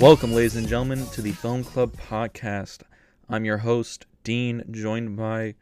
Welcome, 0.00 0.32
ladies 0.32 0.56
and 0.56 0.66
gentlemen, 0.66 1.04
to 1.08 1.20
the 1.20 1.32
Film 1.32 1.62
Club 1.62 1.94
podcast. 1.94 2.84
I'm 3.28 3.44
your 3.44 3.58
host, 3.58 4.06
Dean, 4.24 4.64
joined 4.70 5.14
by 5.14 5.56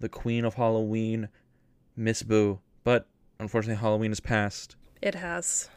the 0.00 0.08
Queen 0.08 0.44
of 0.44 0.54
Halloween, 0.54 1.28
Miss 1.96 2.24
Boo. 2.24 2.58
But 2.82 3.06
unfortunately, 3.38 3.80
Halloween 3.80 4.10
is 4.10 4.18
past. 4.18 4.74
It 5.00 5.14
has. 5.14 5.70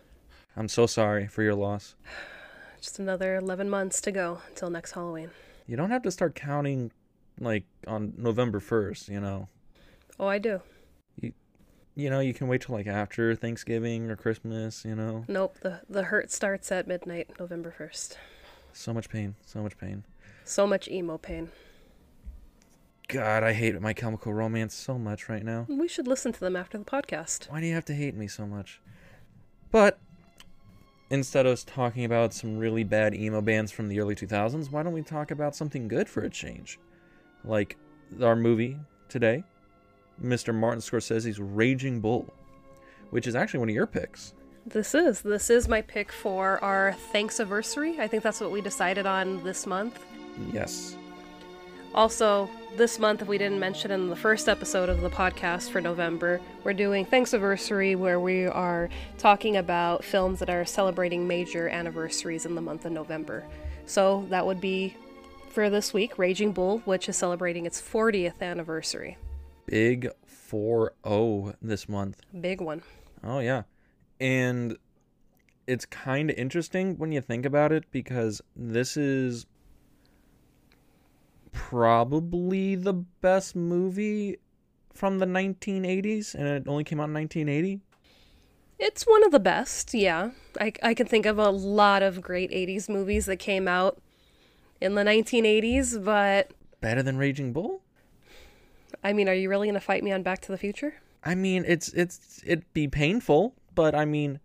I'm 0.57 0.67
so 0.67 0.87
sorry 0.87 1.27
for 1.27 1.43
your 1.43 1.53
loss. 1.53 1.93
Just 2.81 2.97
another 2.97 3.35
11 3.35 3.69
months 3.69 4.01
to 4.01 4.11
go 4.11 4.39
until 4.47 4.71
next 4.71 4.93
Halloween. 4.93 5.29
You 5.67 5.77
don't 5.77 5.91
have 5.91 6.01
to 6.01 6.09
start 6.09 6.33
counting 6.33 6.91
like 7.39 7.65
on 7.85 8.13
November 8.17 8.59
1st, 8.59 9.09
you 9.09 9.19
know. 9.19 9.49
Oh, 10.19 10.25
I 10.25 10.39
do. 10.39 10.61
You 11.99 12.09
know, 12.09 12.21
you 12.21 12.33
can 12.33 12.47
wait 12.47 12.61
till 12.61 12.75
like 12.75 12.87
after 12.87 13.35
Thanksgiving 13.35 14.09
or 14.09 14.15
Christmas, 14.15 14.85
you 14.85 14.95
know. 14.95 15.25
Nope, 15.27 15.57
the, 15.59 15.81
the 15.89 16.03
hurt 16.03 16.31
starts 16.31 16.71
at 16.71 16.87
midnight, 16.87 17.31
November 17.37 17.75
1st. 17.77 18.15
So 18.71 18.93
much 18.93 19.09
pain, 19.09 19.35
so 19.45 19.61
much 19.61 19.77
pain. 19.77 20.05
So 20.45 20.65
much 20.65 20.87
emo 20.87 21.17
pain. 21.17 21.49
God, 23.09 23.43
I 23.43 23.51
hate 23.51 23.81
My 23.81 23.91
Chemical 23.91 24.33
Romance 24.33 24.75
so 24.75 24.97
much 24.97 25.27
right 25.27 25.43
now. 25.43 25.65
We 25.67 25.89
should 25.89 26.07
listen 26.07 26.31
to 26.31 26.39
them 26.39 26.55
after 26.55 26.77
the 26.77 26.85
podcast. 26.85 27.51
Why 27.51 27.59
do 27.59 27.67
you 27.67 27.73
have 27.73 27.83
to 27.85 27.93
hate 27.93 28.15
me 28.15 28.29
so 28.29 28.47
much? 28.47 28.79
But 29.69 29.99
instead 31.09 31.45
of 31.45 31.65
talking 31.65 32.05
about 32.05 32.33
some 32.33 32.57
really 32.57 32.85
bad 32.85 33.13
emo 33.13 33.41
bands 33.41 33.73
from 33.73 33.89
the 33.89 33.99
early 33.99 34.15
2000s, 34.15 34.71
why 34.71 34.83
don't 34.83 34.93
we 34.93 35.01
talk 35.01 35.31
about 35.31 35.53
something 35.53 35.89
good 35.89 36.07
for 36.07 36.21
a 36.21 36.29
change? 36.29 36.79
Like 37.43 37.75
our 38.21 38.37
movie 38.37 38.77
today, 39.09 39.43
Mr. 40.21 40.53
Martin 40.53 40.81
Scorsese's 40.81 41.39
Raging 41.39 41.99
Bull, 42.01 42.33
which 43.09 43.27
is 43.27 43.35
actually 43.35 43.59
one 43.59 43.69
of 43.69 43.75
your 43.75 43.87
picks. 43.87 44.33
This 44.65 44.93
is. 44.93 45.21
This 45.21 45.49
is 45.49 45.67
my 45.67 45.81
pick 45.81 46.11
for 46.11 46.63
our 46.63 46.95
Thanksaversary. 47.13 47.99
I 47.99 48.07
think 48.07 48.23
that's 48.23 48.41
what 48.41 48.51
we 48.51 48.61
decided 48.61 49.05
on 49.05 49.43
this 49.43 49.65
month. 49.65 49.99
Yes. 50.53 50.95
Also, 51.95 52.47
this 52.77 52.99
month, 52.99 53.23
if 53.23 53.27
we 53.27 53.39
didn't 53.39 53.59
mention 53.59 53.89
in 53.89 54.09
the 54.09 54.15
first 54.15 54.47
episode 54.47 54.89
of 54.89 55.01
the 55.01 55.09
podcast 55.09 55.71
for 55.71 55.81
November, 55.81 56.39
we're 56.63 56.73
doing 56.73 57.03
Thanksaversary, 57.03 57.95
where 57.95 58.19
we 58.19 58.45
are 58.45 58.89
talking 59.17 59.57
about 59.57 60.03
films 60.03 60.37
that 60.39 60.51
are 60.51 60.65
celebrating 60.65 61.27
major 61.27 61.67
anniversaries 61.67 62.45
in 62.45 62.53
the 62.53 62.61
month 62.61 62.85
of 62.85 62.91
November. 62.91 63.43
So 63.87 64.27
that 64.29 64.45
would 64.45 64.61
be 64.61 64.95
for 65.49 65.71
this 65.71 65.91
week 65.93 66.19
Raging 66.19 66.51
Bull, 66.51 66.79
which 66.85 67.09
is 67.09 67.17
celebrating 67.17 67.65
its 67.65 67.81
40th 67.81 68.39
anniversary. 68.41 69.17
Big 69.69 70.09
4 70.25 70.93
0 71.07 71.53
this 71.61 71.87
month. 71.87 72.21
Big 72.41 72.59
one. 72.59 72.81
Oh, 73.23 73.39
yeah. 73.39 73.63
And 74.19 74.77
it's 75.67 75.85
kind 75.85 76.31
of 76.31 76.37
interesting 76.37 76.97
when 76.97 77.11
you 77.11 77.21
think 77.21 77.45
about 77.45 77.71
it 77.71 77.85
because 77.91 78.41
this 78.55 78.97
is 78.97 79.45
probably 81.51 82.75
the 82.75 82.93
best 82.93 83.55
movie 83.55 84.37
from 84.93 85.19
the 85.19 85.25
1980s 85.25 86.33
and 86.33 86.47
it 86.47 86.67
only 86.67 86.83
came 86.83 86.99
out 86.99 87.09
in 87.09 87.13
1980. 87.13 87.79
It's 88.79 89.03
one 89.03 89.23
of 89.23 89.31
the 89.31 89.39
best, 89.39 89.93
yeah. 89.93 90.31
I, 90.59 90.73
I 90.81 90.93
can 90.93 91.05
think 91.05 91.25
of 91.25 91.37
a 91.37 91.49
lot 91.49 92.01
of 92.01 92.21
great 92.21 92.49
80s 92.49 92.89
movies 92.89 93.27
that 93.27 93.37
came 93.37 93.67
out 93.67 94.01
in 94.81 94.95
the 94.95 95.03
1980s, 95.03 96.03
but 96.03 96.51
Better 96.81 97.03
than 97.03 97.17
Raging 97.17 97.53
Bull? 97.53 97.83
I 99.03 99.13
mean, 99.13 99.29
are 99.29 99.33
you 99.33 99.49
really 99.49 99.67
going 99.67 99.73
to 99.75 99.79
fight 99.79 100.03
me 100.03 100.11
on 100.11 100.23
Back 100.23 100.41
to 100.41 100.51
the 100.51 100.57
Future? 100.57 100.95
I 101.23 101.35
mean, 101.35 101.63
it's 101.67 101.89
it's 101.93 102.41
it'd 102.45 102.71
be 102.73 102.87
painful, 102.87 103.53
but 103.75 103.93
I 103.95 104.05
mean, 104.05 104.39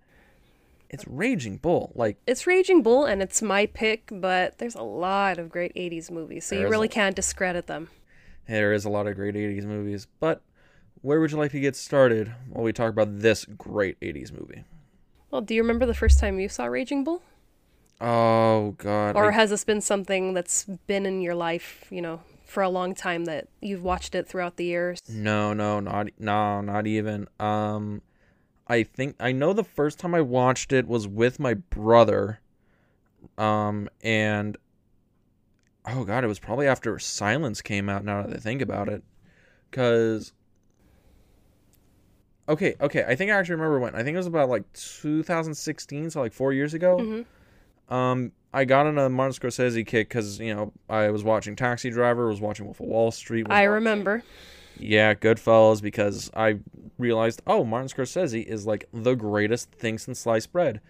it's 0.91 1.07
Raging 1.07 1.57
Bull. 1.59 1.93
Like 1.95 2.19
It's 2.27 2.47
Raging 2.47 2.83
Bull 2.83 3.05
and 3.05 3.23
it's 3.23 3.43
my 3.43 3.67
pick, 3.67 4.09
but 4.13 4.59
there's 4.59 4.75
a 4.75 4.83
lot 4.83 5.39
of 5.39 5.49
great 5.51 5.73
80s 5.75 6.11
movies, 6.11 6.45
so 6.47 6.57
you 6.57 6.69
really 6.69 6.87
a- 6.89 6.91
can't 6.91 7.15
discredit 7.17 7.67
them. 7.67 7.89
there 8.49 8.73
is 8.73 8.85
a 8.85 8.91
lot 8.91 9.07
of 9.07 9.15
great 9.17 9.35
80s 9.35 9.65
movies, 9.67 10.07
but 10.21 10.43
where 11.03 11.21
would 11.21 11.31
you 11.33 11.39
like 11.39 11.51
to 11.53 11.61
get 11.61 11.77
started 11.77 12.33
while 12.49 12.65
we 12.65 12.73
talk 12.73 12.91
about 12.91 13.21
this 13.21 13.45
great 13.45 13.99
80s 14.01 14.33
movie? 14.33 14.65
Well, 15.31 15.41
do 15.43 15.55
you 15.55 15.63
remember 15.63 15.87
the 15.87 15.95
first 15.95 16.19
time 16.21 16.39
you 16.41 16.49
saw 16.49 16.65
Raging 16.67 17.05
Bull? 17.05 17.23
Oh 18.01 18.75
god. 18.79 19.17
Or 19.17 19.31
I- 19.31 19.35
has 19.35 19.51
this 19.51 19.65
been 19.65 19.81
something 19.81 20.35
that's 20.35 20.65
been 20.65 21.07
in 21.07 21.21
your 21.23 21.35
life, 21.35 21.87
you 21.91 22.03
know, 22.03 22.21
for 22.45 22.63
a 22.63 22.69
long 22.69 22.95
time 22.95 23.25
that 23.25 23.49
you've 23.61 23.83
watched 23.83 24.15
it 24.15 24.29
throughout 24.29 24.57
the 24.57 24.65
years? 24.65 25.01
No, 25.09 25.53
no, 25.53 25.81
not 25.81 26.09
no, 26.19 26.61
not 26.61 26.87
even. 26.87 27.27
Um 27.41 28.03
I 28.67 28.83
think 28.83 29.17
I 29.21 29.33
know 29.33 29.53
the 29.53 29.65
first 29.65 29.99
time 29.99 30.15
I 30.15 30.21
watched 30.21 30.73
it 30.73 30.87
was 30.87 31.07
with 31.09 31.39
my 31.41 31.55
brother. 31.55 32.41
Um 33.39 33.89
and 34.03 34.57
oh 35.87 36.05
god, 36.05 36.25
it 36.25 36.29
was 36.29 36.39
probably 36.39 36.67
after 36.67 36.99
Silence 36.99 37.61
came 37.63 37.89
out 37.89 38.05
now 38.05 38.23
that 38.23 38.37
I 38.37 38.39
think 38.39 38.63
about 38.63 38.89
it. 38.89 39.03
Cuz 39.71 40.33
Okay, 42.47 42.75
okay, 42.79 43.05
I 43.09 43.15
think 43.17 43.31
I 43.31 43.35
actually 43.39 43.55
remember 43.55 43.81
when. 43.81 43.95
I 43.95 44.03
think 44.03 44.15
it 44.15 44.19
was 44.19 44.27
about 44.27 44.51
like 44.51 44.71
2016, 44.75 46.11
so 46.11 46.21
like 46.21 46.33
4 46.35 46.53
years 46.53 46.75
ago. 46.75 46.99
Mhm. 46.99 47.95
Um 47.95 48.33
I 48.55 48.65
got 48.65 48.87
on 48.87 48.97
a 48.99 49.09
Martin 49.11 49.35
Scorsese 49.35 49.85
kick 49.87 50.09
cuz, 50.11 50.39
you 50.39 50.55
know, 50.55 50.73
I 50.89 51.11
was 51.11 51.25
watching 51.25 51.57
Taxi 51.57 51.91
Driver, 51.91 52.29
was 52.29 52.41
watching 52.41 52.65
Wolf 52.67 52.81
of 52.81 52.87
Wall 52.87 53.11
Street, 53.11 53.47
I 53.51 53.63
watching- 53.67 53.71
remember. 53.73 54.23
yeah, 54.79 55.13
Goodfellas 55.15 55.83
because 55.83 56.31
I 56.35 56.61
realized, 56.99 57.43
oh, 57.47 57.65
Martin 57.65 57.89
Scorsese 57.89 58.45
is 58.45 58.65
like 58.67 58.89
the 58.93 59.15
greatest 59.15 59.73
thing 59.73 59.99
since 59.99 60.21
sliced 60.21 60.53
bread. 60.53 60.81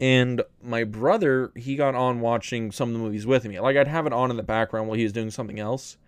And 0.00 0.42
my 0.62 0.84
brother, 0.84 1.52
he 1.56 1.76
got 1.76 1.94
on 1.94 2.20
watching 2.20 2.72
some 2.72 2.88
of 2.88 2.92
the 2.94 3.00
movies 3.00 3.26
with 3.26 3.44
me. 3.44 3.60
Like 3.60 3.76
I'd 3.76 3.88
have 3.88 4.06
it 4.06 4.12
on 4.12 4.30
in 4.30 4.36
the 4.36 4.42
background 4.42 4.88
while 4.88 4.96
he 4.96 5.02
was 5.02 5.12
doing 5.12 5.30
something 5.30 5.58
else. 5.60 5.98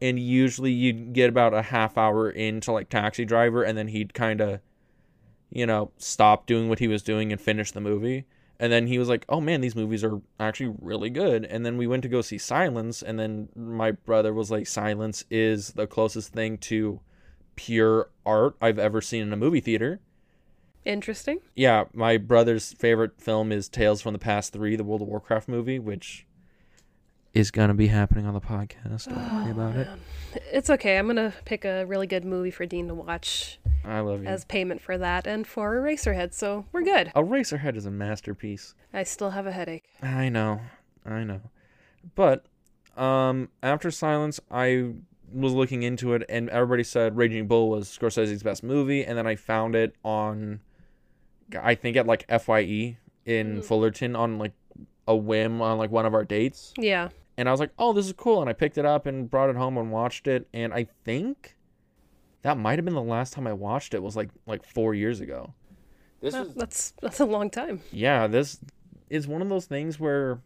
And 0.00 0.18
usually 0.18 0.70
you'd 0.72 1.12
get 1.12 1.28
about 1.28 1.54
a 1.54 1.62
half 1.62 1.96
hour 1.96 2.28
into 2.30 2.72
like 2.72 2.88
Taxi 2.88 3.24
Driver 3.24 3.62
and 3.64 3.76
then 3.78 3.88
he'd 3.88 4.14
kind 4.14 4.40
of 4.40 4.60
you 5.54 5.66
know, 5.66 5.90
stop 5.98 6.46
doing 6.46 6.68
what 6.70 6.78
he 6.78 6.88
was 6.88 7.02
doing 7.02 7.30
and 7.30 7.38
finish 7.40 7.72
the 7.72 7.80
movie. 7.80 8.24
And 8.58 8.72
then 8.72 8.86
he 8.86 8.98
was 8.98 9.08
like, 9.08 9.24
"Oh 9.28 9.40
man, 9.40 9.60
these 9.60 9.74
movies 9.74 10.04
are 10.04 10.20
actually 10.38 10.74
really 10.80 11.10
good." 11.10 11.44
And 11.44 11.66
then 11.66 11.76
we 11.76 11.86
went 11.86 12.02
to 12.04 12.08
go 12.08 12.22
see 12.22 12.38
Silence, 12.38 13.02
and 13.02 13.18
then 13.18 13.48
my 13.56 13.92
brother 13.92 14.32
was 14.32 14.50
like, 14.50 14.66
"Silence 14.66 15.24
is 15.30 15.72
the 15.72 15.86
closest 15.86 16.32
thing 16.32 16.58
to 16.58 17.00
pure 17.56 18.10
art 18.24 18.56
I've 18.60 18.78
ever 18.78 19.00
seen 19.00 19.22
in 19.22 19.32
a 19.32 19.36
movie 19.36 19.60
theater." 19.60 20.00
Interesting. 20.84 21.38
Yeah, 21.54 21.84
my 21.92 22.16
brother's 22.16 22.72
favorite 22.72 23.20
film 23.20 23.52
is 23.52 23.68
Tales 23.68 24.02
from 24.02 24.12
the 24.12 24.18
Past 24.18 24.52
3, 24.52 24.74
the 24.76 24.84
World 24.84 25.02
of 25.02 25.08
Warcraft 25.08 25.48
movie, 25.48 25.78
which 25.78 26.26
is 27.34 27.50
going 27.50 27.68
to 27.68 27.74
be 27.74 27.86
happening 27.86 28.26
on 28.26 28.34
the 28.34 28.40
podcast. 28.40 29.08
Don't 29.08 29.32
worry 29.42 29.50
about 29.50 29.76
it. 29.76 29.88
It's 30.52 30.68
okay. 30.70 30.98
I'm 30.98 31.06
going 31.06 31.16
to 31.16 31.32
pick 31.44 31.64
a 31.64 31.84
really 31.86 32.06
good 32.06 32.24
movie 32.24 32.50
for 32.50 32.66
Dean 32.66 32.88
to 32.88 32.94
watch 32.94 33.58
I 33.84 34.00
love 34.00 34.22
you. 34.22 34.28
as 34.28 34.44
payment 34.44 34.80
for 34.82 34.98
that 34.98 35.26
and 35.26 35.46
for 35.46 35.76
Eraserhead, 35.80 36.34
so 36.34 36.66
we're 36.72 36.82
good. 36.82 37.10
Eraserhead 37.16 37.76
is 37.76 37.86
a 37.86 37.90
masterpiece. 37.90 38.74
I 38.92 39.02
still 39.04 39.30
have 39.30 39.46
a 39.46 39.52
headache. 39.52 39.84
I 40.02 40.28
know, 40.28 40.60
I 41.06 41.24
know. 41.24 41.40
But 42.14 42.44
um, 42.96 43.48
after 43.62 43.90
Silence, 43.90 44.38
I 44.50 44.92
was 45.32 45.52
looking 45.54 45.82
into 45.82 46.12
it, 46.12 46.24
and 46.28 46.50
everybody 46.50 46.84
said 46.84 47.16
Raging 47.16 47.46
Bull 47.46 47.70
was 47.70 47.88
Scorsese's 47.88 48.42
best 48.42 48.62
movie, 48.62 49.04
and 49.04 49.16
then 49.16 49.26
I 49.26 49.36
found 49.36 49.74
it 49.74 49.94
on, 50.04 50.60
I 51.58 51.74
think 51.74 51.96
at 51.96 52.06
like 52.06 52.26
Fye 52.42 52.98
in 53.24 53.58
Mm. 53.58 53.64
Fullerton 53.64 54.16
on 54.16 54.38
like 54.38 54.52
a 55.08 55.16
whim 55.16 55.62
on 55.62 55.78
like 55.78 55.90
one 55.90 56.04
of 56.06 56.12
our 56.14 56.24
dates, 56.24 56.74
Yeah. 56.76 57.08
And 57.36 57.48
I 57.48 57.52
was 57.52 57.60
like, 57.60 57.70
oh, 57.78 57.92
this 57.92 58.06
is 58.06 58.12
cool, 58.12 58.40
and 58.40 58.48
I 58.50 58.52
picked 58.52 58.78
it 58.78 58.84
up 58.84 59.06
and 59.06 59.30
brought 59.30 59.50
it 59.50 59.56
home 59.56 59.76
and 59.78 59.90
watched 59.90 60.26
it, 60.26 60.48
and 60.52 60.72
I 60.74 60.84
think 61.04 61.56
that 62.42 62.58
might 62.58 62.78
have 62.78 62.84
been 62.84 62.94
the 62.94 63.02
last 63.02 63.32
time 63.32 63.46
I 63.46 63.52
watched 63.52 63.94
it 63.94 64.02
was 64.02 64.16
like 64.16 64.30
like 64.46 64.64
four 64.64 64.94
years 64.94 65.20
ago. 65.20 65.54
This 66.20 66.34
Well, 66.34 66.44
was 66.44 66.54
that's 66.54 66.90
that's 67.00 67.20
a 67.20 67.24
long 67.24 67.50
time. 67.50 67.80
yeah, 67.90 68.26
this 68.26 68.60
is 69.10 69.26
one 69.28 69.42
of 69.42 69.48
those 69.48 69.66
things 69.66 69.98
where 70.00 70.40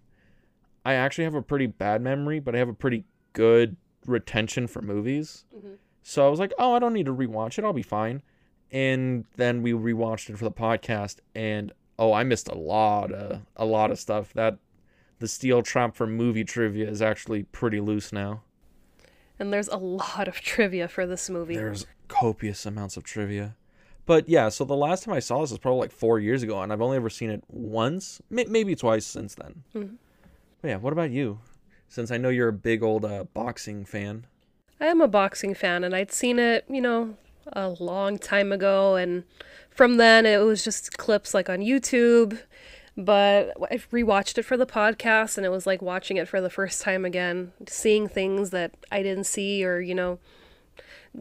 I 0.84 0.94
actually 0.94 1.24
have 1.24 1.34
a 1.34 1.42
pretty 1.42 1.66
bad 1.66 2.02
memory, 2.02 2.38
but 2.40 2.54
I 2.54 2.58
have 2.58 2.68
a 2.68 2.74
pretty 2.74 3.04
good 3.32 3.76
retention 4.06 4.66
for 4.66 4.80
movies. 4.82 5.44
Mhm. 5.56 5.76
So 6.02 6.24
I 6.26 6.30
was 6.30 6.38
like, 6.38 6.52
oh, 6.58 6.74
I 6.74 6.78
don't 6.78 6.92
need 6.92 7.06
to 7.06 7.14
rewatch 7.14 7.58
it. 7.58 7.64
I'll 7.64 7.72
be 7.72 7.82
fine. 7.82 8.22
And 8.70 9.24
then 9.36 9.62
we 9.62 9.72
rewatched 9.72 10.30
it 10.30 10.38
for 10.38 10.44
the 10.44 10.52
podcast, 10.52 11.18
and 11.34 11.72
oh, 11.98 12.12
I 12.12 12.22
missed 12.24 12.48
a 12.48 12.54
lot 12.56 13.10
of 13.12 13.42
a 13.56 13.64
lot 13.64 13.90
of 13.90 13.98
stuff. 13.98 14.32
That 14.34 14.58
the 15.18 15.28
steel 15.28 15.62
trap 15.62 15.94
for 15.94 16.06
movie 16.06 16.44
trivia 16.44 16.88
is 16.88 17.00
actually 17.02 17.44
pretty 17.44 17.80
loose 17.80 18.12
now. 18.12 18.42
And 19.38 19.52
there's 19.52 19.68
a 19.68 19.76
lot 19.76 20.28
of 20.28 20.36
trivia 20.40 20.88
for 20.88 21.06
this 21.06 21.28
movie. 21.28 21.56
There's 21.56 21.86
copious 22.08 22.64
amounts 22.66 22.96
of 22.96 23.04
trivia. 23.04 23.56
But 24.06 24.28
yeah, 24.28 24.48
so 24.50 24.64
the 24.64 24.76
last 24.76 25.04
time 25.04 25.14
I 25.14 25.18
saw 25.18 25.40
this 25.40 25.50
was 25.50 25.58
probably 25.58 25.80
like 25.80 25.90
four 25.92 26.18
years 26.20 26.42
ago, 26.42 26.60
and 26.62 26.72
I've 26.72 26.80
only 26.80 26.96
ever 26.96 27.10
seen 27.10 27.28
it 27.30 27.42
once, 27.48 28.22
may- 28.30 28.44
maybe 28.44 28.76
twice 28.76 29.04
since 29.04 29.34
then. 29.34 29.64
Mhm. 29.74 29.96
But 30.62 30.68
yeah, 30.68 30.76
what 30.76 30.92
about 30.92 31.10
you? 31.10 31.40
Since 31.88 32.10
I 32.10 32.16
know 32.16 32.28
you're 32.28 32.48
a 32.48 32.52
big 32.52 32.82
old 32.82 33.04
uh, 33.04 33.24
boxing 33.24 33.84
fan. 33.84 34.26
I 34.80 34.86
am 34.86 35.00
a 35.00 35.08
boxing 35.08 35.54
fan, 35.54 35.82
and 35.84 35.94
I'd 35.94 36.12
seen 36.12 36.38
it, 36.38 36.64
you 36.68 36.80
know, 36.80 37.16
a 37.52 37.70
long 37.80 38.18
time 38.18 38.52
ago. 38.52 38.94
And 38.96 39.24
from 39.70 39.96
then, 39.96 40.24
it 40.24 40.38
was 40.38 40.62
just 40.64 40.96
clips 40.98 41.34
like 41.34 41.48
on 41.50 41.58
YouTube. 41.58 42.38
But 42.96 43.52
I 43.70 43.76
rewatched 43.76 44.38
it 44.38 44.44
for 44.44 44.56
the 44.56 44.66
podcast, 44.66 45.36
and 45.36 45.44
it 45.44 45.50
was 45.50 45.66
like 45.66 45.82
watching 45.82 46.16
it 46.16 46.28
for 46.28 46.40
the 46.40 46.48
first 46.48 46.80
time 46.80 47.04
again, 47.04 47.52
seeing 47.68 48.08
things 48.08 48.50
that 48.50 48.72
I 48.90 49.02
didn't 49.02 49.24
see 49.24 49.64
or, 49.64 49.80
you 49.80 49.94
know, 49.94 50.18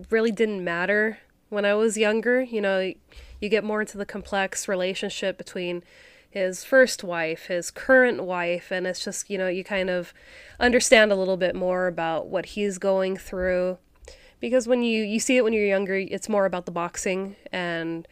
really 0.09 0.31
didn't 0.31 0.63
matter 0.63 1.19
when 1.49 1.65
I 1.65 1.73
was 1.73 1.97
younger. 1.97 2.41
You 2.41 2.61
know, 2.61 2.93
you 3.41 3.49
get 3.49 3.63
more 3.65 3.81
into 3.81 3.97
the 3.97 4.05
complex 4.05 4.69
relationship 4.69 5.37
between 5.37 5.83
his 6.29 6.63
first 6.63 7.03
wife, 7.03 7.47
his 7.47 7.71
current 7.71 8.23
wife, 8.23 8.71
and 8.71 8.87
it's 8.87 9.03
just, 9.03 9.29
you 9.29 9.37
know, 9.37 9.47
you 9.47 9.63
kind 9.63 9.89
of 9.89 10.13
understand 10.59 11.11
a 11.11 11.15
little 11.15 11.37
bit 11.37 11.55
more 11.55 11.87
about 11.87 12.27
what 12.27 12.47
he's 12.47 12.77
going 12.77 13.17
through. 13.17 13.77
Because 14.39 14.67
when 14.67 14.83
you, 14.83 15.03
you 15.03 15.19
see 15.19 15.37
it 15.37 15.43
when 15.43 15.53
you're 15.53 15.65
younger, 15.65 15.95
it's 15.95 16.29
more 16.29 16.45
about 16.45 16.65
the 16.65 16.71
boxing 16.71 17.35
and 17.51 18.07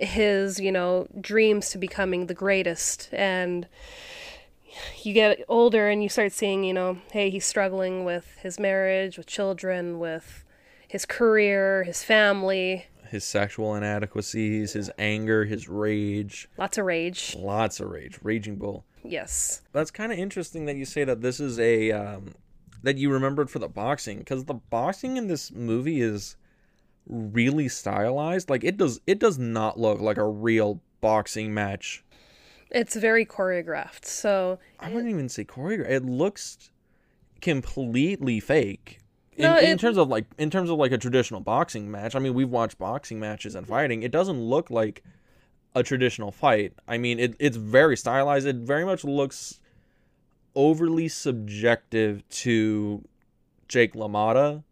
his, 0.00 0.60
you 0.60 0.72
know, 0.72 1.06
dreams 1.20 1.70
to 1.70 1.78
becoming 1.78 2.26
the 2.26 2.34
greatest. 2.34 3.08
And 3.12 3.66
you 5.02 5.12
get 5.12 5.44
older 5.48 5.88
and 5.88 6.02
you 6.02 6.08
start 6.08 6.32
seeing, 6.32 6.64
you 6.64 6.74
know, 6.74 6.98
hey, 7.12 7.30
he's 7.30 7.46
struggling 7.46 8.04
with 8.04 8.36
his 8.42 8.58
marriage, 8.58 9.16
with 9.16 9.26
children, 9.26 9.98
with 9.98 10.44
his 10.88 11.06
career, 11.06 11.84
his 11.84 12.02
family 12.02 12.86
his 13.14 13.24
sexual 13.24 13.76
inadequacies, 13.76 14.72
his 14.72 14.90
anger, 14.98 15.44
his 15.44 15.68
rage. 15.68 16.48
Lots 16.58 16.78
of 16.78 16.84
rage. 16.84 17.36
Lots 17.38 17.78
of 17.78 17.88
rage. 17.88 18.18
Raging 18.22 18.56
bull. 18.56 18.84
Yes. 19.04 19.62
That's 19.72 19.92
kind 19.92 20.12
of 20.12 20.18
interesting 20.18 20.66
that 20.66 20.76
you 20.76 20.84
say 20.84 21.04
that 21.04 21.20
this 21.20 21.38
is 21.38 21.60
a 21.60 21.92
um, 21.92 22.34
that 22.82 22.98
you 22.98 23.10
remembered 23.10 23.50
for 23.50 23.60
the 23.60 23.68
boxing 23.68 24.18
because 24.18 24.46
the 24.46 24.54
boxing 24.54 25.16
in 25.16 25.28
this 25.28 25.52
movie 25.52 26.00
is 26.00 26.36
really 27.06 27.68
stylized. 27.68 28.48
Like 28.50 28.64
it 28.64 28.76
does 28.76 29.00
it 29.06 29.18
does 29.18 29.38
not 29.38 29.78
look 29.78 30.00
like 30.00 30.16
a 30.18 30.26
real 30.26 30.80
boxing 31.00 31.52
match. 31.54 32.04
It's 32.70 32.96
very 32.96 33.24
choreographed. 33.26 34.04
So 34.04 34.58
I 34.80 34.88
wouldn't 34.88 35.10
even 35.10 35.28
say 35.28 35.44
choreographed. 35.44 35.90
It 35.90 36.04
looks 36.04 36.70
completely 37.40 38.40
fake 38.40 38.98
in, 39.36 39.42
No, 39.42 39.58
in 39.58 39.64
it- 39.72 39.78
terms 39.80 39.98
of 39.98 40.08
like 40.08 40.24
in 40.38 40.48
terms 40.50 40.70
of 40.70 40.78
like 40.78 40.92
a 40.92 40.98
traditional 40.98 41.40
boxing 41.40 41.90
match 41.90 42.14
i 42.14 42.18
mean 42.18 42.32
we've 42.32 42.48
watched 42.48 42.78
boxing 42.78 43.20
matches 43.20 43.54
and 43.54 43.66
fighting 43.66 44.02
it 44.02 44.10
doesn't 44.10 44.40
look 44.40 44.70
like 44.70 45.02
a 45.74 45.82
traditional 45.82 46.30
fight 46.32 46.72
i 46.88 46.96
mean 46.96 47.18
it, 47.18 47.34
it's 47.38 47.58
very 47.58 47.96
stylized 47.98 48.46
it 48.46 48.56
very 48.56 48.84
much 48.86 49.04
looks 49.04 49.60
overly 50.54 51.06
subjective 51.08 52.26
to 52.30 53.04
jake 53.68 53.92
lamotta 53.94 54.62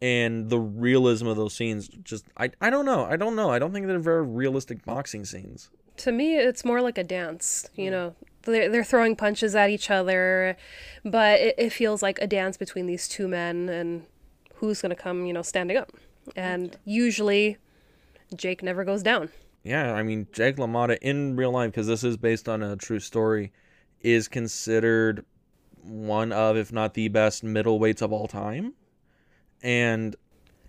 and 0.00 0.48
the 0.48 0.58
realism 0.58 1.26
of 1.26 1.36
those 1.36 1.54
scenes 1.54 1.88
just 1.88 2.24
I, 2.36 2.50
I 2.60 2.70
don't 2.70 2.84
know 2.84 3.04
i 3.04 3.16
don't 3.16 3.34
know 3.34 3.50
i 3.50 3.58
don't 3.58 3.72
think 3.72 3.86
they're 3.86 3.98
very 3.98 4.24
realistic 4.24 4.84
boxing 4.84 5.24
scenes 5.24 5.70
to 5.98 6.12
me, 6.12 6.36
it's 6.36 6.64
more 6.64 6.80
like 6.80 6.96
a 6.96 7.04
dance. 7.04 7.68
You 7.76 7.90
know, 7.90 8.14
they're, 8.42 8.68
they're 8.70 8.84
throwing 8.84 9.16
punches 9.16 9.54
at 9.54 9.70
each 9.70 9.90
other, 9.90 10.56
but 11.04 11.40
it, 11.40 11.54
it 11.58 11.70
feels 11.70 12.02
like 12.02 12.18
a 12.20 12.26
dance 12.26 12.56
between 12.56 12.86
these 12.86 13.08
two 13.08 13.28
men 13.28 13.68
and 13.68 14.06
who's 14.54 14.80
going 14.80 14.90
to 14.90 15.00
come, 15.00 15.26
you 15.26 15.32
know, 15.32 15.42
standing 15.42 15.76
up. 15.76 15.92
And 16.34 16.76
usually, 16.84 17.58
Jake 18.34 18.62
never 18.62 18.84
goes 18.84 19.02
down. 19.02 19.30
Yeah, 19.62 19.92
I 19.92 20.02
mean, 20.02 20.28
Jake 20.32 20.56
LaMotta 20.56 20.98
in 21.02 21.36
real 21.36 21.52
life, 21.52 21.72
because 21.72 21.86
this 21.86 22.04
is 22.04 22.16
based 22.16 22.48
on 22.48 22.62
a 22.62 22.76
true 22.76 23.00
story, 23.00 23.52
is 24.00 24.28
considered 24.28 25.24
one 25.82 26.32
of, 26.32 26.56
if 26.56 26.72
not 26.72 26.94
the 26.94 27.08
best 27.08 27.44
middleweights 27.44 28.02
of 28.02 28.12
all 28.12 28.28
time. 28.28 28.74
And 29.62 30.16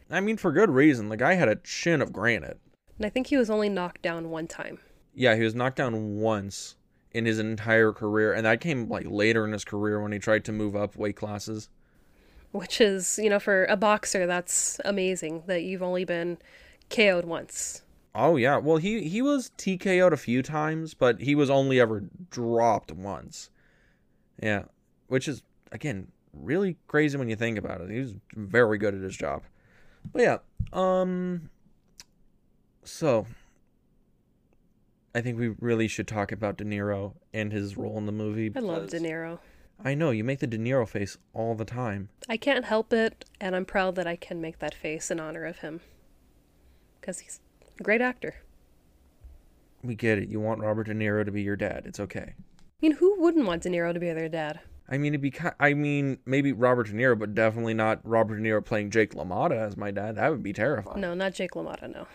I 0.10 0.20
mean, 0.20 0.38
for 0.38 0.52
good 0.52 0.70
reason. 0.70 1.10
The 1.10 1.18
guy 1.18 1.34
had 1.36 1.48
a 1.50 1.56
chin 1.58 2.02
of 2.02 2.12
granite. 2.12 2.60
And 2.98 3.06
I 3.06 3.10
think 3.10 3.28
he 3.28 3.38
was 3.38 3.50
only 3.50 3.70
knocked 3.70 4.02
down 4.02 4.30
one 4.30 4.48
time. 4.48 4.80
Yeah, 5.14 5.36
he 5.36 5.44
was 5.44 5.56
knocked 5.56 5.78
down 5.78 6.18
once 6.18 6.76
in 7.12 7.26
his 7.26 7.40
entire 7.40 7.92
career, 7.92 8.34
and 8.34 8.46
that 8.46 8.62
came 8.62 8.88
like 8.88 9.06
later 9.10 9.46
in 9.46 9.52
his 9.52 9.66
career 9.66 10.02
when 10.02 10.12
he 10.12 10.20
tried 10.20 10.46
to 10.46 10.52
move 10.52 10.76
up 10.76 10.96
weight 10.96 11.16
classes. 11.16 11.70
which 12.52 12.82
is, 12.82 13.20
you 13.22 13.30
know, 13.30 13.40
for 13.40 13.66
a 13.66 13.78
boxer, 13.78 14.26
that's 14.26 14.80
amazing 14.86 15.44
that 15.48 15.64
you've 15.64 15.84
only 15.84 16.04
been 16.06 16.38
KO'd 16.90 17.26
once. 17.26 17.84
Oh 18.16 18.36
yeah, 18.38 18.58
well 18.58 18.78
he 18.78 19.08
he 19.08 19.22
was 19.22 19.52
TKO'd 19.58 20.14
a 20.14 20.18
few 20.18 20.42
times, 20.42 20.94
but 20.94 21.22
he 21.22 21.36
was 21.36 21.50
only 21.50 21.80
ever 21.80 22.04
dropped 22.32 22.92
once. 22.92 23.50
Yeah, 24.42 24.64
which 25.08 25.28
is 25.28 25.44
again 25.72 26.12
really 26.34 26.78
crazy 26.88 27.18
when 27.18 27.30
you 27.30 27.36
think 27.36 27.58
about 27.58 27.82
it. 27.82 27.90
He 27.90 28.00
was 28.00 28.16
very 28.34 28.78
good 28.78 28.94
at 28.96 29.02
his 29.02 29.16
job. 29.16 29.44
But 30.12 30.22
yeah, 30.22 30.38
um 30.74 31.50
so 32.84 33.26
I 35.14 35.22
think 35.22 35.40
we 35.40 35.50
really 35.60 35.88
should 35.88 36.08
talk 36.08 36.32
about 36.32 36.58
De 36.58 36.64
Niro 36.64 37.14
and 37.34 37.52
his 37.52 37.78
role 37.78 37.98
in 37.98 38.06
the 38.06 38.12
movie. 38.12 38.52
I 38.56 38.60
love 38.60 38.90
De 38.90 39.00
Niro. 39.00 39.40
I 39.84 39.96
know 39.96 40.12
you 40.12 40.24
make 40.24 40.40
the 40.40 40.48
De 40.48 40.58
Niro 40.58 40.88
face 40.88 41.18
all 41.34 41.56
the 41.56 41.66
time. 41.66 42.10
I 42.28 42.38
can't 42.38 42.66
help 42.66 42.92
it, 42.92 43.26
and 43.40 43.56
I'm 43.56 43.66
proud 43.66 43.96
that 43.96 44.06
I 44.06 44.16
can 44.18 44.42
make 44.42 44.60
that 44.60 44.74
face 44.74 45.10
in 45.10 45.20
honor 45.20 45.46
of 45.46 45.60
him. 45.60 45.80
Because 47.00 47.20
he's 47.20 47.40
a 47.80 47.84
great 47.84 48.02
actor. 48.02 48.36
We 49.82 49.96
get 49.96 50.18
it. 50.18 50.28
You 50.28 50.42
want 50.42 50.60
Robert 50.60 50.88
De 50.88 50.94
Niro 50.94 51.24
to 51.24 51.32
be 51.32 51.42
your 51.42 51.56
dad. 51.56 51.84
It's 51.86 52.00
okay. 52.00 52.34
I 52.38 52.82
mean, 52.82 52.94
who 52.94 53.20
wouldn't 53.20 53.46
want 53.46 53.64
De 53.64 53.70
Niro 53.70 53.94
to 53.94 54.00
be 54.00 54.12
their 54.12 54.30
dad? 54.30 54.60
I 54.92 54.98
mean, 54.98 55.14
it'd 55.14 55.22
be. 55.22 55.34
I 55.60 55.74
mean, 55.76 56.18
maybe 56.26 56.52
Robert 56.52 56.88
De 56.88 56.94
Niro, 56.94 57.18
but 57.18 57.36
definitely 57.36 57.76
not 57.76 58.00
Robert 58.04 58.38
De 58.38 58.42
Niro 58.42 58.64
playing 58.64 58.90
Jake 58.90 59.14
LaMotta 59.14 59.56
as 59.56 59.78
my 59.78 59.92
dad. 59.92 60.16
That 60.16 60.32
would 60.32 60.42
be 60.42 60.52
terrifying. 60.52 61.00
No, 61.00 61.14
not 61.14 61.34
Jake 61.34 61.52
LaMotta, 61.52 61.94
no. 61.94 62.08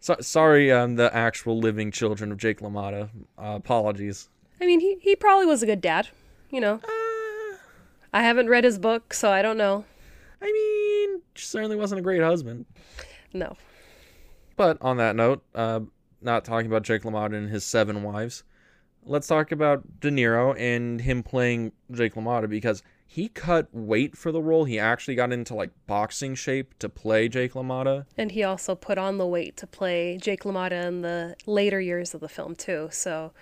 So, 0.00 0.16
sorry, 0.20 0.70
um, 0.70 0.94
the 0.94 1.14
actual 1.14 1.58
living 1.58 1.90
children 1.90 2.30
of 2.30 2.38
Jake 2.38 2.60
LaMotta. 2.60 3.10
Uh, 3.36 3.56
apologies. 3.56 4.28
I 4.60 4.66
mean, 4.66 4.80
he, 4.80 4.98
he 5.00 5.16
probably 5.16 5.46
was 5.46 5.62
a 5.62 5.66
good 5.66 5.80
dad, 5.80 6.08
you 6.50 6.60
know. 6.60 6.80
I 8.12 8.22
haven't 8.22 8.48
read 8.48 8.64
his 8.64 8.78
book, 8.78 9.12
so 9.12 9.30
I 9.30 9.42
don't 9.42 9.58
know. 9.58 9.84
I 10.40 10.46
mean, 10.46 11.22
certainly 11.34 11.76
wasn't 11.76 11.98
a 11.98 12.02
great 12.02 12.22
husband. 12.22 12.66
No. 13.32 13.56
But 14.56 14.78
on 14.80 14.96
that 14.96 15.16
note, 15.16 15.42
uh, 15.54 15.80
not 16.22 16.44
talking 16.44 16.66
about 16.66 16.82
Jake 16.82 17.02
LaMotta 17.02 17.34
and 17.34 17.50
his 17.50 17.64
seven 17.64 18.02
wives, 18.02 18.44
let's 19.04 19.26
talk 19.26 19.52
about 19.52 20.00
De 20.00 20.10
Niro 20.10 20.58
and 20.58 21.00
him 21.00 21.22
playing 21.22 21.72
Jake 21.90 22.14
LaMotta 22.14 22.48
because 22.48 22.82
he 23.10 23.28
cut 23.28 23.68
weight 23.72 24.16
for 24.16 24.30
the 24.30 24.42
role. 24.42 24.64
He 24.64 24.78
actually 24.78 25.14
got 25.14 25.32
into 25.32 25.54
like 25.54 25.70
boxing 25.86 26.34
shape 26.34 26.78
to 26.78 26.90
play 26.90 27.28
Jake 27.28 27.54
LaMotta. 27.54 28.04
And 28.18 28.32
he 28.32 28.44
also 28.44 28.74
put 28.74 28.98
on 28.98 29.16
the 29.16 29.26
weight 29.26 29.56
to 29.56 29.66
play 29.66 30.18
Jake 30.20 30.42
LaMotta 30.42 30.86
in 30.86 31.00
the 31.00 31.34
later 31.46 31.80
years 31.80 32.12
of 32.12 32.20
the 32.20 32.28
film, 32.28 32.54
too. 32.54 32.88
So, 32.92 33.32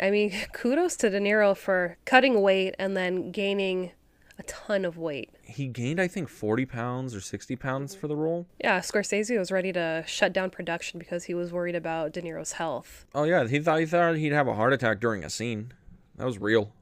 I 0.00 0.10
mean, 0.10 0.32
kudos 0.54 0.96
to 0.96 1.10
De 1.10 1.20
Niro 1.20 1.54
for 1.54 1.98
cutting 2.06 2.40
weight 2.40 2.74
and 2.78 2.96
then 2.96 3.30
gaining 3.30 3.92
a 4.38 4.42
ton 4.44 4.84
of 4.84 4.98
weight. 4.98 5.30
He 5.42 5.66
gained, 5.66 6.00
I 6.00 6.08
think, 6.08 6.28
40 6.28 6.66
pounds 6.66 7.14
or 7.14 7.20
60 7.20 7.56
pounds 7.56 7.94
for 7.94 8.06
the 8.06 8.16
role. 8.16 8.46
Yeah, 8.60 8.80
Scorsese 8.80 9.38
was 9.38 9.50
ready 9.50 9.72
to 9.72 10.04
shut 10.06 10.32
down 10.32 10.50
production 10.50 10.98
because 10.98 11.24
he 11.24 11.34
was 11.34 11.52
worried 11.52 11.74
about 11.74 12.12
De 12.12 12.20
Niro's 12.20 12.52
health. 12.52 13.06
Oh 13.14 13.24
yeah, 13.24 13.46
he 13.46 13.58
thought 13.60 13.80
he 13.80 13.86
thought 13.86 14.16
he'd 14.16 14.32
have 14.32 14.48
a 14.48 14.54
heart 14.54 14.72
attack 14.72 15.00
during 15.00 15.24
a 15.24 15.30
scene. 15.30 15.72
That 16.16 16.26
was 16.26 16.38
real. 16.38 16.72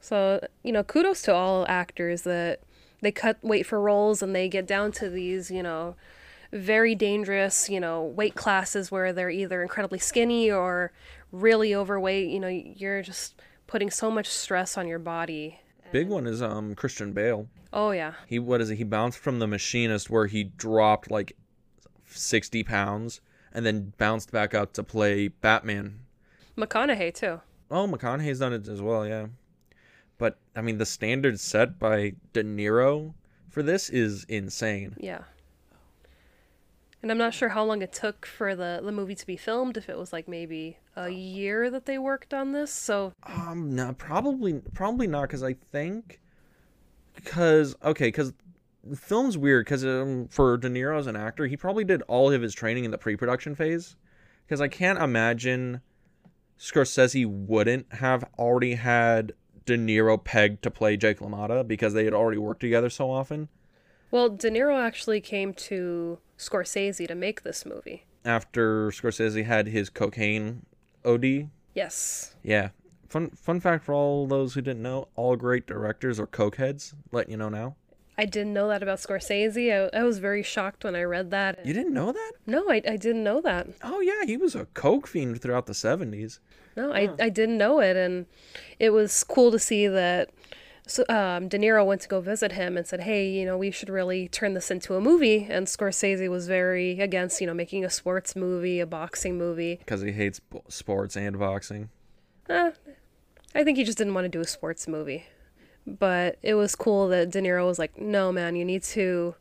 So, 0.00 0.46
you 0.62 0.72
know, 0.72 0.82
kudos 0.82 1.22
to 1.22 1.34
all 1.34 1.64
actors 1.68 2.22
that 2.22 2.60
they 3.00 3.12
cut 3.12 3.38
weight 3.42 3.66
for 3.66 3.80
roles 3.80 4.22
and 4.22 4.34
they 4.34 4.48
get 4.48 4.66
down 4.66 4.92
to 4.92 5.08
these, 5.08 5.50
you 5.50 5.62
know, 5.62 5.96
very 6.52 6.94
dangerous, 6.94 7.70
you 7.70 7.80
know, 7.80 8.02
weight 8.02 8.34
classes 8.34 8.90
where 8.90 9.12
they're 9.12 9.30
either 9.30 9.62
incredibly 9.62 9.98
skinny 9.98 10.50
or 10.50 10.92
really 11.30 11.74
overweight. 11.74 12.28
You 12.28 12.40
know, 12.40 12.48
you're 12.48 13.02
just 13.02 13.40
putting 13.66 13.90
so 13.90 14.10
much 14.10 14.28
stress 14.28 14.76
on 14.76 14.86
your 14.86 14.98
body. 14.98 15.60
Big 15.92 16.08
one 16.08 16.26
is 16.26 16.42
um 16.42 16.74
Christian 16.74 17.12
Bale. 17.12 17.48
Oh, 17.72 17.90
yeah. 17.90 18.14
He 18.26 18.38
what 18.38 18.60
is 18.60 18.70
it? 18.70 18.76
He 18.76 18.84
bounced 18.84 19.18
from 19.18 19.38
the 19.38 19.46
machinist 19.46 20.10
where 20.10 20.26
he 20.26 20.44
dropped 20.44 21.10
like 21.10 21.36
60 22.06 22.64
pounds 22.64 23.20
and 23.52 23.64
then 23.64 23.92
bounced 23.98 24.32
back 24.32 24.54
up 24.54 24.72
to 24.74 24.82
play 24.82 25.28
Batman. 25.28 26.00
McConaughey, 26.56 27.14
too. 27.14 27.40
Oh, 27.70 27.86
McConaughey's 27.86 28.38
done 28.38 28.52
it 28.52 28.68
as 28.68 28.82
well, 28.82 29.06
yeah. 29.06 29.26
But 30.18 30.38
I 30.54 30.60
mean, 30.60 30.78
the 30.78 30.86
standard 30.86 31.40
set 31.40 31.78
by 31.78 32.14
De 32.32 32.42
Niro 32.42 33.14
for 33.48 33.62
this 33.62 33.90
is 33.90 34.24
insane. 34.24 34.96
Yeah. 34.98 35.22
And 37.02 37.10
I'm 37.10 37.18
not 37.18 37.34
sure 37.34 37.48
how 37.48 37.64
long 37.64 37.82
it 37.82 37.92
took 37.92 38.24
for 38.24 38.54
the, 38.54 38.80
the 38.82 38.92
movie 38.92 39.16
to 39.16 39.26
be 39.26 39.36
filmed, 39.36 39.76
if 39.76 39.88
it 39.88 39.98
was 39.98 40.12
like 40.12 40.28
maybe 40.28 40.78
a 40.94 41.10
year 41.10 41.68
that 41.68 41.84
they 41.84 41.98
worked 41.98 42.32
on 42.32 42.52
this. 42.52 42.72
So, 42.72 43.12
Um, 43.26 43.74
no, 43.74 43.92
probably, 43.92 44.62
probably 44.72 45.08
not, 45.08 45.22
because 45.22 45.42
I 45.42 45.54
think, 45.54 46.20
because 47.14 47.74
okay, 47.82 48.06
because 48.06 48.32
the 48.84 48.96
film's 48.96 49.36
weird, 49.36 49.66
because 49.66 49.84
um, 49.84 50.28
for 50.28 50.56
De 50.56 50.68
Niro 50.68 50.96
as 50.96 51.08
an 51.08 51.16
actor, 51.16 51.46
he 51.46 51.56
probably 51.56 51.82
did 51.84 52.02
all 52.02 52.30
of 52.30 52.40
his 52.40 52.54
training 52.54 52.84
in 52.84 52.92
the 52.92 52.98
pre-production 52.98 53.56
phase, 53.56 53.96
because 54.46 54.60
I 54.60 54.68
can't 54.68 55.00
imagine 55.00 55.80
Scorsese 56.56 57.26
wouldn't 57.26 57.94
have 57.94 58.24
already 58.38 58.74
had 58.74 59.32
De 59.66 59.76
Niro 59.76 60.22
pegged 60.22 60.62
to 60.62 60.70
play 60.70 60.96
Jake 60.96 61.18
LaMotta 61.18 61.66
because 61.66 61.94
they 61.94 62.04
had 62.04 62.14
already 62.14 62.38
worked 62.38 62.60
together 62.60 62.90
so 62.90 63.10
often. 63.10 63.48
Well, 64.12 64.28
De 64.28 64.48
Niro 64.48 64.80
actually 64.80 65.20
came 65.20 65.52
to 65.54 66.18
Scorsese 66.38 67.08
to 67.08 67.14
make 67.16 67.42
this 67.42 67.66
movie. 67.66 68.04
After 68.24 68.90
Scorsese 68.90 69.44
had 69.44 69.66
his 69.66 69.90
cocaine 69.90 70.64
OD, 71.04 71.48
Yes. 71.74 72.34
Yeah. 72.42 72.70
Fun 73.08 73.30
fun 73.30 73.60
fact 73.60 73.84
for 73.84 73.92
all 73.92 74.26
those 74.26 74.54
who 74.54 74.62
didn't 74.62 74.82
know, 74.82 75.08
all 75.16 75.36
great 75.36 75.66
directors 75.66 76.18
are 76.18 76.26
cokeheads. 76.26 76.94
Letting 77.10 77.32
you 77.32 77.36
know 77.36 77.48
now. 77.48 77.76
I 78.18 78.26
didn't 78.26 78.52
know 78.52 78.68
that 78.68 78.82
about 78.82 78.98
Scorsese. 78.98 79.90
I, 79.94 79.98
I 79.98 80.02
was 80.04 80.18
very 80.18 80.42
shocked 80.42 80.84
when 80.84 80.94
I 80.94 81.02
read 81.02 81.30
that. 81.30 81.64
You 81.64 81.72
didn't 81.72 81.94
know 81.94 82.12
that? 82.12 82.32
No, 82.46 82.70
I, 82.70 82.82
I 82.86 82.96
didn't 82.96 83.24
know 83.24 83.40
that. 83.40 83.68
Oh 83.82 84.00
yeah, 84.00 84.24
he 84.26 84.36
was 84.36 84.54
a 84.54 84.66
coke 84.66 85.06
fiend 85.06 85.40
throughout 85.40 85.66
the 85.66 85.74
seventies. 85.74 86.40
No, 86.76 86.92
I, 86.92 87.10
I 87.20 87.28
didn't 87.28 87.58
know 87.58 87.80
it. 87.80 87.96
And 87.96 88.26
it 88.78 88.90
was 88.90 89.24
cool 89.24 89.50
to 89.50 89.58
see 89.58 89.88
that 89.88 90.30
so, 90.86 91.04
um, 91.08 91.48
De 91.48 91.58
Niro 91.58 91.86
went 91.86 92.00
to 92.00 92.08
go 92.08 92.20
visit 92.20 92.52
him 92.52 92.76
and 92.76 92.86
said, 92.86 93.02
hey, 93.02 93.28
you 93.28 93.44
know, 93.44 93.56
we 93.56 93.70
should 93.70 93.88
really 93.88 94.28
turn 94.28 94.54
this 94.54 94.70
into 94.70 94.94
a 94.94 95.00
movie. 95.00 95.46
And 95.48 95.66
Scorsese 95.66 96.28
was 96.28 96.48
very 96.48 97.00
against, 97.00 97.40
you 97.40 97.46
know, 97.46 97.54
making 97.54 97.84
a 97.84 97.90
sports 97.90 98.34
movie, 98.34 98.80
a 98.80 98.86
boxing 98.86 99.38
movie. 99.38 99.76
Because 99.76 100.02
he 100.02 100.10
hates 100.12 100.40
b- 100.40 100.60
sports 100.68 101.16
and 101.16 101.38
boxing. 101.38 101.88
Eh, 102.48 102.72
I 103.54 103.64
think 103.64 103.78
he 103.78 103.84
just 103.84 103.98
didn't 103.98 104.14
want 104.14 104.24
to 104.24 104.28
do 104.28 104.40
a 104.40 104.46
sports 104.46 104.88
movie. 104.88 105.26
But 105.86 106.38
it 106.42 106.54
was 106.54 106.74
cool 106.74 107.08
that 107.08 107.30
De 107.30 107.40
Niro 107.40 107.66
was 107.66 107.78
like, 107.78 108.00
no, 108.00 108.32
man, 108.32 108.56
you 108.56 108.64
need 108.64 108.82
to 108.84 109.36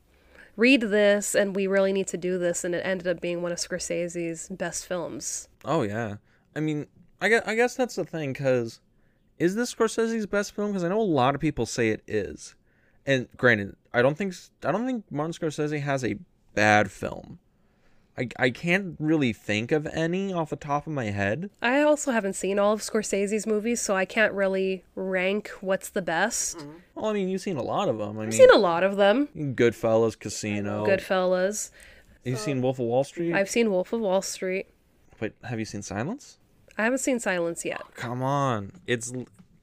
read 0.56 0.82
this 0.82 1.34
and 1.34 1.56
we 1.56 1.66
really 1.66 1.94
need 1.94 2.08
to 2.08 2.18
do 2.18 2.38
this. 2.38 2.64
And 2.64 2.76
it 2.76 2.86
ended 2.86 3.08
up 3.08 3.20
being 3.20 3.42
one 3.42 3.52
of 3.52 3.58
Scorsese's 3.58 4.48
best 4.50 4.86
films. 4.86 5.48
Oh 5.66 5.82
yeah, 5.82 6.18
I 6.56 6.60
mean, 6.60 6.88
I 7.20 7.30
guess, 7.30 7.44
I 7.46 7.56
guess 7.56 7.76
that's 7.76 7.96
the 7.96 8.06
thing. 8.06 8.34
Because 8.34 8.80
is 9.42 9.56
this 9.56 9.74
Scorsese's 9.74 10.28
best 10.28 10.54
film? 10.54 10.72
Because 10.72 10.84
I 10.84 10.90
know 10.90 11.02
a 11.02 11.04
lot 11.04 11.34
of 11.34 11.42
people 11.42 11.66
say 11.66 11.90
it 11.90 12.04
is. 12.08 12.54
And 13.08 13.28
granted, 13.36 13.76
I 13.92 14.04
don't 14.04 14.16
think 14.16 14.36
I 14.64 14.72
don't 14.72 14.86
think 14.86 15.06
Martin 15.10 15.34
Scorsese 15.34 15.82
has 15.82 16.06
a 16.06 16.18
bad 16.54 16.92
film. 16.92 17.40
I, 18.18 18.28
I 18.38 18.50
can't 18.52 18.98
really 19.00 19.34
think 19.34 19.72
of 19.72 19.88
any 19.88 20.32
off 20.32 20.52
the 20.52 20.58
top 20.58 20.86
of 20.86 20.94
my 20.94 21.06
head. 21.06 21.50
I 21.62 21.82
also 21.82 22.12
haven't 22.12 22.34
seen 22.34 22.60
all 22.60 22.74
of 22.74 22.82
Scorsese's 22.82 23.48
movies, 23.48 23.82
so 23.82 23.96
I 23.96 24.06
can't 24.06 24.34
really 24.34 24.84
rank 24.96 25.50
what's 25.62 25.90
the 25.90 26.02
best. 26.04 26.58
Mm-hmm. 26.58 26.72
Well, 26.94 27.06
I 27.06 27.14
mean, 27.14 27.30
you've 27.30 27.42
seen 27.42 27.58
a 27.58 27.64
lot 27.64 27.90
of 27.90 27.98
them. 27.98 28.20
I 28.20 28.24
I've 28.24 28.30
mean, 28.30 28.38
seen 28.38 28.52
a 28.52 28.58
lot 28.58 28.84
of 28.84 28.98
them. 28.98 29.28
Goodfellas, 29.36 30.20
Casino. 30.20 30.86
Goodfellas. 30.86 31.72
You've 32.24 32.38
seen 32.38 32.62
Wolf 32.62 32.78
of 32.78 32.86
Wall 32.86 33.04
Street. 33.04 33.34
I've 33.34 33.50
seen 33.50 33.72
Wolf 33.72 33.92
of 33.94 34.02
Wall 34.02 34.22
Street. 34.22 34.68
Wait, 35.20 35.34
have 35.44 35.58
you 35.58 35.66
seen 35.66 35.82
Silence? 35.82 36.38
I 36.78 36.84
haven't 36.84 37.00
seen 37.00 37.20
Silence 37.20 37.66
yet. 37.66 37.82
Oh, 37.84 37.90
come 37.96 38.24
on, 38.24 38.72
it's 38.88 39.12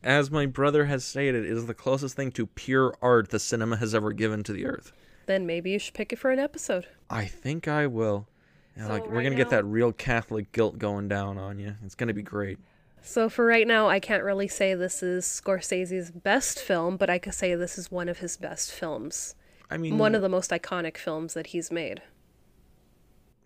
as 0.04 0.30
my 0.30 0.46
brother 0.46 0.84
has 0.86 1.04
stated, 1.04 1.44
it 1.44 1.50
is 1.50 1.66
the 1.66 1.74
closest 1.74 2.14
thing 2.16 2.30
to 2.32 2.46
pure 2.46 2.94
art 3.02 3.30
the 3.30 3.38
cinema 3.38 3.76
has 3.76 3.94
ever 3.94 4.12
given 4.12 4.42
to 4.44 4.52
the 4.52 4.66
earth. 4.66 4.92
Then 5.26 5.46
maybe 5.46 5.70
you 5.70 5.78
should 5.78 5.94
pick 5.94 6.12
it 6.12 6.18
for 6.18 6.30
an 6.30 6.38
episode. 6.38 6.86
I 7.10 7.24
think 7.26 7.68
I 7.68 7.86
will. 7.86 8.28
Yeah, 8.76 8.86
So 8.86 8.92
like 8.92 9.10
we're 9.10 9.22
gonna 9.22 9.34
get 9.34 9.50
that 9.50 9.64
real 9.64 9.92
Catholic 9.92 10.52
guilt 10.52 10.78
going 10.78 11.08
down 11.08 11.36
on 11.38 11.58
you. 11.58 11.74
It's 11.84 11.94
gonna 11.94 12.14
be 12.14 12.22
great. 12.22 12.58
So 13.02 13.28
for 13.28 13.44
right 13.44 13.66
now, 13.66 13.88
I 13.88 14.00
can't 14.00 14.22
really 14.24 14.48
say 14.48 14.74
this 14.74 15.02
is 15.02 15.24
Scorsese's 15.24 16.10
best 16.10 16.58
film, 16.58 16.96
but 16.96 17.08
I 17.10 17.18
could 17.18 17.34
say 17.34 17.54
this 17.54 17.78
is 17.78 17.90
one 17.90 18.08
of 18.08 18.18
his 18.18 18.36
best 18.36 18.70
films. 18.72 19.34
I 19.70 19.76
mean, 19.76 19.98
One 19.98 20.14
of 20.14 20.22
the 20.22 20.28
most 20.28 20.50
iconic 20.50 20.96
films 20.96 21.34
that 21.34 21.48
he's 21.48 21.70
made. 21.70 22.02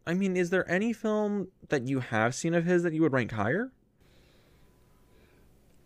I 0.07 0.15
mean, 0.15 0.37
is 0.37 0.51
there 0.51 0.69
any 0.71 0.93
film 0.93 1.49
that 1.69 1.87
you 1.87 2.01
have 2.01 2.35
seen 2.35 2.55
of 2.55 2.65
his 2.65 2.83
that 2.83 2.93
you 2.93 3.03
would 3.03 3.13
rank 3.13 3.33
higher? 3.33 3.71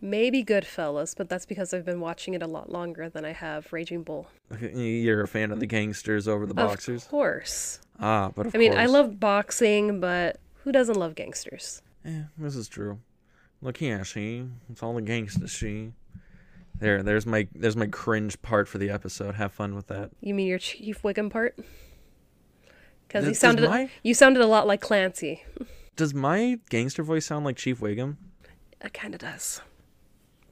Maybe 0.01 0.45
Goodfellas, 0.45 1.17
but 1.17 1.29
that's 1.29 1.47
because 1.47 1.73
I've 1.73 1.85
been 1.85 2.01
watching 2.01 2.35
it 2.35 2.43
a 2.43 2.47
lot 2.47 2.71
longer 2.71 3.09
than 3.09 3.25
I 3.25 3.33
have 3.33 3.73
Raging 3.73 4.03
Bull. 4.03 4.29
You're 4.61 5.23
a 5.23 5.29
fan 5.29 5.51
of 5.51 5.61
the 5.61 5.67
gangsters 5.67 6.29
over 6.29 6.47
the 6.47 6.55
boxers. 6.55 7.05
Of 7.05 7.11
course. 7.11 7.81
Ah, 7.99 8.31
but 8.35 8.47
of 8.47 8.55
I 8.55 8.59
mean, 8.59 8.77
I 8.77 8.87
love 8.87 9.19
boxing, 9.19 10.01
but 10.01 10.39
who 10.63 10.73
doesn't 10.73 10.97
love 10.97 11.15
gangsters? 11.15 11.83
Yeah, 12.05 12.25
this 12.37 12.57
is 12.57 12.69
true. 12.69 13.01
Look 13.63 13.79
here, 13.79 14.05
she. 14.05 14.47
It's 14.71 14.83
all 14.83 14.95
the 14.95 15.03
gangsters, 15.03 15.51
she. 15.51 15.93
There, 16.79 17.03
there's 17.03 17.25
my 17.25 17.49
there's 17.55 17.77
my 17.77 17.87
cringe 17.87 18.41
part 18.43 18.69
for 18.69 18.77
the 18.77 18.91
episode. 18.91 19.35
Have 19.37 19.53
fun 19.53 19.75
with 19.75 19.87
that. 19.87 20.11
You 20.21 20.35
mean 20.35 20.47
your 20.47 20.59
Chief 20.59 21.03
Wiggum 21.03 21.31
part? 21.31 21.59
Because 23.07 23.25
you 23.25 23.31
Does- 23.31 23.37
does 23.37 23.41
sounded 23.41 23.69
my- 23.71 23.91
you 24.03 24.15
sounded 24.15 24.43
a 24.43 24.47
lot 24.47 24.67
like 24.67 24.81
Clancy. 24.81 25.45
Does 25.97 26.13
my 26.15 26.59
gangster 26.69 27.03
voice 27.03 27.25
sound 27.27 27.45
like 27.45 27.57
Chief 27.57 27.81
Wiggum? 27.81 28.17
It 28.85 28.93
kind 28.93 29.15
of 29.15 29.21
does. 29.21 29.61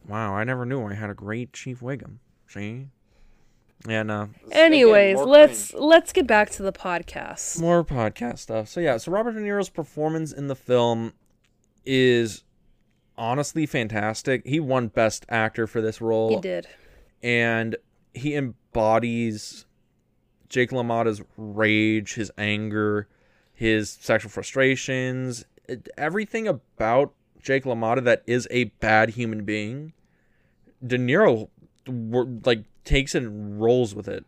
Wow, 0.09 0.35
I 0.35 0.45
never 0.45 0.65
knew 0.65 0.85
I 0.87 0.95
had 0.95 1.11
a 1.11 1.15
great 1.15 1.53
Chief 1.53 1.81
Wiggum. 1.81 2.19
See? 2.47 2.89
Yeah, 3.87 4.01
uh, 4.01 4.05
no. 4.05 4.31
Anyways, 4.53 5.17
more 5.17 5.27
let's 5.27 5.75
let's 5.75 6.13
get 6.13 6.27
back 6.27 6.49
to 6.51 6.63
the 6.63 6.73
podcast. 6.73 7.61
More 7.61 7.85
podcast 7.85 8.39
stuff. 8.39 8.69
So 8.69 8.81
yeah, 8.81 8.97
so 8.97 9.13
Robert 9.13 9.33
De 9.33 9.41
Niro's 9.41 9.69
performance 9.69 10.33
in 10.33 10.47
the 10.49 10.57
film 10.57 11.13
is 11.85 12.45
honestly 13.19 13.67
fantastic. 13.67 14.47
He 14.47 14.61
won 14.61 14.89
Best 14.89 15.27
Actor 15.29 15.67
for 15.67 15.83
this 15.83 16.01
role. 16.01 16.31
He 16.31 16.41
did. 16.41 16.67
and 17.23 17.77
he 18.15 18.35
embodies 18.35 19.67
Jake 20.55 20.71
LaMotta's 20.71 21.21
rage, 21.37 22.15
his 22.15 22.31
anger, 22.39 23.09
his 23.53 23.91
sexual 23.91 24.31
frustrations, 24.31 25.45
everything 25.99 26.47
about 26.47 27.13
Jake 27.43 27.65
LaMotta 27.65 28.05
that 28.05 28.23
is 28.29 28.47
a 28.53 28.65
bad 28.79 29.11
human 29.11 29.45
being. 29.45 29.95
De 30.87 30.97
Niro 30.97 31.49
like 32.47 32.63
takes 32.85 33.17
it 33.17 33.25
and 33.25 33.61
rolls 33.61 33.97
with 33.97 34.07
it. 34.07 34.25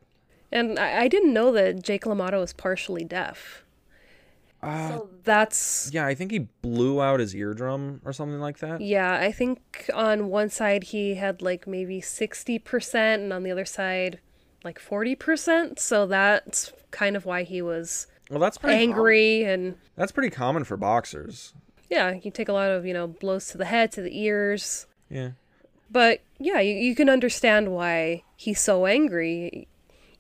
And 0.51 0.81
I, 0.81 1.03
I 1.03 1.09
didn't 1.09 1.33
know 1.33 1.53
that 1.53 1.81
Jake 1.85 2.03
LaMotta 2.03 2.41
was 2.41 2.53
partially 2.53 3.05
deaf. 3.05 3.65
Uh, 4.61 4.89
So 4.89 5.11
that's 5.23 5.91
yeah, 5.93 6.07
I 6.07 6.17
think 6.17 6.33
he 6.33 6.49
blew 6.61 7.01
out 7.01 7.21
his 7.21 7.37
eardrum 7.37 8.01
or 8.05 8.13
something 8.13 8.41
like 8.41 8.59
that. 8.59 8.81
yeah. 8.81 9.15
I 9.21 9.31
think 9.31 9.89
on 9.95 10.29
one 10.29 10.51
side 10.51 10.83
he 10.85 11.15
had 11.15 11.41
like 11.41 11.69
maybe 11.69 12.01
sixty 12.01 12.59
percent, 12.59 13.23
and 13.23 13.33
on 13.33 13.45
the 13.45 13.53
other 13.53 13.65
side 13.65 14.19
like 14.65 14.79
forty 14.79 15.15
percent. 15.15 15.79
So 15.79 16.07
that's 16.07 16.73
kind 16.91 17.17
of 17.17 17.25
why 17.27 17.43
he 17.43 17.61
was 17.63 18.07
Well, 18.31 18.41
that's 18.41 18.59
pretty 18.59 18.77
com- 18.85 18.91
angry 18.91 19.45
and 19.45 19.77
that's 19.97 20.13
pretty 20.13 20.31
common 20.31 20.65
for 20.65 20.77
boxers. 20.77 21.53
yeah. 21.91 22.15
You 22.23 22.31
take 22.31 22.49
a 22.49 22.53
lot 22.53 22.71
of 22.71 22.85
you 22.87 22.95
know 22.95 23.07
blows 23.07 23.49
to 23.49 23.59
the 23.59 23.65
head, 23.67 23.93
to 23.93 24.03
the 24.03 24.19
ears. 24.19 24.87
Yeah. 25.11 25.31
But 25.91 26.21
yeah, 26.39 26.59
you, 26.61 26.75
you 26.75 26.95
can 26.97 27.09
understand 27.09 27.71
why 27.73 28.23
he's 28.37 28.61
so 28.61 28.87
angry. 28.87 29.69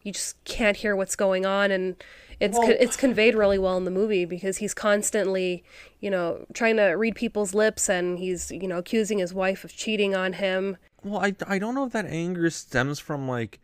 You 0.03 0.13
just 0.13 0.43
can't 0.45 0.77
hear 0.77 0.95
what's 0.95 1.17
going 1.17 1.45
on, 1.45 1.73
and 1.73 1.97
it's 2.39 2.57
co- 2.57 2.69
it's 2.69 2.97
conveyed 2.97 3.35
really 3.35 3.59
well 3.59 3.77
in 3.77 3.85
the 3.85 3.91
movie 3.91 4.25
because 4.25 4.59
he's 4.59 4.73
constantly, 4.75 5.65
you 5.99 6.09
know, 6.09 6.47
trying 6.55 6.77
to 6.77 6.91
read 6.91 7.17
people's 7.17 7.53
lips, 7.53 7.89
and 7.91 8.17
he's 8.21 8.53
you 8.53 8.69
know 8.69 8.79
accusing 8.79 9.19
his 9.19 9.35
wife 9.35 9.65
of 9.65 9.75
cheating 9.75 10.15
on 10.15 10.35
him. 10.35 10.77
Well, 11.03 11.21
I, 11.21 11.35
I 11.49 11.59
don't 11.59 11.75
know 11.75 11.85
if 11.85 11.93
that 11.93 12.07
anger 12.07 12.49
stems 12.51 13.01
from 13.01 13.27
like 13.29 13.59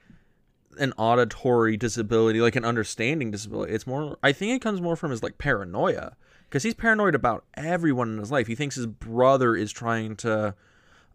an 0.78 0.92
auditory 0.96 1.76
disability, 1.76 2.40
like 2.40 2.56
an 2.56 2.64
understanding 2.64 3.30
disability. 3.30 3.72
It's 3.72 3.86
more, 3.86 4.18
I 4.22 4.32
think 4.32 4.56
it 4.56 4.62
comes 4.62 4.80
more 4.80 4.96
from 4.96 5.10
his 5.10 5.22
like 5.22 5.38
paranoia 5.38 6.16
because 6.48 6.62
he's 6.62 6.74
paranoid 6.74 7.14
about 7.14 7.44
everyone 7.54 8.12
in 8.12 8.18
his 8.18 8.30
life. 8.30 8.46
He 8.46 8.54
thinks 8.54 8.76
his 8.76 8.86
brother 8.86 9.56
is 9.56 9.72
trying 9.72 10.16
to 10.16 10.54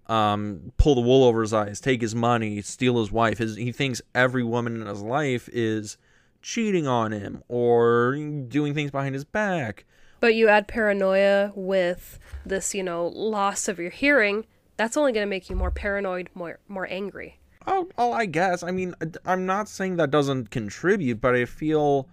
um, 0.08 0.72
pull 0.78 0.96
the 0.96 1.02
wool 1.02 1.24
over 1.24 1.42
his 1.42 1.54
eyes, 1.54 1.80
take 1.80 2.02
his 2.02 2.16
money, 2.16 2.62
steal 2.62 3.00
his 3.00 3.12
wife. 3.12 3.38
His, 3.38 3.56
he 3.56 3.72
thinks 3.72 4.02
every 4.16 4.44
woman 4.44 4.82
in 4.82 4.88
his 4.88 5.02
life 5.02 5.50
is 5.52 5.98
cheating 6.42 6.88
on 6.88 7.12
him 7.12 7.44
or 7.48 8.16
doing 8.48 8.74
things 8.74 8.92
behind 8.92 9.16
his 9.16 9.26
back. 9.26 9.86
But 10.20 10.34
you 10.34 10.48
add 10.48 10.68
paranoia 10.68 11.52
with 11.56 12.20
this, 12.46 12.74
you 12.74 12.84
know, 12.84 13.08
loss 13.08 13.68
of 13.68 13.80
your 13.80 13.92
hearing. 13.92 14.46
That's 14.78 14.98
only 14.98 15.12
going 15.12 15.26
to 15.26 15.30
make 15.30 15.50
you 15.50 15.56
more 15.56 15.72
paranoid, 15.72 16.30
more 16.34 16.60
more 16.68 16.88
angry. 16.90 17.40
Oh, 17.68 18.14
I 18.14 18.26
guess. 18.26 18.64
I 18.64 18.72
mean, 18.72 18.96
I'm 19.26 19.46
not 19.46 19.68
saying 19.68 19.98
that 19.98 20.10
doesn't 20.10 20.50
contribute, 20.52 21.20
but 21.20 21.36
I 21.36 21.46
feel 21.46 22.08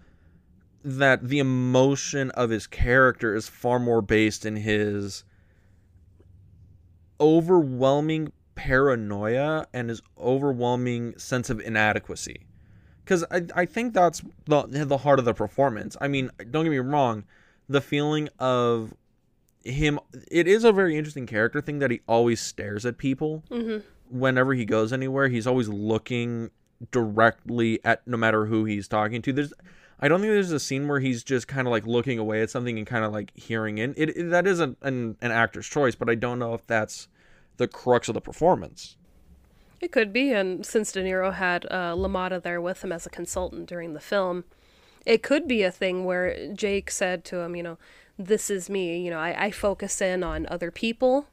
that 0.82 1.28
the 1.28 1.38
emotion 1.38 2.30
of 2.32 2.50
his 2.50 2.66
character 2.66 3.34
is 3.34 3.48
far 3.48 3.78
more 3.78 4.02
based 4.02 4.44
in 4.44 4.56
his 4.56 5.24
overwhelming 7.20 8.32
paranoia 8.54 9.66
and 9.72 9.88
his 9.88 10.02
overwhelming 10.18 11.16
sense 11.18 11.48
of 11.48 11.60
inadequacy. 11.60 12.46
Because 13.04 13.24
I, 13.30 13.42
I 13.54 13.64
think 13.64 13.94
that's 13.94 14.22
the, 14.46 14.66
the 14.66 14.98
heart 14.98 15.18
of 15.18 15.24
the 15.24 15.34
performance. 15.34 15.96
I 16.00 16.08
mean, 16.08 16.30
don't 16.50 16.64
get 16.64 16.70
me 16.70 16.78
wrong, 16.78 17.24
the 17.68 17.80
feeling 17.80 18.28
of 18.38 18.94
him, 19.64 19.98
it 20.30 20.46
is 20.46 20.64
a 20.64 20.72
very 20.72 20.96
interesting 20.96 21.26
character 21.26 21.60
thing 21.60 21.78
that 21.78 21.90
he 21.90 22.00
always 22.06 22.40
stares 22.40 22.84
at 22.84 22.98
people 22.98 23.42
hmm 23.48 23.78
whenever 24.10 24.54
he 24.54 24.64
goes 24.64 24.92
anywhere, 24.92 25.28
he's 25.28 25.46
always 25.46 25.68
looking 25.68 26.50
directly 26.90 27.80
at 27.84 28.06
no 28.06 28.16
matter 28.16 28.46
who 28.46 28.64
he's 28.64 28.88
talking 28.88 29.22
to. 29.22 29.32
There's 29.32 29.52
I 30.00 30.08
don't 30.08 30.20
think 30.20 30.32
there's 30.32 30.50
a 30.50 30.60
scene 30.60 30.88
where 30.88 31.00
he's 31.00 31.22
just 31.22 31.48
kind 31.48 31.66
of 31.66 31.70
like 31.70 31.86
looking 31.86 32.18
away 32.18 32.42
at 32.42 32.50
something 32.50 32.76
and 32.78 32.86
kind 32.86 33.04
of 33.04 33.12
like 33.12 33.32
hearing 33.34 33.78
in. 33.78 33.94
It, 33.96 34.16
it 34.16 34.30
that 34.30 34.46
is 34.46 34.60
an, 34.60 34.76
an 34.82 35.16
an 35.22 35.30
actor's 35.30 35.66
choice, 35.66 35.94
but 35.94 36.10
I 36.10 36.14
don't 36.14 36.38
know 36.38 36.54
if 36.54 36.66
that's 36.66 37.08
the 37.56 37.68
crux 37.68 38.08
of 38.08 38.14
the 38.14 38.20
performance. 38.20 38.96
It 39.80 39.92
could 39.92 40.12
be, 40.12 40.32
and 40.32 40.64
since 40.64 40.92
De 40.92 41.02
Niro 41.02 41.34
had 41.34 41.66
uh, 41.66 41.94
LaMotta 41.94 42.42
there 42.42 42.60
with 42.60 42.82
him 42.82 42.90
as 42.90 43.06
a 43.06 43.10
consultant 43.10 43.68
during 43.68 43.92
the 43.92 44.00
film, 44.00 44.44
it 45.04 45.22
could 45.22 45.46
be 45.46 45.62
a 45.62 45.70
thing 45.70 46.04
where 46.04 46.52
Jake 46.54 46.90
said 46.90 47.24
to 47.26 47.40
him, 47.40 47.54
you 47.54 47.62
know, 47.62 47.78
this 48.18 48.48
is 48.48 48.70
me, 48.70 48.98
you 48.98 49.10
know, 49.10 49.18
I, 49.18 49.46
I 49.46 49.50
focus 49.50 50.00
in 50.00 50.22
on 50.24 50.46
other 50.50 50.70
people, 50.70 51.26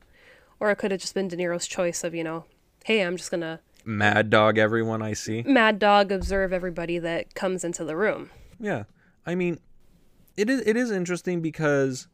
Or 0.61 0.69
it 0.69 0.75
could 0.77 0.91
have 0.91 1.01
just 1.01 1.15
been 1.15 1.27
De 1.27 1.35
Niro's 1.35 1.65
choice 1.65 2.03
of, 2.03 2.13
you 2.13 2.23
know, 2.23 2.45
hey, 2.85 3.01
I'm 3.01 3.17
just 3.17 3.31
going 3.31 3.41
to 3.41 3.59
Mad 3.83 4.29
dog 4.29 4.57
everyone 4.57 5.01
I 5.01 5.13
see. 5.13 5.41
mad 5.41 5.79
dog 5.79 6.11
observe 6.11 6.53
everybody 6.53 6.99
that 6.99 7.33
comes 7.33 7.63
into 7.63 7.83
the 7.83 7.95
room. 7.95 8.29
Yeah. 8.59 8.83
I 9.25 9.35
mean, 9.35 9.59
it 10.37 10.49
is 10.49 10.61
it 10.65 10.77
is 10.77 10.91
interesting 10.91 11.41
because 11.41 12.07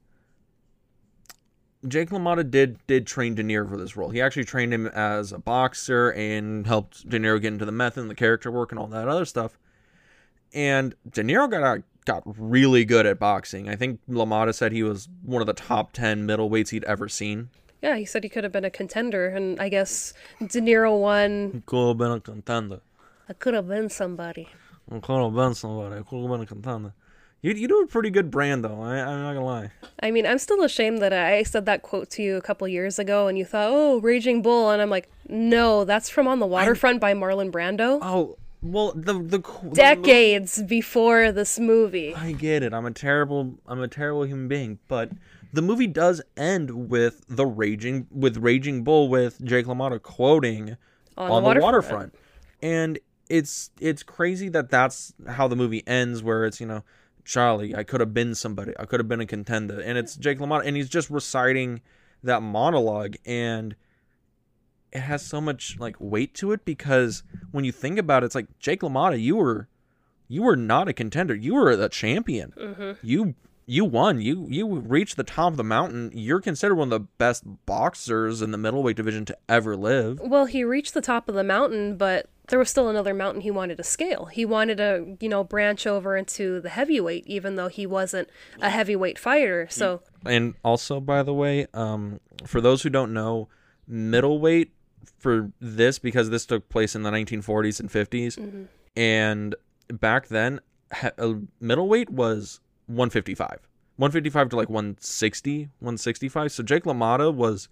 Jake 1.87 2.09
LaMotta 2.09 2.49
did 2.49 2.79
did 2.87 3.05
train 3.05 3.35
De 3.35 3.43
Niro 3.43 3.69
for 3.69 3.77
this 3.77 3.95
role. 3.97 4.09
He 4.09 4.21
actually 4.21 4.45
trained 4.45 4.73
him 4.73 4.87
as 4.87 5.31
a 5.31 5.39
boxer 5.39 6.11
and 6.13 6.65
helped 6.65 7.07
De 7.07 7.19
Niro 7.19 7.41
get 7.41 7.53
into 7.53 7.65
the 7.65 7.71
method 7.71 8.01
and 8.01 8.09
the 8.09 8.15
character 8.15 8.49
work 8.51 8.71
and 8.71 8.79
all 8.79 8.87
that 8.87 9.07
other 9.07 9.25
stuff. 9.25 9.57
And 10.53 10.95
De 11.09 11.21
Niro 11.21 11.49
got 11.51 11.63
out, 11.63 11.83
got 12.05 12.23
really 12.25 12.85
good 12.85 13.05
at 13.05 13.19
boxing. 13.19 13.67
I 13.69 13.75
think 13.75 13.99
LaMotta 14.09 14.55
said 14.55 14.71
he 14.71 14.83
was 14.83 15.09
one 15.21 15.41
of 15.41 15.47
the 15.47 15.53
top 15.53 15.91
ten 15.91 16.25
middleweights 16.25 16.69
he'd 16.69 16.85
ever 16.85 17.09
seen. 17.09 17.49
Yeah, 17.81 17.95
he 17.95 18.05
said 18.05 18.23
he 18.23 18.29
could 18.29 18.43
have 18.43 18.53
been 18.53 18.65
a 18.65 18.69
contender, 18.69 19.27
and 19.27 19.59
I 19.59 19.69
guess 19.69 20.13
De 20.39 20.59
Niro 20.59 20.99
won. 20.99 21.63
Could 21.65 21.87
have 21.89 21.97
been 21.97 22.11
a 22.11 22.19
contender. 22.19 22.79
I 23.29 23.33
could 23.33 23.53
have 23.53 23.67
been 23.67 23.89
somebody. 23.89 24.47
Could 24.89 25.21
have 25.21 25.35
been 25.35 25.53
somebody. 25.53 26.03
Could 26.09 26.21
have 26.21 26.29
been 26.31 26.41
a 26.41 26.45
contender. 26.45 26.93
You 27.41 27.53
you 27.53 27.67
do 27.67 27.81
a 27.81 27.87
pretty 27.87 28.09
good 28.09 28.31
Brando 28.31 28.63
though. 28.63 28.81
I, 28.81 28.99
I'm 28.99 29.21
not 29.21 29.33
gonna 29.33 29.45
lie. 29.45 29.71
I 30.01 30.09
mean, 30.09 30.25
I'm 30.25 30.39
still 30.39 30.63
ashamed 30.63 31.01
that 31.03 31.13
I 31.13 31.43
said 31.43 31.65
that 31.67 31.83
quote 31.83 32.09
to 32.11 32.23
you 32.23 32.35
a 32.35 32.41
couple 32.41 32.67
years 32.67 32.97
ago, 32.97 33.27
and 33.27 33.37
you 33.37 33.45
thought, 33.45 33.69
"Oh, 33.69 33.99
Raging 34.01 34.41
Bull," 34.41 34.71
and 34.71 34.81
I'm 34.81 34.89
like, 34.89 35.07
"No, 35.29 35.85
that's 35.85 36.09
from 36.09 36.27
On 36.27 36.39
the 36.39 36.47
Waterfront 36.47 36.99
by 36.99 37.13
Marlon 37.13 37.51
Brando." 37.51 37.99
Oh 38.01 38.37
well, 38.63 38.91
the 38.95 39.13
the, 39.13 39.37
the 39.39 39.69
Decades 39.71 40.63
before 40.63 41.31
this 41.31 41.59
movie. 41.59 42.15
I 42.15 42.31
get 42.31 42.63
it. 42.63 42.73
I'm 42.73 42.87
a 42.87 42.91
terrible 42.91 43.53
I'm 43.67 43.81
a 43.81 43.87
terrible 43.87 44.23
human 44.25 44.47
being, 44.47 44.79
but 44.87 45.11
the 45.53 45.61
movie 45.61 45.87
does 45.87 46.21
end 46.35 46.89
with 46.89 47.23
the 47.27 47.45
raging 47.45 48.07
with 48.11 48.37
Raging 48.37 48.83
Bull 48.83 49.09
with 49.09 49.43
Jake 49.43 49.65
LaMotta 49.65 50.01
quoting 50.01 50.77
On 51.17 51.31
on, 51.31 51.43
the 51.43 51.53
the, 51.53 51.59
waterfront. 51.61 51.63
waterfront. 51.63 52.15
And 52.61 52.99
it's 53.29 53.71
it's 53.79 54.03
crazy 54.03 54.49
that 54.49 54.69
that's 54.69 55.13
how 55.27 55.47
the 55.47 55.55
movie 55.55 55.85
ends 55.87 56.23
where 56.23 56.45
it's, 56.45 56.59
you 56.59 56.67
know, 56.67 56.83
Charlie, 57.25 57.75
I 57.75 57.83
could 57.83 57.99
have 57.99 58.13
been 58.13 58.35
somebody. 58.35 58.73
I 58.79 58.85
could 58.85 58.99
have 58.99 59.07
been 59.07 59.19
a 59.21 59.25
contender. 59.25 59.79
And 59.79 59.97
it's 59.97 60.15
Jake 60.15 60.39
LaMotta 60.39 60.65
and 60.65 60.75
he's 60.75 60.89
just 60.89 61.09
reciting 61.09 61.81
that 62.23 62.41
monologue 62.41 63.15
and 63.25 63.75
it 64.91 64.99
has 65.01 65.25
so 65.25 65.41
much 65.41 65.77
like 65.79 65.95
weight 65.99 66.33
to 66.35 66.51
it 66.53 66.63
because 66.65 67.23
when 67.51 67.65
you 67.65 67.71
think 67.71 67.99
about 67.99 68.23
it, 68.23 68.27
it's 68.27 68.35
like 68.35 68.47
Jake 68.59 68.81
LaMotta, 68.81 69.21
you 69.21 69.35
were 69.35 69.67
you 70.29 70.43
were 70.43 70.55
not 70.55 70.87
a 70.87 70.93
contender. 70.93 71.35
You 71.35 71.55
were 71.55 71.75
the 71.75 71.89
champion. 71.89 72.53
Mm-hmm. 72.57 72.91
You 73.01 73.35
you 73.69 73.83
won. 73.85 74.21
You 74.21 74.47
you 74.49 74.79
reached 74.79 75.17
the 75.17 75.23
top 75.23 75.51
of 75.53 75.57
the 75.57 75.63
mountain. 75.63 76.09
You're 76.13 76.39
considered 76.41 76.75
one 76.75 76.87
of 76.91 77.01
the 77.01 77.07
best 77.17 77.43
boxers 77.65 78.41
in 78.41 78.51
the 78.51 78.57
middleweight 78.57 78.95
division 78.95 79.25
to 79.25 79.37
ever 79.49 79.75
live. 79.75 80.19
Well, 80.21 80.45
he 80.45 80.63
reached 80.63 80.93
the 80.93 81.01
top 81.01 81.27
of 81.29 81.35
the 81.35 81.43
mountain, 81.43 81.97
but 81.97 82.27
there 82.47 82.57
was 82.57 82.69
still 82.69 82.87
another 82.87 83.13
mountain 83.13 83.41
he 83.41 83.51
wanted 83.51 83.75
to 83.75 83.83
scale. 83.83 84.25
He 84.25 84.45
wanted 84.45 84.77
to, 84.77 85.17
you 85.19 85.27
know, 85.27 85.43
branch 85.43 85.85
over 85.85 86.15
into 86.15 86.61
the 86.61 86.69
heavyweight, 86.69 87.27
even 87.27 87.57
though 87.57 87.67
he 87.67 87.85
wasn't 87.85 88.29
a 88.61 88.69
heavyweight 88.69 89.19
fighter. 89.19 89.67
So, 89.69 90.01
And 90.25 90.55
also, 90.63 91.01
by 91.01 91.23
the 91.23 91.33
way, 91.33 91.67
um, 91.73 92.21
for 92.45 92.61
those 92.61 92.83
who 92.83 92.89
don't 92.89 93.13
know, 93.13 93.49
middleweight 93.85 94.71
for 95.19 95.51
this 95.59 95.99
because 95.99 96.29
this 96.29 96.45
took 96.45 96.69
place 96.69 96.95
in 96.95 97.03
the 97.03 97.09
1940s 97.11 97.81
and 97.81 97.89
50s, 97.89 98.67
and 98.95 99.55
back 99.89 100.27
then, 100.29 100.61
he- 101.01 101.09
uh, 101.17 101.33
middleweight 101.59 102.09
was 102.09 102.61
155, 102.87 103.59
155 103.97 104.49
to 104.49 104.55
like 104.55 104.69
160, 104.69 105.69
165. 105.79 106.51
So 106.51 106.63
Jake 106.63 106.83
LaMotta 106.83 107.33
was 107.33 107.69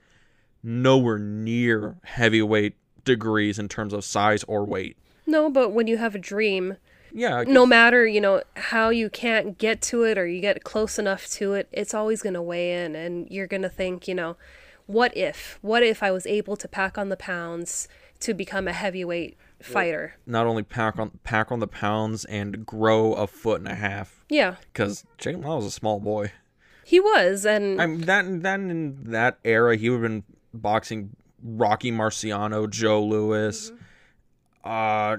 nowhere 0.63 1.19
near 1.19 1.97
heavyweight 2.04 2.75
degrees 3.04 3.60
in 3.60 3.67
terms 3.69 3.93
of 3.93 4.04
size 4.04 4.43
or 4.47 4.65
weight. 4.65 4.97
no, 5.28 5.49
but 5.49 5.71
when 5.71 5.88
you 5.88 5.97
have 5.97 6.15
a 6.15 6.19
dream, 6.19 6.78
Yeah, 7.12 7.43
no 7.47 7.65
matter, 7.65 8.06
you 8.06 8.19
know, 8.19 8.41
how 8.56 8.89
you 8.89 9.10
can't 9.10 9.58
get 9.58 9.82
to 9.84 10.04
it 10.04 10.17
or 10.17 10.28
you 10.28 10.41
get 10.41 10.63
close 10.63 10.97
enough 10.99 11.28
to 11.32 11.54
it, 11.54 11.67
it's 11.71 11.93
always 11.93 12.21
going 12.21 12.34
to 12.34 12.41
weigh 12.41 12.84
in 12.84 12.95
and 12.95 13.28
you're 13.30 13.47
going 13.47 13.62
to 13.62 13.69
think, 13.69 14.08
you 14.08 14.15
know, 14.15 14.38
what 14.88 15.15
if? 15.15 15.58
What 15.62 15.82
if 15.84 16.04
I 16.04 16.12
was 16.12 16.25
able 16.28 16.56
to 16.58 16.67
pack 16.67 16.97
on 16.97 17.10
the 17.10 17.17
pounds 17.17 17.88
to 18.19 18.34
become 18.34 18.67
a 18.67 18.73
heavyweight 18.73 19.38
fighter? 19.62 20.15
not 20.26 20.46
only 20.46 20.63
pack 20.63 20.98
on 21.00 21.12
pack 21.24 21.52
on 21.52 21.60
the 21.60 21.68
pounds 21.68 22.26
and 22.26 22.65
grow 22.65 23.13
a 23.13 23.26
foot 23.28 23.60
and 23.62 23.68
a 23.70 23.76
half 23.76 24.24
Yeah, 24.30 24.56
because 24.74 25.04
Jake 25.18 25.38
Law 25.38 25.56
was 25.58 25.65
a 25.65 25.72
small 25.72 26.00
boy. 26.00 26.32
he 26.86 27.00
was 27.00 27.46
and 27.46 27.82
I 27.82 27.86
mean, 27.88 28.02
that 28.02 28.44
that 28.44 28.60
in 28.60 29.04
that 29.12 29.39
era, 29.44 29.76
he 29.78 29.89
would 29.89 30.02
have 30.02 30.12
been 30.12 30.24
boxing 30.54 31.15
Rocky 31.44 31.91
Marciano, 31.91 32.70
Joe 32.70 33.04
Louis. 33.04 33.72
Uh, 34.63 35.18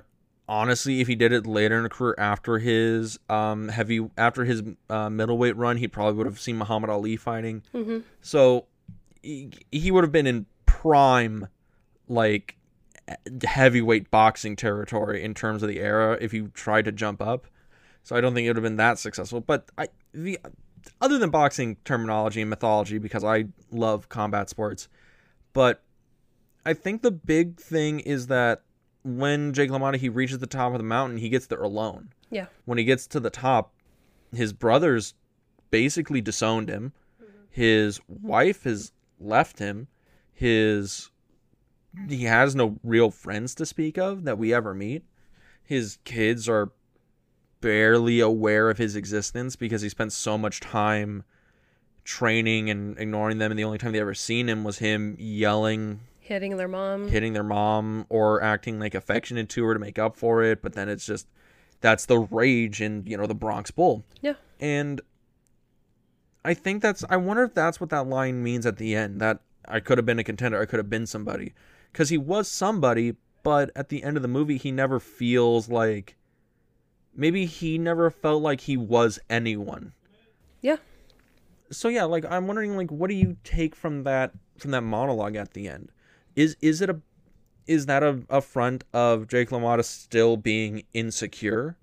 honestly, 0.48 1.00
if 1.00 1.06
he 1.08 1.14
did 1.14 1.32
it 1.32 1.46
later 1.46 1.76
in 1.76 1.84
the 1.84 1.88
career 1.88 2.14
after 2.18 2.58
his 2.58 3.18
um 3.28 3.68
heavy 3.68 4.08
after 4.18 4.44
his 4.44 4.62
uh, 4.90 5.08
middleweight 5.10 5.56
run, 5.56 5.76
he 5.76 5.88
probably 5.88 6.14
would 6.14 6.26
have 6.26 6.40
seen 6.40 6.56
Muhammad 6.58 6.90
Ali 6.90 7.16
fighting. 7.16 7.62
So 8.20 8.66
he, 9.22 9.50
he 9.72 9.90
would 9.90 10.04
have 10.04 10.12
been 10.12 10.26
in 10.26 10.46
prime 10.66 11.48
like 12.08 12.56
heavyweight 13.44 14.10
boxing 14.10 14.56
territory 14.56 15.22
in 15.22 15.34
terms 15.34 15.62
of 15.62 15.68
the 15.68 15.80
era 15.80 16.18
if 16.20 16.32
you 16.32 16.48
tried 16.48 16.84
to 16.86 16.92
jump 16.92 17.22
up. 17.22 17.46
So 18.02 18.16
I 18.16 18.20
don't 18.20 18.34
think 18.34 18.46
it 18.46 18.50
would 18.50 18.56
have 18.56 18.62
been 18.62 18.76
that 18.76 18.98
successful. 18.98 19.40
But 19.40 19.68
I 19.76 19.88
the 20.12 20.38
other 21.00 21.18
than 21.18 21.30
boxing 21.30 21.76
terminology 21.84 22.40
and 22.40 22.50
mythology 22.50 22.98
because 22.98 23.24
I 23.24 23.46
love 23.70 24.08
combat 24.08 24.48
sports, 24.48 24.88
but 25.52 25.82
I 26.64 26.74
think 26.74 27.02
the 27.02 27.10
big 27.10 27.60
thing 27.60 28.00
is 28.00 28.28
that 28.28 28.62
when 29.04 29.52
Jake 29.52 29.70
LaMotta 29.70 29.96
he 29.96 30.08
reaches 30.08 30.38
the 30.38 30.46
top 30.46 30.72
of 30.72 30.78
the 30.78 30.84
mountain, 30.84 31.18
he 31.18 31.28
gets 31.28 31.46
there 31.46 31.62
alone. 31.62 32.12
yeah. 32.30 32.46
When 32.64 32.78
he 32.78 32.84
gets 32.84 33.06
to 33.08 33.20
the 33.20 33.30
top, 33.30 33.72
his 34.34 34.52
brothers 34.52 35.14
basically 35.70 36.20
disowned 36.20 36.68
him. 36.68 36.92
Mm-hmm. 37.22 37.32
His 37.50 38.00
wife 38.08 38.64
has 38.64 38.92
left 39.20 39.58
him. 39.58 39.88
His 40.32 41.10
he 42.08 42.24
has 42.24 42.54
no 42.54 42.78
real 42.82 43.10
friends 43.10 43.54
to 43.56 43.66
speak 43.66 43.96
of 43.98 44.24
that 44.24 44.38
we 44.38 44.52
ever 44.54 44.74
meet. 44.74 45.04
His 45.62 45.98
kids 46.04 46.48
are 46.48 46.70
barely 47.60 48.20
aware 48.20 48.70
of 48.70 48.78
his 48.78 48.94
existence 48.96 49.56
because 49.56 49.82
he 49.82 49.88
spent 49.88 50.12
so 50.12 50.36
much 50.38 50.60
time 50.60 51.24
training 52.04 52.70
and 52.70 52.96
ignoring 52.98 53.38
them 53.38 53.50
and 53.50 53.58
the 53.58 53.64
only 53.64 53.78
time 53.78 53.92
they 53.92 54.00
ever 54.00 54.14
seen 54.14 54.48
him 54.48 54.62
was 54.62 54.78
him 54.78 55.16
yelling 55.18 55.98
Hitting 56.20 56.56
their 56.56 56.68
mom. 56.68 57.08
hitting 57.08 57.32
their 57.32 57.42
mom 57.42 58.06
or 58.08 58.40
acting 58.42 58.78
like 58.78 58.94
affectionate 58.94 59.48
to 59.50 59.64
her 59.64 59.74
to 59.74 59.80
make 59.80 59.98
up 59.98 60.14
for 60.16 60.42
it 60.44 60.62
but 60.62 60.74
then 60.74 60.88
it's 60.88 61.04
just 61.04 61.26
that's 61.80 62.06
the 62.06 62.18
rage 62.18 62.80
in 62.80 63.02
you 63.06 63.16
know 63.16 63.26
the 63.26 63.34
bronx 63.34 63.72
bull 63.72 64.04
Yeah. 64.20 64.34
and 64.60 65.00
i 66.44 66.54
think 66.54 66.80
that's 66.80 67.02
i 67.10 67.16
wonder 67.16 67.42
if 67.42 67.54
that's 67.54 67.80
what 67.80 67.90
that 67.90 68.06
line 68.06 68.40
means 68.40 68.66
at 68.66 68.76
the 68.76 68.94
end 68.94 69.20
that 69.20 69.40
i 69.66 69.80
could 69.80 69.98
have 69.98 70.04
been 70.06 70.20
a 70.20 70.24
contender 70.24 70.60
i 70.60 70.64
could 70.66 70.78
have 70.78 70.90
been 70.90 71.06
somebody 71.06 71.54
because 71.96 72.10
he 72.10 72.18
was 72.18 72.46
somebody 72.46 73.14
but 73.42 73.70
at 73.74 73.88
the 73.88 74.02
end 74.04 74.18
of 74.18 74.22
the 74.22 74.28
movie 74.28 74.58
he 74.58 74.70
never 74.70 75.00
feels 75.00 75.70
like 75.70 76.14
maybe 77.14 77.46
he 77.46 77.78
never 77.78 78.10
felt 78.10 78.42
like 78.42 78.60
he 78.60 78.76
was 78.76 79.18
anyone 79.30 79.94
Yeah. 80.60 80.76
so 81.70 81.88
yeah 81.88 82.04
like 82.04 82.26
i'm 82.30 82.46
wondering 82.46 82.76
like 82.76 82.90
what 82.90 83.08
do 83.08 83.16
you 83.16 83.38
take 83.44 83.74
from 83.74 84.02
that 84.04 84.32
from 84.58 84.72
that 84.72 84.82
monologue 84.82 85.36
at 85.36 85.54
the 85.54 85.68
end 85.68 85.90
is 86.34 86.54
is 86.60 86.82
it 86.82 86.90
a 86.90 87.00
is 87.66 87.86
that 87.86 88.02
a, 88.02 88.20
a 88.28 88.42
front 88.42 88.84
of 88.92 89.26
jake 89.26 89.48
lamotta 89.48 89.82
still 89.82 90.36
being 90.36 90.82
insecure 90.92 91.78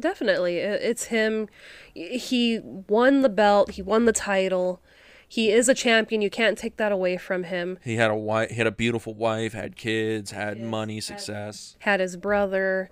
Definitely. 0.00 0.58
It's 0.58 1.06
him. 1.06 1.48
He 1.92 2.60
won 2.62 3.22
the 3.22 3.28
belt, 3.28 3.72
he 3.72 3.82
won 3.82 4.04
the 4.04 4.12
title. 4.12 4.80
He 5.28 5.50
is 5.50 5.68
a 5.68 5.74
champion. 5.74 6.22
You 6.22 6.30
can't 6.30 6.56
take 6.56 6.76
that 6.78 6.90
away 6.90 7.16
from 7.18 7.44
him. 7.44 7.78
he 7.84 7.96
had 7.96 8.10
a 8.10 8.16
wife 8.16 8.50
he 8.50 8.56
had 8.56 8.66
a 8.66 8.72
beautiful 8.72 9.14
wife 9.14 9.52
had 9.52 9.76
kids 9.76 10.30
had 10.30 10.60
money 10.60 11.00
success 11.00 11.76
Had 11.80 12.00
his 12.00 12.16
brother, 12.16 12.90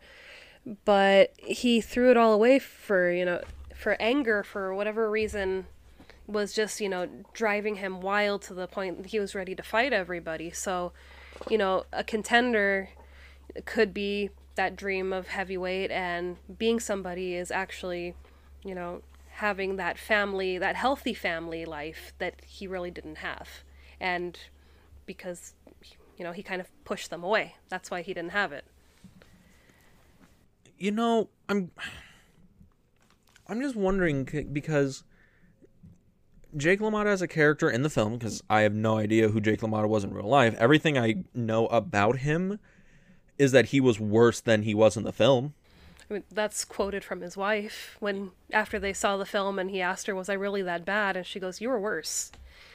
but 0.84 1.32
he 1.38 1.80
threw 1.80 2.10
it 2.10 2.16
all 2.16 2.32
away 2.32 2.58
for, 2.58 3.10
you 3.10 3.24
know, 3.24 3.40
for 3.74 3.96
anger 4.00 4.42
for 4.42 4.74
whatever 4.74 5.10
reason 5.10 5.66
was 6.26 6.52
just, 6.52 6.80
you 6.80 6.88
know, 6.88 7.08
driving 7.32 7.76
him 7.76 8.00
wild 8.00 8.42
to 8.42 8.54
the 8.54 8.66
point 8.66 8.96
that 8.98 9.06
he 9.06 9.20
was 9.20 9.34
ready 9.34 9.54
to 9.54 9.62
fight 9.62 9.92
everybody. 9.92 10.50
So, 10.50 10.92
you 11.48 11.56
know, 11.56 11.84
a 11.92 12.02
contender 12.02 12.90
could 13.64 13.94
be 13.94 14.30
that 14.56 14.74
dream 14.76 15.12
of 15.12 15.28
heavyweight 15.28 15.90
and 15.90 16.36
being 16.58 16.80
somebody 16.80 17.34
is 17.34 17.50
actually, 17.50 18.14
you 18.64 18.74
know, 18.74 19.02
having 19.36 19.76
that 19.76 19.98
family, 19.98 20.58
that 20.58 20.76
healthy 20.76 21.14
family 21.14 21.64
life 21.64 22.12
that 22.18 22.40
he 22.46 22.66
really 22.66 22.90
didn't 22.90 23.18
have. 23.18 23.48
And 24.00 24.38
because, 25.04 25.54
you 26.16 26.24
know, 26.24 26.32
he 26.32 26.42
kind 26.42 26.60
of 26.60 26.68
pushed 26.84 27.10
them 27.10 27.22
away. 27.22 27.54
That's 27.68 27.90
why 27.90 28.02
he 28.02 28.12
didn't 28.14 28.32
have 28.32 28.52
it. 28.52 28.64
you 30.78 30.90
know 30.90 31.28
i'm 31.48 31.70
i'm 33.48 33.60
just 33.60 33.76
wondering 33.76 34.28
because 34.52 35.04
Jake 36.56 36.80
LaMotta 36.80 37.06
as 37.06 37.20
a 37.22 37.28
character 37.28 37.68
in 37.68 37.82
the 37.82 37.90
film, 37.90 38.16
because 38.16 38.42
I 38.48 38.60
have 38.62 38.72
no 38.74 38.96
idea 38.96 39.28
who 39.28 39.40
Jake 39.42 39.60
LaMotta 39.60 39.88
was 39.88 40.04
in 40.04 40.14
real 40.14 40.28
life, 40.28 40.54
everything 40.58 40.96
I 40.96 41.24
know 41.34 41.66
about 41.66 42.18
him 42.18 42.58
is 43.36 43.52
that 43.52 43.66
he 43.66 43.80
was 43.80 44.00
worse 44.00 44.40
than 44.40 44.62
he 44.62 44.74
was 44.74 44.96
in 44.96 45.02
the 45.02 45.12
film. 45.12 45.52
I 46.10 46.14
mean, 46.14 46.24
that's 46.30 46.64
quoted 46.64 47.02
from 47.04 47.20
his 47.20 47.36
wife 47.36 47.96
when 48.00 48.30
after 48.52 48.78
they 48.78 48.92
saw 48.92 49.16
the 49.16 49.26
film 49.26 49.58
and 49.58 49.70
he 49.70 49.80
asked 49.80 50.06
her, 50.06 50.14
"Was 50.14 50.28
I 50.28 50.34
really 50.34 50.62
that 50.62 50.84
bad?" 50.84 51.16
and 51.16 51.26
she 51.26 51.40
goes, 51.40 51.60
"You 51.60 51.68
were 51.68 51.80
worse." 51.80 52.30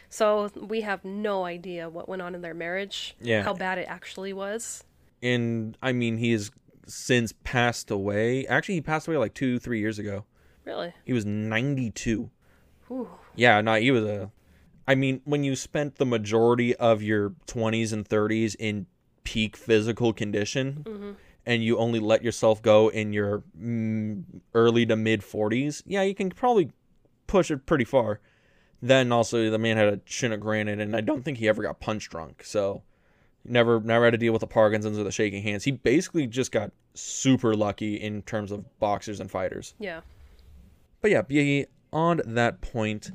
So 0.10 0.52
we 0.56 0.82
have 0.82 1.06
no 1.06 1.46
idea 1.46 1.88
what 1.90 2.10
went 2.10 2.22
on 2.22 2.36
in 2.36 2.42
their 2.42 2.54
marriage, 2.54 3.16
Yeah. 3.22 3.44
how 3.44 3.54
bad 3.54 3.78
it 3.78 3.86
actually 3.88 4.34
was. 4.34 4.84
And 5.24 5.78
I 5.82 5.94
mean, 5.94 6.18
he 6.18 6.34
has 6.34 6.52
since 6.88 7.34
passed 7.46 7.90
away. 7.90 8.46
Actually, 8.48 8.76
he 8.76 8.82
passed 8.82 9.08
away 9.08 9.16
like 9.18 9.34
two, 9.34 9.58
three 9.60 9.80
years 9.80 9.98
ago. 9.98 10.26
Really? 10.66 10.94
He 11.06 11.14
was 11.14 11.26
92. 11.26 12.30
Ooh. 12.92 13.10
Yeah, 13.36 13.62
no, 13.62 13.76
he 13.76 13.92
was 13.92 14.04
a. 14.04 14.32
I 14.88 14.96
mean, 14.96 15.22
when 15.24 15.46
you 15.46 15.56
spent 15.56 15.96
the 15.96 16.06
majority 16.06 16.76
of 16.76 17.02
your 17.02 17.30
20s 17.48 17.94
and 17.94 18.06
30s 18.08 18.56
in 18.60 18.88
peak 19.24 19.56
physical 19.56 20.12
condition, 20.12 20.84
Mm-hmm. 20.86 21.12
And 21.46 21.64
you 21.64 21.78
only 21.78 22.00
let 22.00 22.24
yourself 22.24 22.62
go 22.62 22.90
in 22.90 23.14
your 23.14 23.44
mm, 23.60 24.24
early 24.54 24.86
to 24.86 24.96
mid 24.96 25.22
40s, 25.22 25.84
yeah, 25.86 26.04
you 26.04 26.14
can 26.14 26.30
probably 26.30 26.72
push 27.28 27.50
it 27.50 27.66
pretty 27.66 27.86
far. 27.86 28.20
Then 28.82 29.12
also, 29.12 29.50
the 29.50 29.60
man 29.60 29.78
had 29.78 29.88
a 29.88 29.98
chin 29.98 30.32
of 30.32 30.40
granite, 30.40 30.80
and 30.80 30.96
I 30.96 31.02
don't 31.02 31.24
think 31.24 31.38
he 31.38 31.48
ever 31.48 31.62
got 31.62 31.80
punch 31.80 32.10
drunk. 32.10 32.44
So, 32.44 32.82
never, 33.46 33.80
never 33.80 34.06
had 34.06 34.12
to 34.12 34.18
deal 34.18 34.34
with 34.34 34.40
the 34.40 34.48
Parkinson's 34.48 34.98
or 34.98 35.04
the 35.04 35.12
shaking 35.12 35.44
hands. 35.44 35.64
He 35.64 35.72
basically 35.72 36.26
just 36.26 36.52
got 36.52 36.72
super 36.96 37.56
lucky 37.56 37.96
in 37.96 38.24
terms 38.24 38.52
of 38.52 38.80
boxers 38.80 39.20
and 39.20 39.30
fighters. 39.30 39.76
Yeah. 39.80 40.02
But 41.02 41.12
yeah, 41.12 41.22
beyond 41.22 42.24
that 42.26 42.62
point, 42.62 43.12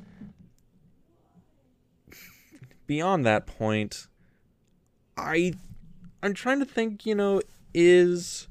beyond 2.85 3.25
that 3.25 3.45
point, 3.45 4.07
I 5.17 5.53
I'm 6.23 6.33
trying 6.33 6.59
to 6.59 6.65
think, 6.65 7.05
you 7.05 7.15
know, 7.15 7.41
is 7.73 8.47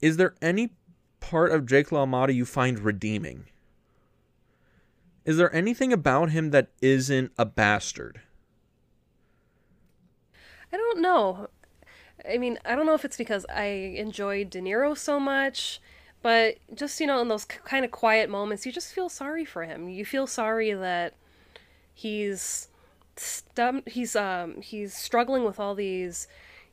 is 0.00 0.16
there 0.16 0.34
any 0.40 0.70
part 1.20 1.52
of 1.52 1.66
Jake 1.66 1.90
LaMotta 1.90 2.34
you 2.34 2.44
find 2.44 2.78
redeeming? 2.78 3.44
Is 5.24 5.36
there 5.36 5.54
anything 5.54 5.92
about 5.92 6.30
him 6.30 6.50
that 6.50 6.68
isn't 6.80 7.32
a 7.38 7.44
bastard? 7.44 8.22
I 10.72 10.76
don't 10.76 11.00
know. 11.00 11.48
I 12.28 12.38
mean, 12.38 12.58
I 12.64 12.74
don't 12.74 12.86
know 12.86 12.94
if 12.94 13.04
it's 13.04 13.16
because 13.16 13.44
I 13.54 13.64
enjoyed 13.64 14.50
De 14.50 14.60
Niro 14.60 14.96
so 14.96 15.20
much, 15.20 15.80
but 16.22 16.56
just, 16.74 17.00
you 17.00 17.06
know, 17.06 17.20
in 17.20 17.28
those 17.28 17.44
kind 17.44 17.84
of 17.84 17.90
quiet 17.90 18.30
moments, 18.30 18.64
you 18.66 18.72
just 18.72 18.92
feel 18.92 19.08
sorry 19.08 19.44
for 19.44 19.64
him. 19.64 19.88
You 19.88 20.04
feel 20.04 20.26
sorry 20.26 20.72
that 20.72 21.14
he's 21.94 22.68
he's 23.86 24.16
um 24.16 24.60
he's 24.62 24.94
struggling 24.94 25.44
with 25.44 25.60
all 25.60 25.74
these 25.74 26.26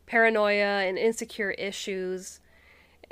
paranoia 0.06 0.84
and 0.86 0.98
insecure 0.98 1.52
issues 1.52 2.40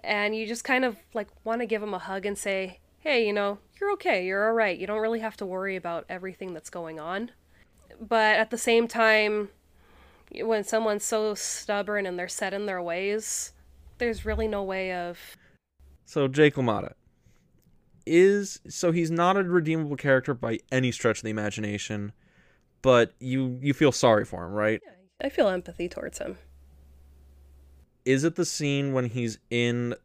and 0.05 0.35
you 0.35 0.45
just 0.45 0.63
kind 0.63 0.85
of 0.85 0.97
like 1.13 1.27
want 1.43 1.61
to 1.61 1.65
give 1.65 1.81
him 1.81 1.93
a 1.93 1.99
hug 1.99 2.25
and 2.25 2.37
say, 2.37 2.79
"Hey, 2.99 3.25
you 3.25 3.33
know, 3.33 3.59
you're 3.79 3.91
okay. 3.93 4.25
You're 4.25 4.47
all 4.47 4.53
right. 4.53 4.77
You 4.77 4.87
don't 4.87 5.01
really 5.01 5.19
have 5.19 5.37
to 5.37 5.45
worry 5.45 5.75
about 5.75 6.05
everything 6.09 6.53
that's 6.53 6.69
going 6.69 6.99
on." 6.99 7.31
But 7.99 8.35
at 8.35 8.51
the 8.51 8.57
same 8.57 8.87
time, 8.87 9.49
when 10.31 10.63
someone's 10.63 11.03
so 11.03 11.33
stubborn 11.33 12.05
and 12.05 12.19
they're 12.19 12.27
set 12.27 12.53
in 12.53 12.65
their 12.65 12.81
ways, 12.81 13.53
there's 13.97 14.25
really 14.25 14.47
no 14.47 14.63
way 14.63 14.93
of 14.93 15.35
So 16.05 16.27
Jake 16.27 16.55
LaMotta 16.55 16.93
is 18.05 18.59
so 18.69 18.91
he's 18.91 19.09
not 19.09 19.37
a 19.37 19.43
redeemable 19.43 19.97
character 19.97 20.33
by 20.33 20.59
any 20.71 20.91
stretch 20.91 21.17
of 21.17 21.23
the 21.23 21.29
imagination, 21.31 22.13
but 22.85 23.15
you 23.19 23.57
you 23.63 23.73
feel 23.73 23.91
sorry 23.91 24.25
for 24.25 24.45
him, 24.45 24.51
right? 24.51 24.79
Yeah, 24.85 25.25
I 25.25 25.29
feel 25.29 25.47
empathy 25.47 25.89
towards 25.89 26.19
him. 26.19 26.37
Is 28.05 28.23
it 28.23 28.35
the 28.35 28.45
scene 28.45 28.93
when 28.93 29.05
he's 29.05 29.39
in 29.49 29.95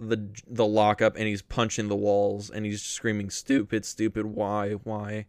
the 0.00 0.30
the 0.46 0.64
lockup 0.64 1.14
and 1.16 1.26
he's 1.26 1.42
punching 1.42 1.88
the 1.88 1.96
walls 1.96 2.48
and 2.48 2.64
he's 2.64 2.80
screaming 2.80 3.28
stupid 3.28 3.84
stupid 3.84 4.24
why 4.24 4.72
why 4.82 5.26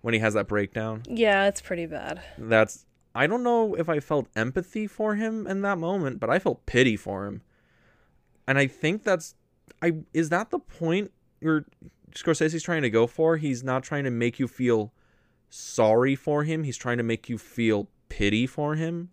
when 0.00 0.14
he 0.14 0.20
has 0.20 0.32
that 0.32 0.48
breakdown? 0.48 1.02
Yeah, 1.06 1.48
it's 1.48 1.60
pretty 1.60 1.84
bad. 1.84 2.22
That's 2.38 2.86
I 3.14 3.26
don't 3.26 3.42
know 3.42 3.74
if 3.74 3.90
I 3.90 4.00
felt 4.00 4.28
empathy 4.34 4.86
for 4.86 5.16
him 5.16 5.46
in 5.46 5.60
that 5.62 5.76
moment, 5.76 6.18
but 6.18 6.30
I 6.30 6.38
felt 6.38 6.64
pity 6.64 6.96
for 6.96 7.26
him. 7.26 7.42
And 8.48 8.56
I 8.56 8.68
think 8.68 9.02
that's 9.02 9.34
I 9.82 9.96
is 10.14 10.30
that 10.30 10.48
the 10.48 10.60
point 10.60 11.12
you're 11.42 11.66
Scorsese's 12.14 12.62
trying 12.62 12.80
to 12.80 12.90
go 12.90 13.06
for? 13.06 13.36
He's 13.36 13.62
not 13.62 13.82
trying 13.82 14.04
to 14.04 14.10
make 14.10 14.38
you 14.38 14.48
feel 14.48 14.94
sorry 15.48 16.14
for 16.14 16.44
him. 16.44 16.64
He's 16.64 16.76
trying 16.76 16.98
to 16.98 17.02
make 17.02 17.28
you 17.28 17.38
feel 17.38 17.88
pity 18.08 18.46
for 18.46 18.74
him. 18.74 19.10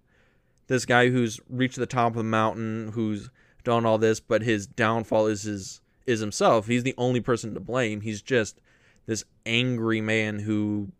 This 0.67 0.85
guy 0.85 1.09
who's 1.09 1.39
reached 1.49 1.77
the 1.77 1.85
top 1.85 2.13
of 2.13 2.17
the 2.17 2.23
mountain, 2.23 2.91
who's 2.93 3.29
done 3.63 3.85
all 3.85 3.97
this, 3.97 4.19
but 4.19 4.41
his 4.41 4.67
downfall 4.67 5.27
is 5.27 5.43
his 5.43 5.81
is 6.05 6.19
himself. 6.19 6.67
He's 6.67 6.83
the 6.83 6.95
only 6.97 7.21
person 7.21 7.53
to 7.53 7.59
blame. 7.59 8.01
He's 8.01 8.21
just 8.21 8.59
this 9.05 9.23
angry 9.45 10.01
man 10.01 10.39
who 10.39 10.91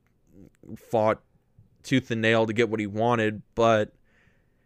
fought 0.78 1.22
tooth 1.84 2.10
and 2.12 2.22
nail 2.22 2.46
to 2.46 2.54
get 2.54 2.70
what 2.70 2.80
he 2.80 2.88
wanted, 2.88 3.42
but 3.56 3.94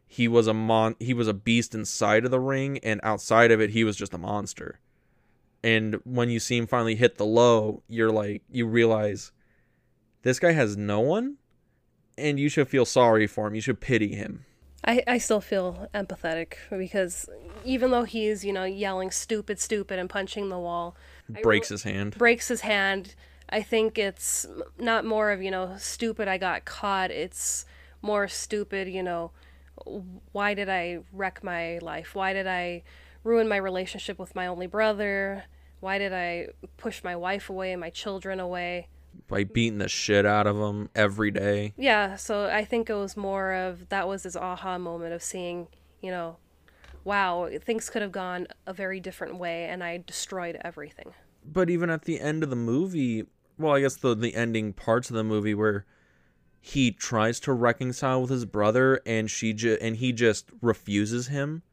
he 0.08 0.27
was 0.27 0.47
a 0.47 0.53
mon 0.53 0.95
he 0.99 1.13
was 1.13 1.27
a 1.27 1.34
beast 1.34 1.75
inside 1.75 2.23
of 2.23 2.32
the 2.32 2.39
ring 2.39 2.77
and 2.80 3.01
outside 3.03 3.51
of 3.51 3.60
it 3.60 3.71
he 3.71 3.84
was 3.84 3.97
just 3.97 4.13
a 4.13 4.17
monster. 4.17 4.80
And 5.63 5.95
when 6.06 6.30
you 6.30 6.39
see 6.39 6.58
him 6.58 6.67
finally 6.67 6.95
hit 6.95 7.17
the 7.17 7.25
low, 7.25 7.84
you're 7.88 8.12
like 8.12 8.43
you 8.49 8.67
realize 8.67 9.32
this 10.23 10.39
guy 10.39 10.51
has 10.51 10.75
no 10.77 10.99
one 10.99 11.38
and 12.17 12.39
you 12.39 12.49
should 12.49 12.67
feel 12.67 12.86
sorry 12.86 13.27
for 13.27 13.47
him. 13.47 13.56
You 13.56 13.62
should 13.62 13.80
pity 13.80 14.15
him. 14.15 14.45
I, 14.86 15.03
I 15.08 15.17
still 15.17 15.41
feel 15.41 15.88
empathetic 15.93 16.53
because 16.69 17.27
even 17.65 17.91
though 17.91 18.03
he's, 18.03 18.45
you 18.45 18.53
know, 18.53 18.63
yelling 18.63 19.12
stupid, 19.12 19.60
stupid 19.60 19.99
and 19.99 20.10
punching 20.10 20.49
the 20.49 20.60
wall, 20.60 20.95
Breaks 21.30 21.69
really- 21.69 21.75
his 21.75 21.84
hand. 21.84 22.17
breaks 22.17 22.47
his 22.47 22.62
hand. 22.62 23.15
I 23.49 23.62
think 23.62 23.97
it's 23.97 24.45
not 24.77 25.06
more 25.06 25.32
of, 25.32 25.41
you 25.41 25.51
know, 25.51 25.75
stupid, 25.77 26.27
I 26.27 26.38
got 26.38 26.65
caught. 26.65 27.12
It's 27.12 27.65
more 28.01 28.27
stupid, 28.27 28.88
you 28.89 29.01
know, 29.03 29.32
why 30.32 30.53
did 30.53 30.69
I 30.69 30.99
wreck 31.13 31.43
my 31.43 31.80
life? 31.80 32.13
Why 32.15 32.34
did 32.34 32.47
I 32.47 32.84
ruin 33.23 33.47
my 33.47 33.58
relationship 33.58 34.19
with 34.19 34.36
my 34.36 34.47
only 34.47 34.67
brother? 34.67 35.43
Why 35.80 35.97
did 35.97 36.12
I 36.13 36.47
push 36.77 37.03
my 37.03 37.15
wife 37.15 37.49
away 37.49 37.71
and 37.71 37.80
my 37.80 37.89
children 37.89 38.39
away? 38.39 38.88
By 39.27 39.43
beating 39.43 39.80
the 39.80 39.88
shit 39.89 40.25
out 40.25 40.47
of 40.47 40.58
him 40.58 40.89
every 40.95 41.32
day. 41.32 41.73
Yeah, 41.77 42.15
so 42.15 42.45
I 42.45 42.63
think 42.63 42.89
it 42.89 42.93
was 42.95 43.17
more 43.17 43.53
of 43.53 43.89
that 43.89 44.08
was 44.08 44.23
his 44.23 44.36
aha 44.36 44.77
moment 44.77 45.13
of 45.13 45.21
seeing, 45.21 45.67
you 46.01 46.12
know, 46.12 46.38
wow, 47.03 47.49
things 47.63 47.89
could 47.89 48.01
have 48.01 48.12
gone 48.12 48.47
a 48.65 48.73
very 48.73 48.99
different 48.99 49.38
way 49.38 49.65
and 49.65 49.84
I 49.84 50.03
destroyed 50.06 50.58
everything. 50.63 51.13
but 51.45 51.69
even 51.69 51.89
at 51.89 52.03
the 52.03 52.19
end 52.19 52.43
of 52.43 52.49
the 52.49 52.56
movie, 52.56 53.25
well, 53.58 53.73
I 53.73 53.82
guess 53.82 53.95
the 53.95 54.13
the 54.15 54.36
ending 54.36 54.73
parts 54.73 55.10
of 55.10 55.15
the 55.15 55.23
movie 55.23 55.56
where 55.56 55.86
he 56.60 56.91
tries 56.91 57.39
to 57.41 57.53
reconcile 57.53 58.21
with 58.21 58.30
his 58.30 58.45
brother 58.45 58.99
and 59.06 59.30
she 59.32 59.53
ju- 59.53 59.77
and 59.82 59.95
he 59.97 60.12
just 60.12 60.49
refuses 60.62 61.27
him. 61.27 61.63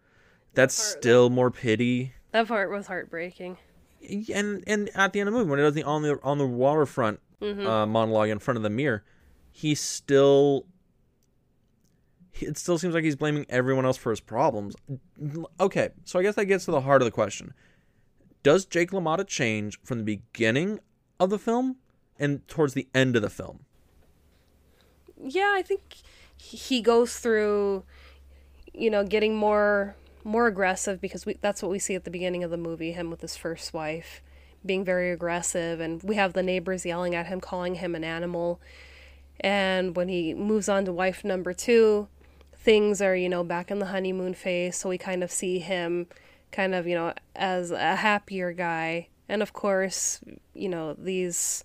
That's 0.54 0.76
part- 0.78 1.02
still 1.02 1.30
more 1.30 1.50
pity. 1.50 2.14
That 2.32 2.46
part 2.48 2.70
was 2.70 2.86
heartbreaking. 2.86 3.58
And 4.32 4.62
and 4.66 4.90
at 4.94 5.12
the 5.12 5.20
end 5.20 5.28
of 5.28 5.34
the 5.34 5.38
movie, 5.40 5.50
when 5.50 5.58
he 5.58 5.64
does 5.64 5.74
the 5.74 5.82
on 5.82 6.02
the 6.02 6.18
on 6.22 6.38
the 6.38 6.46
waterfront 6.46 7.20
uh, 7.44 7.86
monologue 7.86 8.28
in 8.28 8.38
front 8.38 8.56
of 8.56 8.62
the 8.62 8.70
mirror, 8.70 9.04
he 9.50 9.74
still. 9.74 10.66
It 12.40 12.58
still 12.58 12.78
seems 12.78 12.94
like 12.94 13.04
he's 13.04 13.14
blaming 13.14 13.46
everyone 13.48 13.84
else 13.84 13.96
for 13.96 14.10
his 14.10 14.18
problems. 14.18 14.74
Okay, 15.60 15.90
so 16.04 16.18
I 16.18 16.22
guess 16.22 16.34
that 16.34 16.46
gets 16.46 16.64
to 16.64 16.72
the 16.72 16.80
heart 16.80 17.00
of 17.00 17.06
the 17.06 17.12
question 17.12 17.54
does 18.42 18.66
Jake 18.66 18.90
LaMotta 18.90 19.26
change 19.26 19.80
from 19.82 19.98
the 19.98 20.04
beginning 20.04 20.80
of 21.18 21.30
the 21.30 21.38
film 21.38 21.76
and 22.18 22.46
towards 22.48 22.74
the 22.74 22.88
end 22.92 23.16
of 23.16 23.22
the 23.22 23.30
film? 23.30 23.60
Yeah, 25.16 25.52
I 25.54 25.62
think 25.62 26.02
he 26.36 26.82
goes 26.82 27.18
through 27.18 27.84
you 28.74 28.90
know, 28.90 29.04
getting 29.04 29.36
more 29.36 29.94
more 30.24 30.46
aggressive 30.46 31.00
because 31.00 31.24
we 31.24 31.36
that's 31.40 31.62
what 31.62 31.70
we 31.70 31.78
see 31.78 31.94
at 31.94 32.04
the 32.04 32.10
beginning 32.10 32.42
of 32.44 32.50
the 32.50 32.56
movie, 32.56 32.92
him 32.92 33.10
with 33.10 33.20
his 33.20 33.36
first 33.36 33.72
wife 33.72 34.20
being 34.64 34.84
very 34.84 35.10
aggressive 35.10 35.80
and 35.80 36.02
we 36.02 36.16
have 36.16 36.32
the 36.32 36.42
neighbors 36.42 36.84
yelling 36.86 37.14
at 37.14 37.26
him 37.26 37.40
calling 37.40 37.76
him 37.76 37.94
an 37.94 38.04
animal. 38.04 38.60
And 39.40 39.96
when 39.96 40.08
he 40.08 40.34
moves 40.34 40.68
on 40.68 40.84
to 40.84 40.92
wife 40.92 41.24
number 41.24 41.52
2, 41.52 42.08
things 42.56 43.02
are, 43.02 43.14
you 43.14 43.28
know, 43.28 43.44
back 43.44 43.70
in 43.70 43.78
the 43.78 43.86
honeymoon 43.86 44.34
phase, 44.34 44.76
so 44.76 44.88
we 44.88 44.96
kind 44.96 45.22
of 45.22 45.30
see 45.30 45.58
him 45.58 46.06
kind 46.50 46.74
of, 46.74 46.86
you 46.86 46.94
know, 46.94 47.12
as 47.36 47.70
a 47.70 47.96
happier 47.96 48.52
guy. 48.52 49.08
And 49.28 49.42
of 49.42 49.52
course, 49.52 50.20
you 50.54 50.68
know, 50.68 50.94
these 50.94 51.64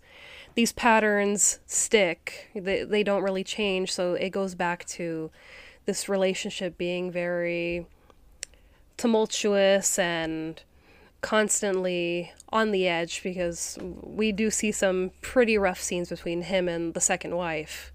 these 0.55 0.71
patterns 0.73 1.59
stick. 1.65 2.49
They 2.53 2.83
they 2.83 3.03
don't 3.03 3.23
really 3.23 3.43
change, 3.43 3.91
so 3.93 4.13
it 4.13 4.31
goes 4.31 4.55
back 4.55 4.85
to 4.87 5.31
this 5.85 6.09
relationship 6.09 6.77
being 6.77 7.11
very 7.11 7.85
tumultuous 8.97 9.97
and 9.97 10.61
constantly 11.21 12.31
on 12.49 12.71
the 12.71 12.87
edge 12.87 13.21
because 13.23 13.77
we 13.81 14.31
do 14.31 14.49
see 14.49 14.71
some 14.71 15.11
pretty 15.21 15.57
rough 15.57 15.81
scenes 15.81 16.09
between 16.09 16.43
him 16.43 16.67
and 16.67 16.93
the 16.93 17.01
second 17.01 17.35
wife. 17.35 17.91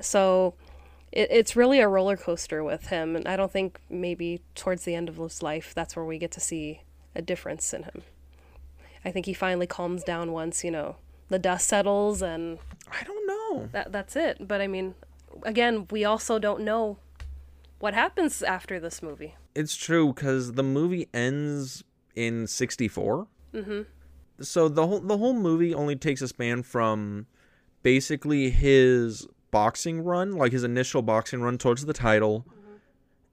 So 0.00 0.54
it, 1.12 1.28
it's 1.30 1.56
really 1.56 1.80
a 1.80 1.88
roller 1.88 2.16
coaster 2.16 2.62
with 2.62 2.88
him, 2.88 3.16
and 3.16 3.26
I 3.26 3.36
don't 3.36 3.52
think 3.52 3.80
maybe 3.88 4.40
towards 4.54 4.84
the 4.84 4.94
end 4.94 5.08
of 5.08 5.16
his 5.16 5.42
life 5.42 5.72
that's 5.74 5.96
where 5.96 6.04
we 6.04 6.18
get 6.18 6.32
to 6.32 6.40
see 6.40 6.82
a 7.14 7.22
difference 7.22 7.72
in 7.72 7.84
him. 7.84 8.02
I 9.04 9.10
think 9.10 9.26
he 9.26 9.34
finally 9.34 9.66
calms 9.66 10.02
down 10.02 10.32
once 10.32 10.64
you 10.64 10.70
know 10.70 10.96
the 11.28 11.38
dust 11.38 11.66
settles 11.68 12.22
and 12.22 12.58
I 12.90 13.04
don't 13.04 13.26
know. 13.26 13.68
that 13.72 13.92
that's 13.92 14.16
it. 14.16 14.46
But 14.46 14.60
I 14.60 14.66
mean, 14.66 14.94
again, 15.42 15.86
we 15.90 16.04
also 16.04 16.38
don't 16.38 16.62
know 16.62 16.98
what 17.78 17.94
happens 17.94 18.42
after 18.42 18.80
this 18.80 19.02
movie. 19.02 19.34
It's 19.54 19.76
true 19.76 20.12
because 20.12 20.52
the 20.52 20.62
movie 20.62 21.08
ends 21.14 21.84
in 22.16 22.46
'64. 22.46 23.26
Mm-hmm. 23.54 23.82
So 24.40 24.68
the 24.68 24.86
whole 24.86 25.00
the 25.00 25.18
whole 25.18 25.34
movie 25.34 25.72
only 25.72 25.96
takes 25.96 26.20
a 26.20 26.28
span 26.28 26.62
from 26.62 27.26
basically 27.82 28.50
his 28.50 29.26
boxing 29.50 30.02
run, 30.02 30.32
like 30.32 30.52
his 30.52 30.64
initial 30.64 31.02
boxing 31.02 31.40
run 31.40 31.56
towards 31.56 31.86
the 31.86 31.92
title, 31.92 32.44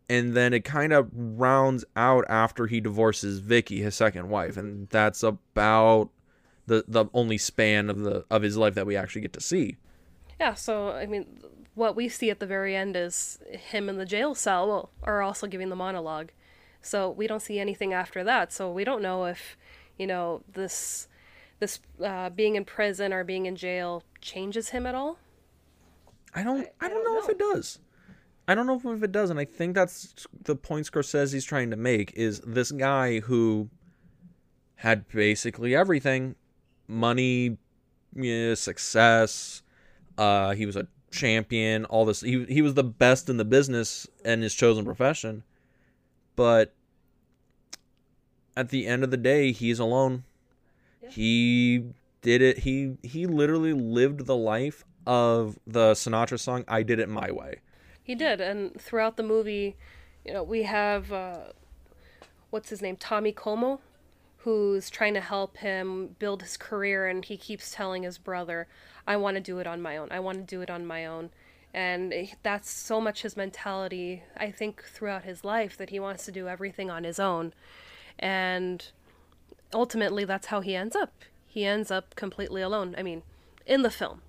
and 0.08 0.34
then 0.34 0.54
it 0.54 0.63
kind 0.63 0.93
of 0.93 1.10
rounds 1.13 1.84
out 1.96 2.26
after 2.30 2.67
he 2.67 2.80
divorces 2.80 3.39
Vicky, 3.39 3.82
his 3.82 3.96
second 3.96 4.30
wife, 4.30 4.56
and 4.58 4.88
that's 4.89 5.24
about 5.24 6.10
the 6.67 6.86
the 6.88 7.06
only 7.13 7.38
span 7.38 7.89
of 7.89 8.00
the 8.00 8.26
of 8.30 8.41
his 8.41 8.58
life 8.58 8.76
that 8.76 8.86
we 8.86 8.96
actually 8.96 9.22
get 9.22 9.34
to 9.34 9.41
see. 9.41 9.78
Yeah, 10.39 10.54
so 10.54 10.91
I 10.91 11.06
mean, 11.06 11.39
what 11.74 11.96
we 11.96 12.10
see 12.10 12.30
at 12.30 12.39
the 12.39 12.46
very 12.46 12.76
end 12.76 12.96
is 12.96 13.39
him 13.50 13.89
in 13.89 13.98
the 13.98 14.06
jail 14.06 14.36
cell 14.36 14.91
are 15.04 15.22
also 15.22 15.48
giving 15.48 15.69
the 15.69 15.76
monologue. 15.76 16.32
So 16.84 17.10
we 17.10 17.28
don't 17.28 17.41
see 17.41 17.60
anything 17.60 17.93
after 17.93 18.24
that. 18.24 18.54
So 18.54 18.72
we 18.72 18.84
don't 18.84 19.02
know 19.02 19.26
if, 19.26 19.58
you 19.98 20.08
know, 20.08 20.43
this 20.52 21.08
this 21.60 21.80
uh, 22.04 22.30
being 22.30 22.56
in 22.56 22.65
prison 22.65 23.13
or 23.13 23.24
being 23.24 23.46
in 23.46 23.56
jail 23.56 24.04
changes 24.22 24.69
him 24.69 24.86
at 24.86 24.96
all. 24.96 25.17
I 26.36 26.43
don't 26.43 26.67
I, 26.82 26.89
don't, 26.89 27.04
know, 27.04 27.19
if 27.19 27.30
it 27.30 27.39
does. 27.39 27.80
I 28.48 28.56
don't 28.56 28.67
know 28.67 28.82
if 28.93 29.04
it 29.04 29.12
does, 29.12 29.30
and 29.30 29.39
I 29.39 29.46
think 29.46 29.76
that's 29.76 30.13
the 30.43 30.56
point 30.56 30.91
Scorsese's 30.91 31.46
trying 31.46 31.69
to 31.72 31.78
make 31.78 32.12
is 32.15 32.41
this 32.41 32.72
guy 32.72 33.19
who 33.22 33.69
had 34.76 35.08
basically 35.08 35.76
everything, 35.76 36.36
money, 36.88 37.58
yeah, 38.15 38.56
success. 38.56 39.62
Uh, 40.17 40.54
he 40.54 40.65
was 40.65 40.76
a 40.76 40.88
champion. 41.12 41.86
All 41.86 42.06
this, 42.06 42.22
he 42.22 42.43
he 42.46 42.62
was 42.62 42.74
the 42.74 42.84
best 42.84 43.30
in 43.30 43.38
the 43.38 43.46
business 43.46 44.08
and 44.26 44.43
his 44.43 44.54
chosen 44.54 44.84
profession, 44.84 45.43
but 46.36 46.74
at 48.56 48.69
the 48.69 48.88
end 48.88 49.04
of 49.04 49.12
the 49.12 49.17
day, 49.17 49.52
he's 49.52 49.80
alone. 49.80 50.24
He 51.10 51.86
did 52.22 52.41
it. 52.41 52.60
He 52.60 52.98
he 53.04 53.28
literally 53.28 53.74
lived 53.74 54.26
the 54.26 54.36
life 54.36 54.84
of 55.06 55.60
the 55.67 55.91
Sinatra 55.91 56.39
song 56.39 56.63
"I 56.67 56.84
Did 56.84 57.00
It 57.00 57.10
My 57.10 57.32
Way." 57.32 57.60
He 58.02 58.15
did, 58.15 58.41
and 58.41 58.80
throughout 58.80 59.17
the 59.17 59.24
movie, 59.24 59.76
you 60.26 60.34
know, 60.34 60.43
we 60.43 60.63
have 60.63 61.12
uh, 61.12 61.52
what's 62.50 62.69
his 62.69 62.82
name, 62.82 62.96
Tommy 62.98 63.32
Como, 63.32 63.82
who's 64.38 64.89
trying 64.89 65.13
to 65.13 65.22
help 65.22 65.58
him 65.58 66.15
build 66.19 66.41
his 66.41 66.58
career, 66.58 67.08
and 67.08 67.26
he 67.26 67.38
keeps 67.38 67.72
telling 67.72 68.04
his 68.04 68.17
brother, 68.17 68.67
"I 69.06 69.17
want 69.17 69.36
to 69.36 69.41
do 69.41 69.60
it 69.60 69.67
on 69.67 69.82
my 69.82 69.98
own. 69.98 70.10
I 70.12 70.19
want 70.19 70.38
to 70.38 70.43
do 70.43 70.62
it 70.62 70.69
on 70.69 70.86
my 70.86 71.06
own." 71.06 71.32
And 71.74 72.14
that's 72.44 72.70
so 72.70 73.02
much 73.02 73.24
his 73.24 73.36
mentality, 73.36 74.24
I 74.38 74.52
think, 74.52 74.84
throughout 74.84 75.24
his 75.24 75.44
life 75.44 75.76
that 75.78 75.90
he 75.90 76.00
wants 76.00 76.24
to 76.26 76.32
do 76.32 76.48
everything 76.48 76.92
on 76.92 77.04
his 77.04 77.20
own. 77.20 77.54
And 78.20 78.86
ultimately, 79.74 80.24
that's 80.26 80.48
how 80.48 80.62
he 80.62 80.76
ends 80.76 80.96
up. 80.96 81.14
He 81.48 81.66
ends 81.66 81.90
up 81.92 82.16
completely 82.16 82.62
alone. 82.62 82.94
I 82.98 83.04
mean, 83.04 83.24
in 83.66 83.82
the 83.82 83.90
film. 83.90 84.22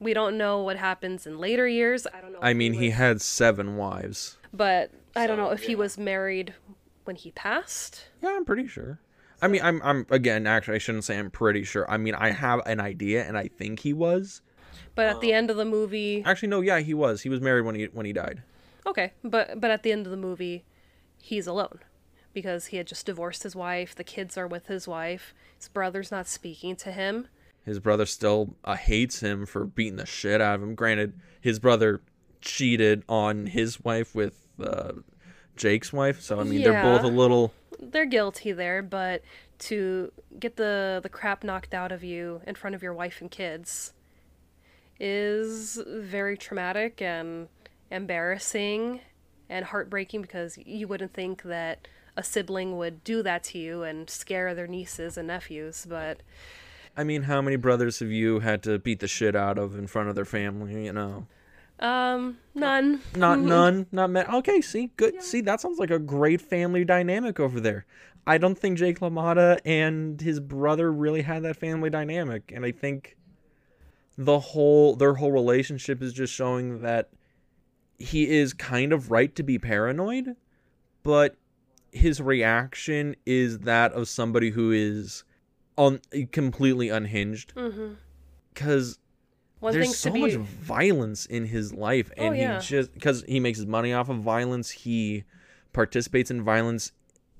We 0.00 0.12
don't 0.12 0.36
know 0.36 0.60
what 0.60 0.76
happens 0.76 1.26
in 1.26 1.38
later 1.38 1.66
years. 1.66 2.06
I 2.12 2.20
don't 2.20 2.32
know. 2.32 2.38
I 2.42 2.52
mean, 2.52 2.74
he 2.74 2.88
was- 2.88 2.96
had 2.96 3.22
seven 3.22 3.76
wives. 3.76 4.38
but 4.52 4.90
I 5.16 5.26
don't 5.26 5.36
know 5.36 5.50
if 5.50 5.62
he 5.64 5.74
was 5.74 5.96
married 5.98 6.54
when 7.04 7.16
he 7.16 7.30
passed. 7.32 8.06
Yeah, 8.22 8.30
I'm 8.36 8.44
pretty 8.44 8.66
sure. 8.66 8.98
I 9.42 9.48
mean, 9.48 9.62
I'm 9.62 9.80
I'm 9.82 10.06
again, 10.10 10.46
actually, 10.46 10.76
I 10.76 10.78
shouldn't 10.78 11.04
say 11.04 11.18
I'm 11.18 11.30
pretty 11.30 11.64
sure. 11.64 11.88
I 11.90 11.96
mean, 11.96 12.14
I 12.14 12.30
have 12.30 12.60
an 12.66 12.80
idea, 12.80 13.24
and 13.24 13.36
I 13.38 13.48
think 13.48 13.80
he 13.80 13.92
was. 13.92 14.42
But 14.94 15.06
at 15.06 15.20
the 15.20 15.32
end 15.32 15.50
of 15.50 15.56
the 15.56 15.64
movie, 15.64 16.22
Actually, 16.24 16.48
no, 16.48 16.60
yeah, 16.60 16.80
he 16.80 16.94
was. 16.94 17.22
He 17.22 17.28
was 17.28 17.40
married 17.40 17.64
when 17.64 17.74
he 17.74 17.84
when 17.86 18.06
he 18.06 18.12
died. 18.12 18.42
okay, 18.86 19.12
but 19.22 19.60
but 19.60 19.70
at 19.70 19.82
the 19.82 19.92
end 19.92 20.06
of 20.06 20.10
the 20.10 20.16
movie, 20.16 20.64
he's 21.20 21.46
alone 21.46 21.80
because 22.32 22.66
he 22.66 22.76
had 22.76 22.86
just 22.86 23.06
divorced 23.06 23.42
his 23.44 23.54
wife. 23.56 23.94
The 23.94 24.04
kids 24.04 24.36
are 24.36 24.46
with 24.46 24.66
his 24.66 24.86
wife. 24.88 25.34
His 25.56 25.68
brother's 25.68 26.10
not 26.10 26.26
speaking 26.26 26.76
to 26.76 26.92
him. 26.92 27.28
His 27.64 27.78
brother 27.78 28.04
still 28.04 28.56
uh, 28.64 28.74
hates 28.74 29.20
him 29.20 29.46
for 29.46 29.64
beating 29.64 29.96
the 29.96 30.04
shit 30.04 30.40
out 30.40 30.56
of 30.56 30.62
him. 30.62 30.74
Granted, 30.74 31.14
his 31.40 31.58
brother 31.58 32.02
cheated 32.42 33.04
on 33.08 33.46
his 33.46 33.82
wife 33.82 34.14
with 34.14 34.46
uh, 34.62 34.92
Jake's 35.56 35.92
wife, 35.92 36.20
so 36.20 36.40
I 36.40 36.44
mean, 36.44 36.62
they're 36.62 36.82
both 36.82 37.02
a 37.02 37.08
little. 37.08 37.54
They're 37.80 38.04
guilty 38.06 38.52
there, 38.52 38.82
but 38.82 39.22
to 39.60 40.12
get 40.38 40.56
the 40.56 41.00
the 41.02 41.08
crap 41.08 41.44
knocked 41.44 41.72
out 41.72 41.92
of 41.92 42.04
you 42.04 42.40
in 42.46 42.54
front 42.54 42.74
of 42.74 42.82
your 42.82 42.92
wife 42.92 43.20
and 43.20 43.30
kids 43.30 43.92
is 45.00 45.80
very 45.86 46.36
traumatic 46.36 47.02
and 47.02 47.48
embarrassing 47.90 49.00
and 49.48 49.66
heartbreaking 49.66 50.22
because 50.22 50.58
you 50.64 50.88
wouldn't 50.88 51.12
think 51.12 51.42
that 51.42 51.86
a 52.16 52.22
sibling 52.22 52.76
would 52.76 53.02
do 53.04 53.22
that 53.22 53.42
to 53.42 53.58
you 53.58 53.82
and 53.82 54.08
scare 54.08 54.54
their 54.54 54.66
nieces 54.66 55.16
and 55.16 55.28
nephews, 55.28 55.86
but 55.88 56.20
I 56.96 57.02
mean, 57.04 57.22
how 57.22 57.42
many 57.42 57.56
brothers 57.56 57.98
have 57.98 58.10
you 58.10 58.40
had 58.40 58.62
to 58.64 58.78
beat 58.78 59.00
the 59.00 59.08
shit 59.08 59.34
out 59.34 59.58
of 59.58 59.76
in 59.76 59.86
front 59.86 60.08
of 60.08 60.14
their 60.14 60.24
family? 60.24 60.84
You 60.86 60.92
know, 60.92 61.26
um 61.80 62.38
none. 62.54 63.00
not 63.16 63.38
none, 63.40 63.86
not 63.90 64.10
met. 64.10 64.32
Okay, 64.32 64.60
see, 64.60 64.90
good. 64.96 65.22
See, 65.22 65.40
that 65.40 65.60
sounds 65.60 65.78
like 65.78 65.90
a 65.90 65.98
great 65.98 66.40
family 66.40 66.84
dynamic 66.84 67.40
over 67.40 67.60
there. 67.60 67.84
I 68.26 68.38
don't 68.38 68.58
think 68.58 68.78
Jake 68.78 69.00
LaMotta 69.00 69.60
and 69.64 70.20
his 70.20 70.40
brother 70.40 70.90
really 70.90 71.22
had 71.22 71.42
that 71.42 71.56
family 71.56 71.90
dynamic, 71.90 72.52
and 72.54 72.64
I 72.64 72.70
think 72.70 73.16
the 74.16 74.38
whole 74.38 74.96
their 74.96 75.14
whole 75.14 75.32
relationship 75.32 76.02
is 76.02 76.12
just 76.12 76.32
showing 76.32 76.82
that 76.82 77.10
he 77.98 78.28
is 78.28 78.52
kind 78.52 78.92
of 78.92 79.10
right 79.10 79.34
to 79.36 79.42
be 79.42 79.58
paranoid, 79.58 80.36
but 81.02 81.36
his 81.92 82.20
reaction 82.20 83.14
is 83.24 83.60
that 83.60 83.92
of 83.92 84.08
somebody 84.08 84.50
who 84.50 84.72
is 84.72 85.24
on 85.76 86.00
completely 86.32 86.88
unhinged 86.88 87.54
mm-hmm. 87.54 87.94
because 88.52 88.98
One 89.60 89.72
there's 89.72 89.96
so 89.96 90.10
be 90.10 90.20
much 90.20 90.34
violence 90.34 91.26
in 91.26 91.46
his 91.46 91.72
life 91.72 92.10
Oh, 92.18 92.26
and 92.26 92.36
yeah. 92.36 92.60
he 92.60 92.66
just 92.66 92.92
because 92.92 93.24
he 93.28 93.40
makes 93.40 93.58
his 93.58 93.66
money 93.66 93.92
off 93.92 94.08
of 94.08 94.18
violence 94.18 94.70
he 94.70 95.24
participates 95.72 96.30
in 96.30 96.42
violence 96.42 96.92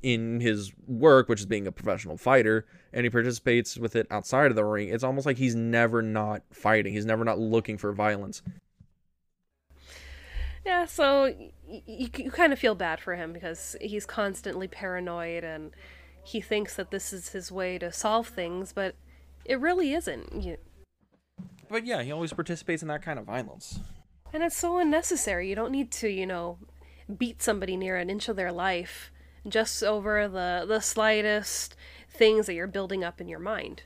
in 0.02 0.40
his 0.40 0.72
work 0.86 1.28
which 1.28 1.40
is 1.40 1.46
being 1.46 1.66
a 1.66 1.72
professional 1.72 2.16
fighter 2.16 2.66
and 2.94 3.04
he 3.04 3.10
participates 3.10 3.76
with 3.76 3.94
it 3.96 4.06
outside 4.10 4.50
of 4.50 4.56
the 4.56 4.64
ring 4.64 4.88
it's 4.88 5.04
almost 5.04 5.26
like 5.26 5.36
he's 5.36 5.54
never 5.54 6.00
not 6.00 6.42
fighting 6.50 6.92
he's 6.92 7.04
never 7.04 7.24
not 7.24 7.38
looking 7.38 7.76
for 7.76 7.92
violence 7.92 8.42
Yeah, 10.64 10.86
so 10.86 11.26
you, 11.68 12.08
you 12.16 12.30
kind 12.30 12.54
of 12.54 12.58
feel 12.58 12.74
bad 12.74 12.98
for 12.98 13.16
him 13.16 13.34
because 13.34 13.76
he's 13.82 14.06
constantly 14.06 14.66
paranoid 14.66 15.44
and 15.44 15.72
he 16.22 16.40
thinks 16.40 16.74
that 16.76 16.90
this 16.90 17.12
is 17.12 17.28
his 17.28 17.52
way 17.52 17.76
to 17.76 17.92
solve 17.92 18.28
things, 18.28 18.72
but 18.72 18.94
it 19.44 19.60
really 19.60 19.92
isn't. 19.92 20.42
You, 20.42 20.56
but 21.68 21.84
yeah 21.84 22.02
he 22.02 22.10
always 22.10 22.32
participates 22.32 22.80
in 22.80 22.88
that 22.88 23.02
kind 23.02 23.18
of 23.18 23.26
violence 23.26 23.78
and 24.34 24.42
it's 24.42 24.56
so 24.56 24.78
unnecessary. 24.78 25.48
You 25.48 25.54
don't 25.54 25.70
need 25.70 25.92
to, 25.92 26.08
you 26.08 26.26
know, 26.26 26.58
beat 27.16 27.40
somebody 27.40 27.76
near 27.76 27.96
an 27.96 28.10
inch 28.10 28.28
of 28.28 28.34
their 28.34 28.50
life 28.50 29.12
just 29.46 29.84
over 29.84 30.26
the, 30.26 30.64
the 30.66 30.80
slightest 30.80 31.76
things 32.14 32.46
that 32.46 32.54
you're 32.54 32.66
building 32.66 33.04
up 33.04 33.20
in 33.20 33.28
your 33.28 33.38
mind. 33.38 33.82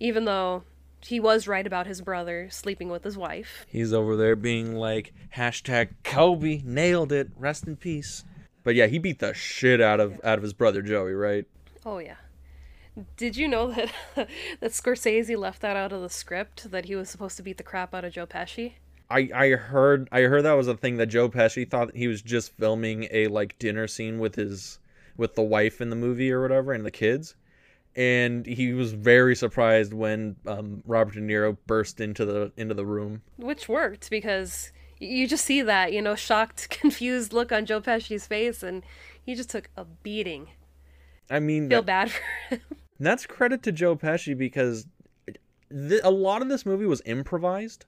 Even 0.00 0.24
though 0.24 0.64
he 1.02 1.20
was 1.20 1.46
right 1.46 1.66
about 1.66 1.86
his 1.86 2.00
brother 2.00 2.48
sleeping 2.50 2.88
with 2.88 3.04
his 3.04 3.18
wife. 3.18 3.66
he's 3.68 3.92
over 3.92 4.16
there 4.16 4.34
being 4.34 4.74
like 4.74 5.12
hashtag 5.36 5.90
kobe 6.02 6.62
nailed 6.64 7.12
it 7.12 7.28
rest 7.36 7.66
in 7.66 7.76
peace 7.76 8.24
but 8.62 8.74
yeah 8.74 8.86
he 8.86 8.98
beat 8.98 9.18
the 9.18 9.34
shit 9.34 9.82
out 9.82 10.00
of 10.00 10.18
out 10.24 10.38
of 10.38 10.42
his 10.42 10.54
brother 10.54 10.80
joey 10.80 11.12
right 11.12 11.44
Oh 11.84 11.98
yeah. 11.98 12.16
Did 13.16 13.36
you 13.36 13.48
know 13.48 13.72
that 13.72 13.92
that 14.60 14.70
Scorsese 14.70 15.36
left 15.36 15.60
that 15.62 15.76
out 15.76 15.92
of 15.92 16.00
the 16.00 16.08
script 16.08 16.70
that 16.70 16.86
he 16.86 16.94
was 16.94 17.10
supposed 17.10 17.36
to 17.36 17.42
beat 17.42 17.58
the 17.58 17.62
crap 17.62 17.94
out 17.94 18.04
of 18.04 18.12
Joe 18.12 18.26
Pesci? 18.26 18.74
I, 19.10 19.28
I 19.34 19.50
heard 19.50 20.08
I 20.10 20.22
heard 20.22 20.42
that 20.42 20.52
was 20.52 20.68
a 20.68 20.76
thing 20.76 20.96
that 20.96 21.06
Joe 21.06 21.28
Pesci 21.28 21.68
thought 21.68 21.94
he 21.94 22.08
was 22.08 22.22
just 22.22 22.56
filming 22.56 23.08
a 23.10 23.28
like 23.28 23.58
dinner 23.58 23.86
scene 23.86 24.18
with 24.18 24.36
his 24.36 24.78
with 25.16 25.34
the 25.34 25.42
wife 25.42 25.80
in 25.80 25.90
the 25.90 25.96
movie 25.96 26.30
or 26.32 26.42
whatever 26.42 26.72
and 26.72 26.84
the 26.84 26.90
kids, 26.90 27.34
and 27.96 28.44
he 28.46 28.72
was 28.72 28.92
very 28.92 29.36
surprised 29.36 29.92
when 29.94 30.36
um, 30.46 30.82
Robert 30.86 31.14
De 31.14 31.20
Niro 31.20 31.56
burst 31.66 32.00
into 32.00 32.24
the 32.24 32.52
into 32.56 32.74
the 32.74 32.84
room. 32.86 33.22
Which 33.36 33.68
worked 33.68 34.10
because 34.10 34.72
you 34.98 35.26
just 35.26 35.44
see 35.44 35.60
that, 35.62 35.92
you 35.92 36.00
know, 36.02 36.14
shocked, 36.14 36.68
confused 36.80 37.32
look 37.32 37.52
on 37.52 37.66
Joe 37.66 37.80
Pesci's 37.80 38.26
face 38.26 38.62
and 38.62 38.82
he 39.24 39.34
just 39.34 39.50
took 39.50 39.68
a 39.76 39.84
beating. 39.84 40.48
I 41.30 41.40
mean, 41.40 41.68
Feel 41.68 41.82
that- 41.82 41.86
bad 41.86 42.10
for 42.48 42.54
him. 42.56 42.60
that's 43.00 43.26
credit 43.26 43.62
to 43.64 43.72
Joe 43.72 43.96
Pesci 43.96 44.36
because 44.36 44.86
th- 45.70 46.00
a 46.04 46.10
lot 46.10 46.42
of 46.42 46.48
this 46.48 46.64
movie 46.66 46.86
was 46.86 47.02
improvised. 47.04 47.86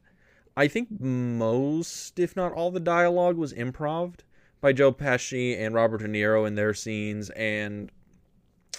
I 0.57 0.69
think 0.69 0.89
most, 1.01 2.19
if 2.19 2.35
not 2.35 2.53
all, 2.53 2.71
the 2.71 2.81
dialogue 2.81 3.37
was 3.37 3.53
improved 3.53 4.25
by 4.61 4.73
Joe 4.73 4.93
Pesci 4.93 5.59
and 5.59 5.75
Robert 5.75 5.99
De 5.99 6.09
Niro 6.09 6.47
in 6.47 6.55
their 6.55 6.75
scenes, 6.75 7.31
and 7.31 7.91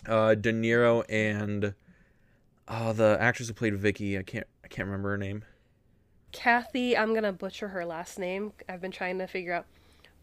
uh, 0.07 0.35
De 0.35 0.51
Niro 0.51 1.03
and 1.09 1.73
uh, 2.67 2.93
the 2.93 3.17
actress 3.19 3.47
who 3.47 3.53
played 3.53 3.75
Vicky. 3.75 4.17
I 4.17 4.23
can't, 4.23 4.47
I 4.63 4.67
can't 4.67 4.87
remember 4.87 5.09
her 5.11 5.17
name. 5.17 5.43
Cathy, 6.31 6.97
I'm 6.97 7.13
gonna 7.13 7.33
butcher 7.33 7.69
her 7.69 7.85
last 7.85 8.19
name. 8.19 8.53
I've 8.67 8.81
been 8.81 8.91
trying 8.91 9.19
to 9.19 9.27
figure 9.27 9.53
out. 9.53 9.65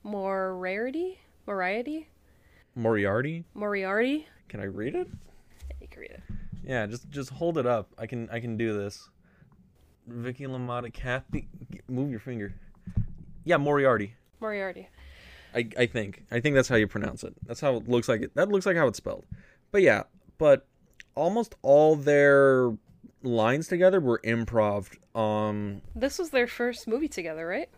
Moriarty? 0.03 1.19
Moriarty? 1.47 2.09
Moriarty. 2.75 3.45
Moriarty? 3.55 4.27
Can 4.49 4.61
I 4.61 4.64
read 4.64 4.95
it? 4.95 5.09
You 5.81 5.88
can 5.88 6.01
read 6.01 6.11
it. 6.11 6.23
Yeah, 6.67 6.87
just 6.87 7.09
just 7.11 7.31
hold 7.31 7.57
it 7.59 7.67
up. 7.67 7.88
I 7.99 8.07
can 8.07 8.29
I 8.31 8.40
can 8.40 8.57
do 8.57 8.77
this. 8.77 9.09
Vicky 10.07 10.45
LaMotta, 10.45 10.93
Cathy, 10.93 11.49
move 11.88 12.11
your 12.11 12.21
finger. 12.21 12.55
Yeah, 13.45 13.57
Moriarty. 13.57 14.14
Moriarty. 14.40 14.88
I, 15.55 15.69
I 15.79 15.87
think 15.87 16.25
I 16.31 16.40
think 16.40 16.55
that's 16.55 16.69
how 16.69 16.77
you 16.77 16.87
pronounce 16.87 17.23
it. 17.25 17.35
That's 17.47 17.61
how 17.61 17.77
it 17.77 17.88
looks 17.88 18.09
like 18.09 18.23
it. 18.23 18.35
That 18.35 18.49
looks 18.49 18.67
like 18.67 18.77
how 18.77 18.87
it's 18.88 18.99
spelled. 18.99 19.25
But 19.71 19.83
yeah, 19.83 20.05
but 20.38 20.67
almost 21.14 21.55
all 21.62 21.97
their 21.97 22.77
lines 23.23 23.69
together 23.69 24.01
were 24.01 24.21
improv. 24.25 24.90
Um, 25.17 25.83
This 25.95 26.19
was 26.19 26.31
their 26.31 26.47
first 26.47 26.87
movie 26.88 27.09
together, 27.09 27.47
right? 27.47 27.69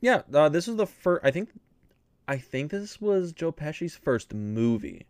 yeah, 0.00 0.22
uh, 0.32 0.48
this 0.48 0.66
was 0.66 0.76
the 0.76 0.86
first. 0.86 1.24
I 1.24 1.30
think, 1.30 1.50
I 2.28 2.36
think 2.38 2.70
this 2.70 3.00
was 3.00 3.32
Joe 3.32 3.52
Pesci's 3.52 3.96
first 3.96 4.32
movie, 4.34 5.06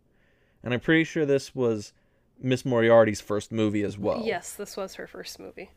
and 0.63 0.73
I'm 0.73 0.79
pretty 0.79 1.03
sure 1.03 1.25
this 1.25 1.53
was 1.53 1.93
Miss 2.41 2.65
Moriarty's 2.65 3.21
first 3.21 3.51
movie 3.51 3.83
as 3.83 3.97
well. 3.97 4.23
Yes, 4.25 4.53
this 4.53 4.75
was 4.77 4.95
her 4.95 5.07
first 5.07 5.39
movie. 5.39 5.69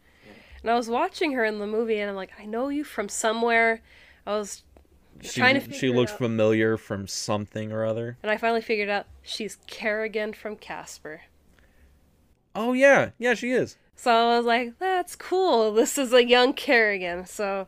And 0.62 0.70
I 0.70 0.74
was 0.74 0.88
watching 0.88 1.32
her 1.32 1.44
in 1.44 1.60
the 1.60 1.66
movie, 1.68 1.98
and 2.00 2.10
I'm 2.10 2.16
like, 2.16 2.32
I 2.38 2.44
know 2.44 2.68
you 2.68 2.82
from 2.84 3.08
somewhere. 3.08 3.80
I 4.26 4.32
was 4.32 4.64
she 5.22 5.30
she 5.30 5.60
figure 5.60 5.88
it 5.88 5.96
looks 5.96 6.12
out. 6.12 6.18
familiar 6.18 6.76
from 6.76 7.06
something 7.06 7.72
or 7.72 7.84
other. 7.84 8.16
And 8.22 8.30
I 8.30 8.36
finally 8.36 8.60
figured 8.60 8.88
out 8.88 9.06
she's 9.22 9.58
Carrigan 9.66 10.32
from 10.32 10.56
Casper. 10.56 11.22
Oh 12.54 12.72
yeah, 12.72 13.10
yeah, 13.18 13.34
she 13.34 13.52
is. 13.52 13.76
So 13.94 14.12
I 14.12 14.36
was 14.36 14.46
like, 14.46 14.78
that's 14.78 15.16
cool. 15.16 15.72
This 15.72 15.98
is 15.98 16.12
a 16.12 16.24
young 16.24 16.52
Carrigan. 16.52 17.26
So 17.26 17.66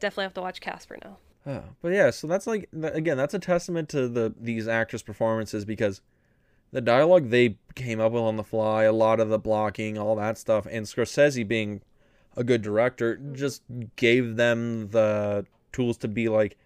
definitely 0.00 0.24
have 0.24 0.34
to 0.34 0.40
watch 0.40 0.60
Casper 0.60 0.98
now. 1.04 1.18
Oh, 1.46 1.64
but 1.80 1.92
yeah, 1.92 2.10
so 2.10 2.26
that's 2.26 2.46
like 2.46 2.68
again, 2.82 3.16
that's 3.16 3.34
a 3.34 3.38
testament 3.38 3.88
to 3.90 4.08
the 4.08 4.34
these 4.38 4.68
actors' 4.68 5.02
performances 5.02 5.64
because 5.64 6.00
the 6.72 6.80
dialogue 6.80 7.30
they 7.30 7.56
came 7.74 8.00
up 8.00 8.12
with 8.12 8.22
on 8.22 8.36
the 8.36 8.44
fly, 8.44 8.84
a 8.84 8.92
lot 8.92 9.20
of 9.20 9.30
the 9.30 9.38
blocking, 9.38 9.96
all 9.96 10.16
that 10.16 10.36
stuff, 10.36 10.66
and 10.70 10.86
Scorsese 10.86 11.46
being 11.46 11.80
a 12.36 12.44
good 12.44 12.62
director 12.62 13.16
mm-hmm. 13.16 13.34
just 13.34 13.62
gave 13.96 14.36
them 14.36 14.88
the 14.88 15.46
tools 15.72 15.96
to 15.98 16.08
be 16.08 16.28
like, 16.28 16.56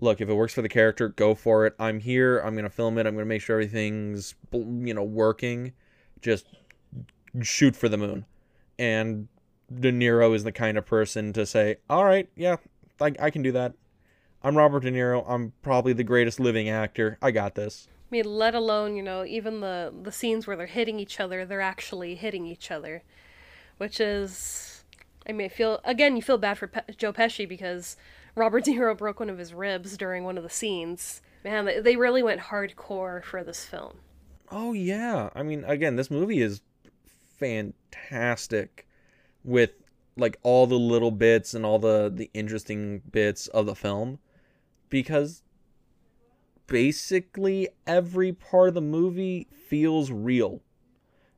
look, 0.00 0.20
if 0.20 0.28
it 0.28 0.34
works 0.34 0.54
for 0.54 0.62
the 0.62 0.68
character, 0.68 1.08
go 1.08 1.34
for 1.34 1.66
it. 1.66 1.74
I'm 1.78 2.00
here. 2.00 2.38
I'm 2.38 2.54
gonna 2.54 2.70
film 2.70 2.98
it. 2.98 3.06
I'm 3.06 3.14
gonna 3.14 3.26
make 3.26 3.42
sure 3.42 3.56
everything's 3.56 4.34
you 4.52 4.94
know 4.94 5.02
working. 5.02 5.72
Just 6.22 6.46
shoot 7.42 7.76
for 7.76 7.88
the 7.88 7.96
moon. 7.96 8.24
And 8.78 9.28
De 9.72 9.92
Niro 9.92 10.34
is 10.34 10.44
the 10.44 10.52
kind 10.52 10.78
of 10.78 10.86
person 10.86 11.32
to 11.34 11.44
say, 11.44 11.76
all 11.90 12.04
right, 12.04 12.28
yeah, 12.36 12.56
I, 13.00 13.12
I 13.20 13.30
can 13.30 13.42
do 13.42 13.52
that. 13.52 13.74
I'm 14.42 14.56
Robert 14.56 14.84
De 14.84 14.90
Niro. 14.90 15.24
I'm 15.28 15.52
probably 15.62 15.92
the 15.92 16.04
greatest 16.04 16.38
living 16.40 16.68
actor. 16.68 17.18
I 17.20 17.32
got 17.32 17.54
this. 17.54 17.88
I 17.90 18.08
mean, 18.10 18.24
let 18.24 18.54
alone, 18.54 18.96
you 18.96 19.02
know, 19.02 19.24
even 19.24 19.60
the, 19.60 19.92
the 20.02 20.12
scenes 20.12 20.46
where 20.46 20.56
they're 20.56 20.66
hitting 20.66 20.98
each 20.98 21.20
other, 21.20 21.44
they're 21.44 21.60
actually 21.60 22.14
hitting 22.14 22.46
each 22.46 22.70
other. 22.70 23.02
Which 23.76 24.00
is. 24.00 24.84
I 25.28 25.32
mean, 25.32 25.46
I 25.46 25.48
feel. 25.48 25.80
Again, 25.84 26.16
you 26.16 26.22
feel 26.22 26.38
bad 26.38 26.56
for 26.56 26.66
Pe- 26.66 26.94
Joe 26.96 27.12
Pesci 27.12 27.48
because 27.48 27.96
Robert 28.34 28.64
De 28.64 28.72
Niro 28.72 28.96
broke 28.96 29.20
one 29.20 29.30
of 29.30 29.38
his 29.38 29.54
ribs 29.54 29.96
during 29.96 30.24
one 30.24 30.36
of 30.36 30.42
the 30.42 30.50
scenes. 30.50 31.22
Man, 31.44 31.82
they, 31.82 31.96
really 31.96 32.22
went 32.22 32.42
hardcore 32.42 33.22
for 33.22 33.42
this 33.44 33.64
film. 33.64 33.98
Oh 34.50 34.72
yeah. 34.72 35.30
I 35.34 35.42
mean, 35.42 35.64
again, 35.64 35.96
this 35.96 36.10
movie 36.10 36.40
is 36.40 36.62
fantastic 37.38 38.86
with 39.44 39.70
like 40.16 40.38
all 40.42 40.66
the 40.66 40.78
little 40.78 41.12
bits 41.12 41.54
and 41.54 41.64
all 41.64 41.78
the 41.78 42.10
the 42.12 42.28
interesting 42.34 43.00
bits 43.10 43.46
of 43.48 43.66
the 43.66 43.74
film 43.74 44.18
because 44.90 45.42
basically 46.66 47.68
every 47.86 48.32
part 48.32 48.68
of 48.68 48.74
the 48.74 48.80
movie 48.80 49.46
feels 49.68 50.10
real 50.10 50.60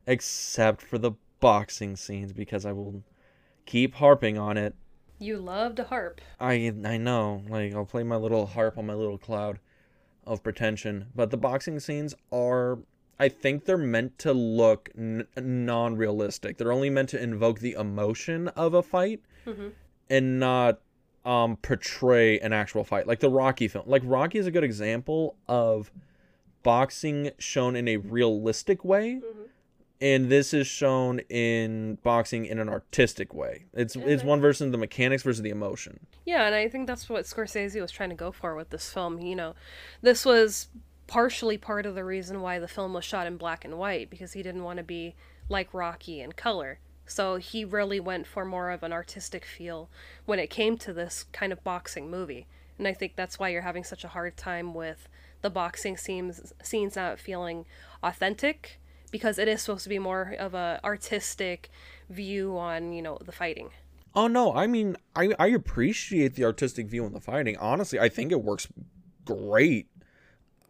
except 0.07 0.81
for 0.81 0.99
the 0.99 1.13
boxing 1.41 1.97
scenes 1.97 2.33
because 2.33 2.65
I 2.65 2.73
will 2.73 3.03
keep 3.67 3.95
harping 3.95 4.39
on 4.39 4.57
it. 4.57 4.75
You 5.23 5.37
love 5.37 5.75
to 5.77 5.85
harp. 5.85 6.21
I 6.41 6.73
I 6.85 6.97
know, 6.97 7.43
like 7.49 7.75
I'll 7.75 7.85
play 7.85 8.03
my 8.03 8.17
little 8.17 8.47
harp 8.47 8.79
on 8.79 8.87
my 8.87 8.95
little 8.95 9.19
cloud 9.19 9.59
of 10.27 10.43
pretension, 10.43 11.07
but 11.15 11.31
the 11.31 11.37
boxing 11.37 11.79
scenes 11.79 12.15
are 12.33 12.79
I 13.19 13.29
think 13.29 13.67
they're 13.67 13.77
meant 13.77 14.19
to 14.21 14.33
look 14.33 14.89
n- 14.97 15.27
non-realistic. 15.37 16.57
They're 16.57 16.73
only 16.73 16.89
meant 16.89 17.11
to 17.11 17.23
invoke 17.23 17.59
the 17.61 17.73
emotion 17.75 18.49
of 18.49 18.73
a 18.73 18.83
fight 18.83 19.21
Mhm. 19.47 19.73
and 20.09 20.41
not 20.41 20.81
um 21.27 21.59
portray 21.59 22.39
an 22.41 22.55
actual 22.55 22.83
fight. 22.83 23.07
Like 23.07 23.21
the 23.21 23.29
Rocky 23.29 23.69
film. 23.69 23.85
Like 23.87 24.03
Rocky 24.07 24.39
is 24.39 24.47
a 24.47 24.51
good 24.51 24.65
example 24.65 25.37
of 25.47 25.93
boxing 26.63 27.31
shown 27.39 27.77
in 27.77 27.89
a 27.89 27.99
realistic 27.99 28.85
way 28.87 29.21
and 30.01 30.31
this 30.31 30.55
is 30.55 30.67
shown 30.67 31.21
in 31.29 31.97
boxing 32.03 32.47
in 32.47 32.59
an 32.59 32.69
artistic 32.69 33.35
way. 33.35 33.65
It's 33.75 33.97
it's 33.97 34.21
mm-hmm. 34.21 34.29
one 34.29 34.41
versus 34.41 34.71
the 34.73 34.79
mechanics 34.79 35.23
versus 35.23 35.43
the 35.43 35.51
emotion. 35.51 36.01
Yeah, 36.25 36.47
and 36.47 36.55
I 36.55 36.69
think 36.69 36.87
that's 36.87 37.09
what 37.09 37.25
Scorsese 37.25 37.81
was 37.81 37.91
trying 37.91 38.11
to 38.11 38.15
go 38.15 38.33
for 38.33 38.55
with 38.55 38.71
this 38.71 38.93
film. 38.93 39.21
You 39.21 39.37
know, 39.37 39.55
this 40.01 40.25
was 40.25 40.69
partially 41.07 41.59
part 41.59 41.87
of 41.87 41.95
the 41.95 42.05
reason 42.05 42.41
why 42.41 42.59
the 42.59 42.69
film 42.69 42.95
was 42.95 43.05
shot 43.05 43.27
in 43.27 43.37
black 43.37 43.65
and 43.65 43.79
white 43.79 44.09
because 44.09 44.33
he 44.33 44.43
didn't 44.43 44.65
want 44.65 44.77
to 44.79 44.85
be 44.85 45.15
like 45.49 45.75
Rocky 45.75 46.21
in 46.21 46.33
color. 46.33 46.79
So 47.05 47.37
he 47.37 47.65
really 47.65 47.99
went 47.99 48.27
for 48.27 48.45
more 48.45 48.71
of 48.71 48.85
an 48.85 48.93
artistic 48.93 49.45
feel 49.45 49.91
when 50.25 50.39
it 50.39 50.49
came 50.49 50.79
to 50.79 50.93
this 50.93 51.25
kind 51.33 51.53
of 51.53 51.65
boxing 51.65 52.09
movie. 52.09 52.47
And 52.79 52.87
I 52.87 52.95
think 52.95 53.17
that's 53.17 53.39
why 53.39 53.49
you're 53.49 53.63
having 53.63 53.83
such 53.83 54.05
a 54.05 54.09
hard 54.09 54.37
time 54.37 54.73
with 54.73 55.09
the 55.43 55.51
boxing 55.51 55.97
scenes 55.97 56.53
scenes 56.63 56.97
not 56.97 57.19
feeling 57.19 57.67
authentic 58.03 58.80
because 59.11 59.39
it 59.39 59.49
is 59.49 59.63
supposed 59.63 59.83
to 59.85 59.89
be 59.89 59.99
more 59.99 60.35
of 60.39 60.55
a 60.55 60.81
artistic 60.85 61.71
view 62.09 62.57
on, 62.59 62.93
you 62.93 63.03
know, 63.03 63.19
the 63.25 63.33
fighting. 63.33 63.71
Oh 64.15 64.27
no, 64.27 64.53
I 64.55 64.67
mean 64.67 64.97
I 65.15 65.33
I 65.39 65.47
appreciate 65.49 66.35
the 66.35 66.45
artistic 66.45 66.87
view 66.89 67.05
on 67.05 67.13
the 67.13 67.21
fighting. 67.21 67.57
Honestly, 67.59 67.99
I 68.01 68.09
think 68.09 68.33
it 68.33 68.43
works 68.43 68.67
great. 69.25 69.87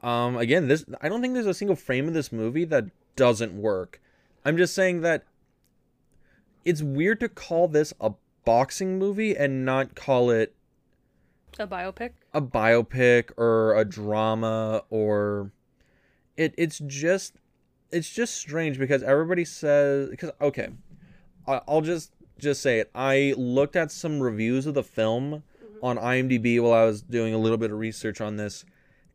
Um 0.03 0.37
again, 0.37 0.69
this 0.69 0.85
I 1.01 1.09
don't 1.09 1.21
think 1.23 1.35
there's 1.35 1.47
a 1.47 1.55
single 1.55 1.77
frame 1.77 2.09
of 2.09 2.15
this 2.15 2.33
movie 2.33 2.65
that 2.67 2.87
doesn't 3.17 3.55
work. 3.55 4.01
I'm 4.45 4.57
just 4.57 4.75
saying 4.75 5.01
that 5.03 5.25
it's 6.65 6.83
weird 6.83 7.21
to 7.21 7.29
call 7.29 7.69
this 7.69 7.93
a 8.01 8.13
boxing 8.45 8.99
movie 8.99 9.35
and 9.37 9.65
not 9.65 9.95
call 9.95 10.31
it 10.31 10.55
A 11.59 11.67
biopic? 11.67 12.13
a 12.35 12.41
biopic 12.43 13.31
or 13.39 13.75
a 13.77 13.85
drama 13.85 14.83
or 14.91 15.51
it 16.37 16.55
it's 16.57 16.79
just 16.87 17.35
it's 17.93 18.11
just 18.11 18.37
strange 18.37 18.79
because 18.79 19.03
everybody 19.03 19.45
says 19.45 20.09
because 20.11 20.31
okay 20.41 20.69
I- 21.47 21.63
i'll 21.69 21.81
just 21.83 22.13
just 22.39 22.63
say 22.63 22.79
it. 22.79 22.91
I 22.95 23.35
looked 23.37 23.77
at 23.77 23.93
some 23.93 24.19
reviews 24.19 24.65
of 24.65 24.73
the 24.73 24.83
film 24.83 25.43
mm-hmm. 25.63 25.85
on 25.85 25.97
imdb 25.97 26.61
while 26.63 26.73
i 26.73 26.85
was 26.85 27.03
doing 27.03 27.35
a 27.35 27.39
little 27.39 27.59
bit 27.59 27.71
of 27.71 27.79
research 27.79 28.21
on 28.21 28.37
this 28.37 28.65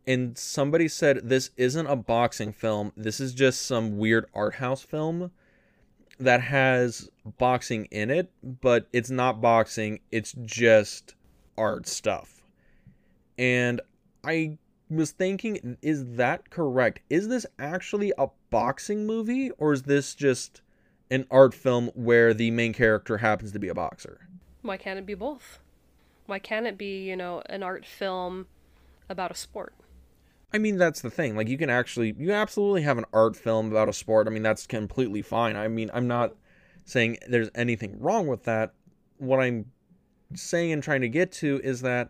and 0.08 0.38
somebody 0.38 0.88
said 0.88 1.30
this 1.30 1.52
isn't 1.58 1.88
a 1.88 1.96
boxing 1.96 2.54
film. 2.54 2.92
This 2.96 3.20
is 3.20 3.34
just 3.34 3.64
some 3.64 3.98
weird 3.98 4.28
art 4.34 4.56
house 4.56 4.82
film 4.82 5.32
that 6.20 6.42
has 6.42 7.10
boxing 7.38 7.86
in 7.92 8.10
it 8.10 8.32
but 8.62 8.88
it's 8.94 9.10
not 9.10 9.42
boxing. 9.42 10.00
It's 10.12 10.34
just 10.44 11.16
art 11.58 11.88
stuff. 11.88 12.44
And 13.38 13.82
I 14.24 14.58
was 14.90 15.12
thinking, 15.12 15.78
is 15.82 16.06
that 16.16 16.50
correct? 16.50 17.00
Is 17.10 17.28
this 17.28 17.46
actually 17.58 18.14
a 18.18 18.28
boxing 18.50 19.06
movie, 19.06 19.52
or 19.58 19.74
is 19.74 19.84
this 19.84 20.16
just 20.16 20.62
an 21.10 21.26
art 21.32 21.54
film 21.54 21.92
where 21.94 22.34
the 22.34 22.52
main 22.52 22.74
character 22.74 23.18
happens 23.18 23.52
to 23.52 23.60
be 23.60 23.68
a 23.68 23.74
boxer? 23.74 24.28
Why 24.62 24.78
can't 24.78 25.00
it 25.00 25.06
be 25.06 25.14
both? 25.14 25.60
Why 26.26 26.40
can't 26.40 26.66
it 26.66 26.78
be, 26.78 27.08
you 27.08 27.16
know, 27.16 27.42
an 27.48 27.64
art 27.64 27.86
film 27.86 28.48
about 29.10 29.32
a 29.32 29.36
sport? 29.36 29.74
I 30.54 30.58
mean, 30.58 30.78
that's 30.78 31.02
the 31.02 31.10
thing. 31.10 31.36
Like, 31.36 31.50
you 31.50 31.58
can 31.58 31.70
actually, 31.70 32.16
you 32.18 32.32
absolutely 32.32 32.84
have 32.84 32.98
an 32.98 33.06
art 33.14 33.36
film 33.36 33.72
about 33.72 33.90
a 33.90 33.94
sport. 33.94 34.28
I 34.28 34.32
mean, 34.32 34.44
that's 34.44 34.66
completely 34.66 35.22
fine. 35.22 35.56
I 35.56 35.68
mean, 35.68 35.92
I'm 35.94 36.08
not 36.08 36.34
saying 36.86 37.18
there's 37.28 37.50
anything 37.56 38.00
wrong 38.00 38.28
with 38.28 38.44
that. 38.44 38.74
What 39.18 39.40
I'm 39.40 39.72
saying 40.34 40.72
and 40.72 40.82
trying 40.82 41.02
to 41.02 41.10
get 41.10 41.32
to 41.34 41.60
is 41.64 41.82
that 41.82 42.10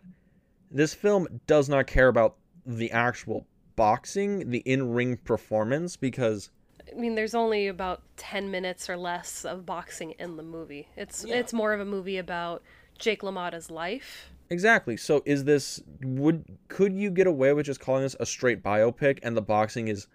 this 0.70 0.94
film 0.94 1.40
does 1.46 1.68
not 1.68 1.86
care 1.86 2.08
about 2.08 2.36
the 2.66 2.90
actual 2.90 3.46
boxing, 3.76 4.50
the 4.50 4.58
in-ring 4.58 5.18
performance 5.18 5.96
because 5.96 6.50
I 6.90 6.94
mean, 6.94 7.14
there's 7.14 7.34
only 7.34 7.66
about 7.66 8.02
10 8.16 8.50
minutes 8.50 8.88
or 8.88 8.96
less 8.96 9.44
of 9.44 9.66
boxing 9.66 10.12
in 10.12 10.36
the 10.36 10.42
movie. 10.42 10.88
It's 10.96 11.24
it's 11.24 11.52
more 11.52 11.72
of 11.72 11.80
a 11.80 11.84
movie 11.84 12.18
about 12.18 12.62
Jake 12.98 13.22
LaMotta's 13.22 13.70
life. 13.70 14.30
Exactly. 14.50 14.96
So 14.96 15.22
is 15.26 15.44
this 15.44 15.82
would 16.02 16.44
could 16.68 16.94
you 16.94 17.10
get 17.10 17.26
away 17.26 17.52
with 17.52 17.66
just 17.66 17.80
calling 17.80 18.02
this 18.02 18.16
a 18.20 18.26
straight 18.26 18.62
biopic 18.62 19.18
and 19.22 19.36
the 19.36 19.42
boxing 19.42 19.88
is 19.88 20.06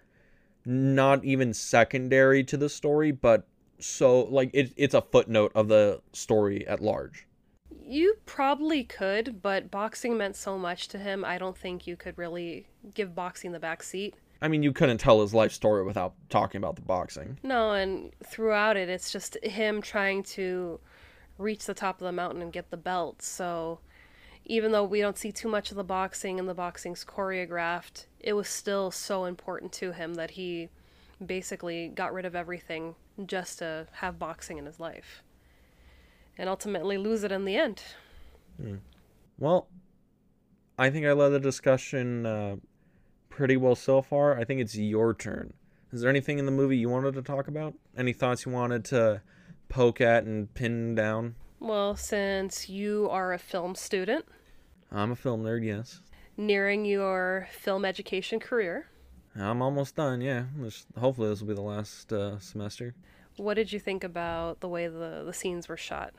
not 0.64 1.24
even 1.24 1.52
secondary 1.52 2.42
to 2.44 2.56
the 2.56 2.68
story, 2.68 3.12
but 3.12 3.46
so 3.78 4.22
like 4.24 4.50
it, 4.54 4.72
it's 4.76 4.94
a 4.94 5.02
footnote 5.02 5.52
of 5.54 5.68
the 5.68 6.00
story 6.12 6.66
at 6.66 6.80
large. 6.80 7.26
You 7.84 8.16
probably 8.26 8.84
could, 8.84 9.42
but 9.42 9.70
boxing 9.70 10.16
meant 10.16 10.36
so 10.36 10.58
much 10.58 10.88
to 10.88 10.98
him. 10.98 11.24
I 11.24 11.38
don't 11.38 11.56
think 11.56 11.86
you 11.86 11.96
could 11.96 12.16
really 12.16 12.66
give 12.94 13.14
boxing 13.14 13.52
the 13.52 13.60
back 13.60 13.82
seat. 13.82 14.14
I 14.40 14.48
mean, 14.48 14.62
you 14.62 14.72
couldn't 14.72 14.98
tell 14.98 15.20
his 15.20 15.32
life 15.32 15.52
story 15.52 15.84
without 15.84 16.14
talking 16.28 16.58
about 16.58 16.76
the 16.76 16.82
boxing. 16.82 17.38
No, 17.42 17.72
and 17.72 18.10
throughout 18.24 18.76
it, 18.76 18.88
it's 18.88 19.12
just 19.12 19.36
him 19.44 19.80
trying 19.80 20.24
to 20.24 20.80
reach 21.38 21.66
the 21.66 21.74
top 21.74 22.00
of 22.00 22.04
the 22.04 22.12
mountain 22.12 22.42
and 22.42 22.52
get 22.52 22.70
the 22.70 22.76
belt. 22.76 23.22
So 23.22 23.78
even 24.44 24.72
though 24.72 24.84
we 24.84 25.00
don't 25.00 25.18
see 25.18 25.30
too 25.30 25.48
much 25.48 25.70
of 25.70 25.76
the 25.76 25.84
boxing 25.84 26.40
and 26.40 26.48
the 26.48 26.54
boxing's 26.54 27.04
choreographed, 27.04 28.06
it 28.18 28.32
was 28.32 28.48
still 28.48 28.90
so 28.90 29.24
important 29.26 29.72
to 29.74 29.92
him 29.92 30.14
that 30.14 30.32
he 30.32 30.68
basically 31.24 31.88
got 31.88 32.12
rid 32.12 32.24
of 32.24 32.34
everything 32.34 32.96
just 33.26 33.58
to 33.60 33.86
have 33.92 34.18
boxing 34.18 34.58
in 34.58 34.66
his 34.66 34.80
life. 34.80 35.22
And 36.42 36.48
ultimately 36.50 36.98
lose 36.98 37.22
it 37.22 37.30
in 37.30 37.44
the 37.44 37.54
end. 37.54 37.84
Well, 39.38 39.68
I 40.76 40.90
think 40.90 41.06
I 41.06 41.12
led 41.12 41.28
the 41.28 41.38
discussion 41.38 42.26
uh, 42.26 42.56
pretty 43.28 43.56
well 43.56 43.76
so 43.76 44.02
far. 44.02 44.36
I 44.36 44.42
think 44.42 44.60
it's 44.60 44.76
your 44.76 45.14
turn. 45.14 45.52
Is 45.92 46.00
there 46.00 46.10
anything 46.10 46.40
in 46.40 46.46
the 46.46 46.50
movie 46.50 46.76
you 46.76 46.88
wanted 46.88 47.14
to 47.14 47.22
talk 47.22 47.46
about? 47.46 47.74
Any 47.96 48.12
thoughts 48.12 48.44
you 48.44 48.50
wanted 48.50 48.84
to 48.86 49.22
poke 49.68 50.00
at 50.00 50.24
and 50.24 50.52
pin 50.52 50.96
down? 50.96 51.36
Well, 51.60 51.94
since 51.94 52.68
you 52.68 53.08
are 53.08 53.32
a 53.32 53.38
film 53.38 53.76
student, 53.76 54.24
I'm 54.90 55.12
a 55.12 55.16
film 55.16 55.44
nerd, 55.44 55.64
yes. 55.64 56.00
nearing 56.36 56.84
your 56.84 57.46
film 57.52 57.84
education 57.84 58.40
career, 58.40 58.88
I'm 59.36 59.62
almost 59.62 59.94
done, 59.94 60.20
yeah. 60.20 60.46
Hopefully, 60.98 61.28
this 61.28 61.40
will 61.40 61.48
be 61.48 61.54
the 61.54 61.62
last 61.62 62.12
uh, 62.12 62.40
semester. 62.40 62.96
what 63.36 63.54
did 63.54 63.72
you 63.72 63.78
think 63.78 64.02
about 64.02 64.58
the 64.58 64.68
way 64.68 64.88
the, 64.88 65.22
the 65.24 65.32
scenes 65.32 65.68
were 65.68 65.76
shot? 65.76 66.14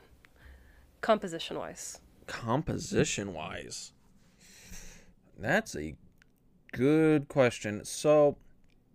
Composition 1.04 1.58
wise. 1.58 1.98
Composition 2.26 3.34
wise, 3.34 3.92
that's 5.38 5.76
a 5.76 5.94
good 6.72 7.28
question. 7.28 7.84
So, 7.84 8.38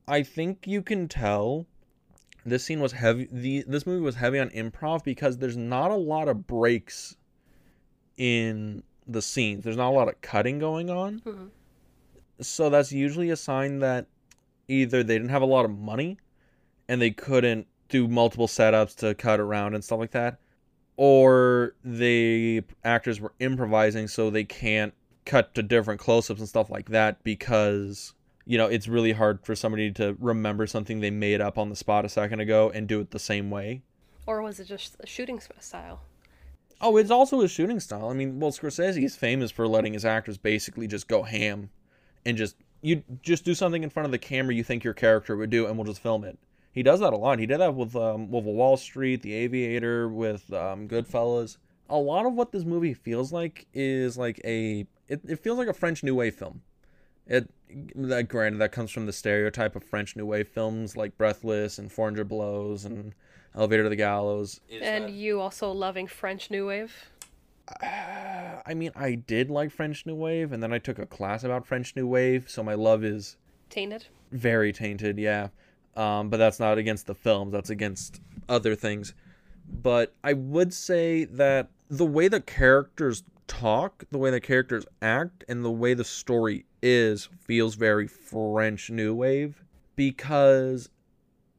I 0.08 0.24
think 0.24 0.66
you 0.66 0.82
can 0.82 1.08
tell 1.08 1.68
this 2.44 2.64
scene 2.64 2.80
was 2.80 2.94
heavy. 2.94 3.28
The 3.32 3.64
this 3.68 3.86
movie 3.86 4.02
was 4.02 4.16
heavy 4.16 4.40
on 4.40 4.50
improv 4.50 5.04
because 5.04 5.38
there's 5.38 5.56
not 5.56 5.92
a 5.92 5.96
lot 5.96 6.28
of 6.28 6.48
breaks 6.48 7.16
in 8.18 8.82
the 9.06 9.22
scenes. 9.22 9.64
There's 9.64 9.78
not 9.78 9.90
a 9.90 9.96
lot 9.96 10.08
of 10.08 10.20
cutting 10.22 10.58
going 10.58 10.90
on. 10.90 11.20
Mhm. 11.20 11.50
So 12.42 12.72
that's 12.72 12.92
usually 12.92 13.30
a 13.30 13.36
sign 13.36 13.78
that 13.80 14.08
either 14.68 15.04
they 15.04 15.14
didn't 15.14 15.30
have 15.30 15.44
a 15.44 15.46
lot 15.46 15.64
of 15.64 15.78
money 15.78 16.18
and 16.88 17.00
they 17.00 17.12
couldn't 17.12 17.68
do 17.88 18.08
multiple 18.08 18.48
setups 18.48 18.96
to 18.96 19.14
cut 19.14 19.40
around 19.40 19.76
and 19.76 19.84
stuff 19.84 20.00
like 20.00 20.12
that, 20.12 20.40
or 21.02 21.76
the 21.82 22.62
actors 22.84 23.22
were 23.22 23.32
improvising 23.40 24.06
so 24.06 24.30
they 24.30 24.44
can't 24.44 24.94
cut 25.24 25.56
to 25.56 25.64
different 25.64 25.98
close-ups 25.98 26.42
and 26.42 26.50
stuff 26.50 26.70
like 26.70 26.90
that 26.90 27.24
because 27.24 28.14
you 28.46 28.58
know 28.58 28.68
it's 28.68 28.86
really 28.86 29.14
hard 29.14 29.40
for 29.46 29.56
somebody 29.56 29.94
to 29.94 30.18
remember 30.20 30.68
something 30.68 31.00
they 31.00 31.10
made 31.10 31.40
up 31.40 31.58
on 31.58 31.70
the 31.70 31.76
spot 31.78 32.04
a 32.04 32.10
second 32.10 32.42
ago 32.42 32.70
and 32.76 32.86
do 32.86 33.00
it 33.00 33.12
the 33.12 33.20
same 33.20 33.50
way. 33.50 33.82
Or 34.28 34.42
was 34.42 34.60
it 34.60 34.66
just 34.66 34.98
a 35.00 35.08
shooting 35.08 35.40
style? 35.62 36.02
Oh, 36.82 36.98
it's 36.98 37.12
also 37.12 37.40
his 37.40 37.52
shooting 37.52 37.80
style. 37.80 38.10
I 38.10 38.14
mean, 38.14 38.38
well, 38.42 38.52
Scorsese 38.52 39.02
is 39.02 39.16
famous 39.16 39.52
for 39.52 39.70
letting 39.70 39.94
his 39.94 40.04
actors 40.04 40.38
basically 40.38 40.86
just 40.86 41.08
go 41.08 41.24
ham 41.24 41.70
and 42.26 42.36
just 42.36 42.58
you 42.82 43.04
just 43.22 43.46
do 43.46 43.56
something 43.56 43.84
in 43.84 43.90
front 43.90 44.06
of 44.06 44.12
the 44.12 44.18
camera 44.18 44.54
you 44.54 44.66
think 44.66 44.84
your 44.84 44.94
character 44.94 45.38
would 45.38 45.50
do, 45.50 45.66
and 45.66 45.78
we'll 45.78 45.86
just 45.86 46.04
film 46.04 46.26
it. 46.26 46.38
He 46.80 46.84
does 46.84 47.02
that 47.02 47.12
a 47.12 47.18
lot. 47.18 47.40
He 47.40 47.46
did 47.46 47.60
that 47.60 47.76
with 47.76 47.94
um, 47.98 48.32
Wolf 48.32 48.46
of 48.48 48.54
Wall 48.54 48.78
Street, 48.78 49.22
The 49.22 49.34
Aviator, 49.34 50.08
with 50.08 50.54
um, 50.54 50.88
Goodfellas. 50.88 51.58
A 51.90 51.98
lot 51.98 52.26
of 52.26 52.32
what 52.36 52.54
this 52.54 52.64
movie 52.64 52.94
feels 52.94 53.34
like 53.34 53.68
is 53.74 54.18
like 54.18 54.40
a 54.46 54.88
it, 55.10 55.20
it 55.28 55.40
feels 55.40 55.58
like 55.58 55.68
a 55.68 55.74
French 55.74 56.04
New 56.04 56.16
Wave 56.16 56.36
film. 56.36 56.62
It 57.28 57.50
that 57.96 58.30
granted 58.30 58.60
that 58.60 58.72
comes 58.72 58.92
from 58.92 59.08
the 59.08 59.12
stereotype 59.12 59.76
of 59.76 59.84
French 59.84 60.16
New 60.16 60.26
Wave 60.26 60.48
films 60.48 60.96
like 60.96 61.18
Breathless 61.18 61.80
and 61.80 61.92
400 61.92 62.30
Blows 62.30 62.86
and 62.86 63.14
Elevator 63.54 63.84
to 63.84 63.90
the 63.90 63.98
Gallows. 63.98 64.62
and 64.72 65.10
you 65.10 65.42
also 65.42 65.74
loving 65.74 66.08
French 66.08 66.50
New 66.50 66.68
Wave? 66.68 67.10
I 67.82 68.74
mean, 68.74 68.92
I 68.96 69.16
did 69.16 69.50
like 69.50 69.72
French 69.72 70.06
New 70.06 70.16
Wave, 70.16 70.54
and 70.54 70.64
then 70.64 70.72
I 70.72 70.78
took 70.78 70.98
a 70.98 71.06
class 71.06 71.44
about 71.44 71.68
French 71.68 71.94
New 71.98 72.08
Wave, 72.08 72.50
so 72.50 72.64
my 72.64 72.76
love 72.76 73.04
is 73.04 73.36
Tainted? 73.70 74.06
very 74.32 74.72
tainted, 74.72 75.18
yeah. 75.20 75.50
Um, 75.96 76.30
but 76.30 76.38
that's 76.38 76.60
not 76.60 76.78
against 76.78 77.08
the 77.08 77.16
films, 77.16 77.52
that's 77.52 77.70
against 77.70 78.22
other 78.48 78.76
things. 78.76 79.14
But 79.72 80.14
I 80.24 80.34
would 80.34 80.74
say 80.74 81.26
that 81.26 81.70
the 81.90 82.06
way 82.06 82.28
the 82.28 82.42
characters 82.42 83.24
talk, 83.48 84.04
the 84.12 84.18
way 84.18 84.32
the 84.32 84.40
characters 84.40 84.86
act, 85.02 85.44
and 85.50 85.66
the 85.66 85.72
way 85.72 85.94
the 85.94 86.04
story 86.04 86.66
is 86.82 87.30
feels 87.42 87.76
very 87.76 88.08
French 88.08 88.90
New 88.90 89.14
Wave 89.14 89.64
because 89.96 90.90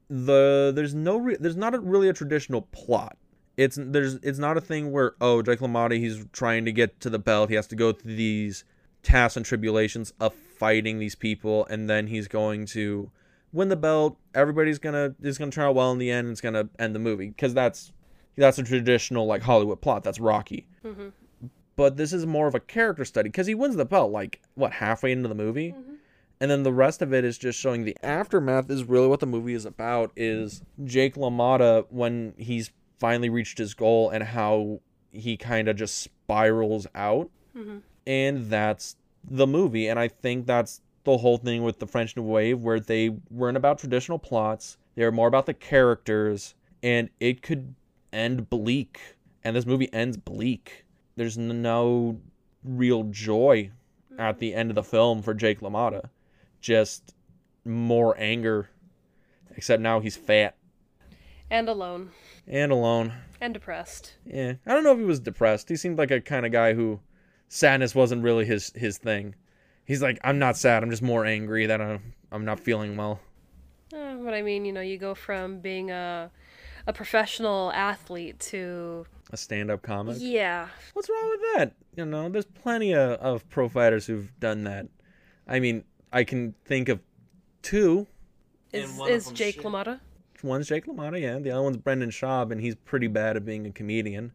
the 0.09 0.73
there's 0.75 0.95
no 0.95 1.19
re- 1.19 1.37
there's 1.39 1.57
not 1.57 1.75
a, 1.75 1.81
really 1.81 2.09
a 2.09 2.13
traditional 2.13 2.63
plot. 2.63 3.17
It's 3.57 3.79
there's 3.81 4.15
it's 4.17 4.39
not 4.39 4.57
a 4.57 4.61
thing 4.61 4.91
where 4.93 5.15
oh 5.21 5.43
Jake 5.43 5.61
LaMotta 5.61 5.99
he's 5.99 6.27
trying 6.33 6.65
to 6.65 6.73
get 6.73 7.01
to 7.01 7.11
the 7.11 7.19
belt 7.19 7.51
he 7.51 7.57
has 7.57 7.67
to 7.69 7.77
go 7.77 7.93
through 7.93 8.17
these 8.17 8.65
tasks 9.03 9.37
and 9.37 9.47
tribulations 9.47 10.13
of 10.21 10.35
fighting 10.35 10.99
these 10.99 11.15
people 11.15 11.67
and 11.67 11.89
then 11.89 12.07
he's 12.07 12.29
going 12.29 12.67
to 12.67 13.11
win 13.53 13.69
the 13.69 13.77
belt 13.77 14.17
everybody's 14.35 14.79
gonna 14.79 15.15
is 15.23 15.39
gonna 15.39 15.51
turn 15.51 15.65
out 15.67 15.75
well 15.75 15.93
in 15.93 15.99
the 15.99 16.11
end 16.11 16.27
and 16.27 16.33
it's 16.33 16.41
gonna 16.41 16.69
end 16.79 16.95
the 16.95 16.99
movie 16.99 17.29
because 17.29 17.53
that's 17.55 17.93
that's 18.37 18.59
a 18.59 18.63
traditional 18.63 19.27
like 19.27 19.43
Hollywood 19.43 19.81
plot 19.81 20.03
that's 20.05 20.21
Rocky 20.21 20.67
Mm-hmm. 20.85 21.09
but 21.77 21.97
this 21.97 22.13
is 22.13 22.25
more 22.27 22.47
of 22.47 22.55
a 22.55 22.61
character 22.61 23.05
study 23.05 23.29
because 23.29 23.47
he 23.47 23.55
wins 23.55 23.77
the 23.77 23.85
belt 23.85 24.11
like 24.13 24.41
what 24.55 24.73
halfway 24.73 25.13
into 25.13 25.29
the 25.29 25.35
movie 25.35 25.75
and 26.41 26.51
then 26.51 26.63
the 26.63 26.73
rest 26.73 27.03
of 27.03 27.13
it 27.13 27.23
is 27.25 27.37
just 27.37 27.59
showing 27.61 27.85
the 27.85 27.97
aftermath 28.03 28.71
is 28.71 28.85
really 28.85 29.09
what 29.09 29.21
the 29.21 29.27
movie 29.27 29.53
is 29.55 29.67
about 29.67 30.11
is 30.17 30.63
jake 30.85 31.17
lamotta 31.17 31.85
when 31.91 32.33
he's 32.39 32.71
finally 32.99 33.29
reached 33.29 33.59
his 33.59 33.75
goal 33.75 34.09
and 34.11 34.23
how 34.25 34.81
he 35.11 35.37
kind 35.37 35.69
of 35.69 35.77
just 35.77 35.99
spirals 35.99 36.87
out 36.95 37.29
Mm-hmm. 37.57 37.79
and 38.07 38.47
that's 38.49 38.97
the 39.29 39.47
movie 39.47 39.89
and 39.89 39.99
i 39.99 40.07
think 40.09 40.47
that's 40.47 40.81
the 41.05 41.17
whole 41.17 41.39
thing 41.39 41.63
with 41.63 41.79
the 41.79 41.87
french 41.87 42.17
new 42.17 42.23
wave 42.23 42.61
where 42.63 42.81
they 42.81 43.11
weren't 43.31 43.57
about 43.57 43.79
traditional 43.79 44.19
plots 44.19 44.77
they 44.95 45.05
were 45.05 45.13
more 45.13 45.29
about 45.29 45.47
the 45.47 45.55
characters 45.55 46.55
and 46.83 47.11
it 47.21 47.43
could 47.43 47.75
end 48.13 48.51
bleak 48.51 49.01
and 49.45 49.57
this 49.57 49.67
movie 49.67 49.93
ends 49.93 50.17
bleak. 50.17 50.85
There's 51.17 51.39
no 51.39 52.21
real 52.63 53.05
joy 53.05 53.71
at 54.19 54.39
the 54.39 54.55
end 54.55 54.71
of 54.71 54.75
the 54.75 54.83
film 54.83 55.23
for 55.23 55.35
jake 55.35 55.61
lamotta. 55.61 56.11
Just 56.61 57.15
more 57.65 58.15
anger 58.19 58.71
except 59.57 59.83
now 59.83 60.01
he's 60.01 60.17
fat. 60.17 60.57
And 61.51 61.69
alone. 61.69 62.11
and 62.47 62.71
alone. 62.71 63.13
And 63.41 63.55
depressed. 63.55 64.17
yeah 64.27 64.55
i 64.67 64.75
don't 64.75 64.85
know 64.85 64.93
if 64.93 64.99
he 64.99 65.05
was 65.05 65.21
depressed. 65.21 65.69
He 65.69 65.77
seemed 65.77 65.99
like 65.99 66.11
a 66.11 66.21
kind 66.21 66.45
of 66.45 66.53
guy 66.53 66.75
who 66.75 67.01
sadness 67.49 67.95
wasn't 67.95 68.23
really 68.23 68.45
his 68.45 68.73
his 68.75 68.99
thing 68.99 69.35
he's 69.91 70.01
like 70.03 70.19
i'm 70.23 70.39
not 70.39 70.57
sad 70.57 70.83
i'm 70.83 70.91
just 70.91 71.03
more 71.03 71.25
angry 71.27 71.67
that 71.67 71.81
i'm, 71.81 72.01
I'm 72.31 72.45
not 72.45 72.61
feeling 72.61 72.97
well 72.97 73.19
Uh, 73.93 74.15
but 74.25 74.35
I 74.35 74.43
mean, 74.43 74.65
you 74.65 74.73
know, 74.73 74.81
you 74.91 74.99
go 74.99 75.15
from 75.17 75.59
being 75.61 75.91
a 75.91 76.31
a 76.87 76.93
professional 76.93 77.73
athlete 77.73 78.39
to 78.51 79.05
a 79.33 79.37
stand-up 79.37 79.83
comic 79.83 80.17
yeah, 80.21 80.69
what's 80.95 81.09
wrong 81.11 81.29
with 81.31 81.41
that 81.55 81.73
you 81.97 82.05
know 82.05 82.29
there's 82.29 82.47
plenty 82.47 82.95
of, 82.95 83.11
of 83.21 83.49
pro 83.51 83.69
fighters 83.69 84.07
who've 84.07 84.31
done 84.41 84.65
that 84.65 84.87
i 85.47 85.59
mean 85.61 85.85
i 86.13 86.23
can 86.25 86.55
think 86.65 86.89
of 86.89 87.01
two 87.63 88.07
is 88.73 88.91
And 88.91 89.01
of 89.03 89.09
is 89.09 89.31
Jake 89.33 89.57
shit. 89.57 89.65
LaMotta? 89.65 89.99
One's 90.43 90.69
Jake 90.69 90.87
LaMotta, 90.87 91.21
yeah. 91.21 91.39
The 91.39 91.51
other 91.51 91.63
one's 91.63 91.77
Brendan 91.77 92.11
Schaub, 92.11 92.51
and 92.53 92.61
he's 92.61 92.77
pretty 92.77 93.09
bad 93.09 93.37
at 93.37 93.45
being 93.45 93.67
a 93.67 93.71
comedian, 93.73 94.33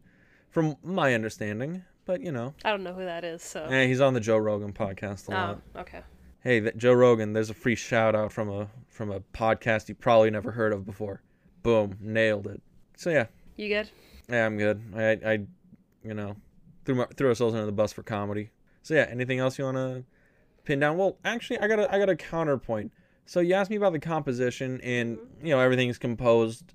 from 0.50 0.76
my 0.84 1.14
understanding. 1.14 1.82
But 2.06 2.22
you 2.22 2.32
know, 2.32 2.54
I 2.64 2.70
don't 2.70 2.82
know 2.84 2.94
who 2.94 3.04
that 3.04 3.24
is, 3.24 3.42
so. 3.42 3.64
eh, 3.64 3.86
he's 3.86 4.00
on 4.00 4.14
the 4.14 4.20
Joe 4.20 4.38
Rogan 4.38 4.72
podcast 4.72 5.28
a 5.28 5.32
lot. 5.32 5.38
oh, 5.40 5.78
lot. 5.78 5.82
okay. 5.82 6.00
Hey, 6.40 6.60
that 6.60 6.76
Joe 6.78 6.92
Rogan, 6.92 7.32
there's 7.32 7.50
a 7.50 7.54
free 7.54 7.74
shout 7.74 8.14
out 8.14 8.32
from 8.32 8.48
a 8.48 8.68
from 8.88 9.10
a 9.10 9.20
podcast 9.20 9.88
you 9.88 9.94
probably 9.96 10.30
never 10.30 10.52
heard 10.52 10.72
of 10.72 10.86
before. 10.86 11.20
Boom, 11.62 11.96
nailed 12.00 12.46
it. 12.46 12.62
So 12.96 13.10
yeah, 13.10 13.26
You 13.56 13.68
good? 13.68 13.90
yeah, 14.28 14.46
I'm 14.46 14.56
good. 14.56 14.80
I 14.96 15.10
I, 15.28 15.32
you 16.04 16.14
know, 16.14 16.36
threw 16.84 16.94
my, 16.94 17.06
threw 17.16 17.28
ourselves 17.28 17.54
under 17.54 17.66
the 17.66 17.72
bus 17.72 17.92
for 17.92 18.02
comedy. 18.04 18.50
So 18.82 18.94
yeah, 18.94 19.06
anything 19.10 19.40
else 19.40 19.58
you 19.58 19.64
wanna 19.64 20.04
pin 20.64 20.78
down. 20.78 20.96
Well, 20.96 21.18
actually, 21.24 21.58
I 21.58 21.66
got 21.66 21.80
a 21.80 21.92
I 21.92 21.98
got 21.98 22.08
a 22.08 22.14
counterpoint. 22.16 22.92
So 23.24 23.40
you 23.40 23.54
asked 23.54 23.70
me 23.70 23.76
about 23.76 23.92
the 23.92 23.98
composition, 23.98 24.80
and 24.82 25.18
you 25.42 25.50
know 25.50 25.58
everything's 25.58 25.98
composed 25.98 26.72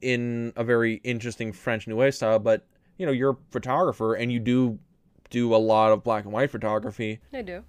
in 0.00 0.54
a 0.56 0.64
very 0.64 0.94
interesting 1.04 1.52
French 1.52 1.86
New 1.86 1.96
Wave 1.96 2.14
style. 2.14 2.38
But 2.38 2.66
you 2.96 3.06
know 3.06 3.12
you're 3.12 3.30
a 3.30 3.36
photographer, 3.50 4.14
and 4.14 4.32
you 4.32 4.38
do 4.38 4.78
do 5.30 5.54
a 5.54 5.58
lot 5.58 5.92
of 5.92 6.04
black 6.04 6.24
and 6.24 6.32
white 6.32 6.50
photography. 6.50 7.20
I 7.32 7.42
do. 7.42 7.64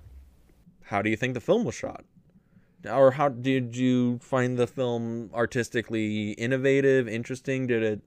How 0.84 1.02
do 1.02 1.10
you 1.10 1.18
think 1.18 1.34
the 1.34 1.42
film 1.42 1.66
was 1.66 1.76
shot? 1.76 2.06
Or 2.90 3.12
how 3.12 3.30
did 3.30 3.76
you 3.76 4.20
find 4.20 4.58
the 4.58 4.68
film 4.68 5.30
artistically 5.34 6.32
innovative, 6.32 7.08
interesting? 7.08 7.68
Did 7.68 7.84
it? 7.84 8.02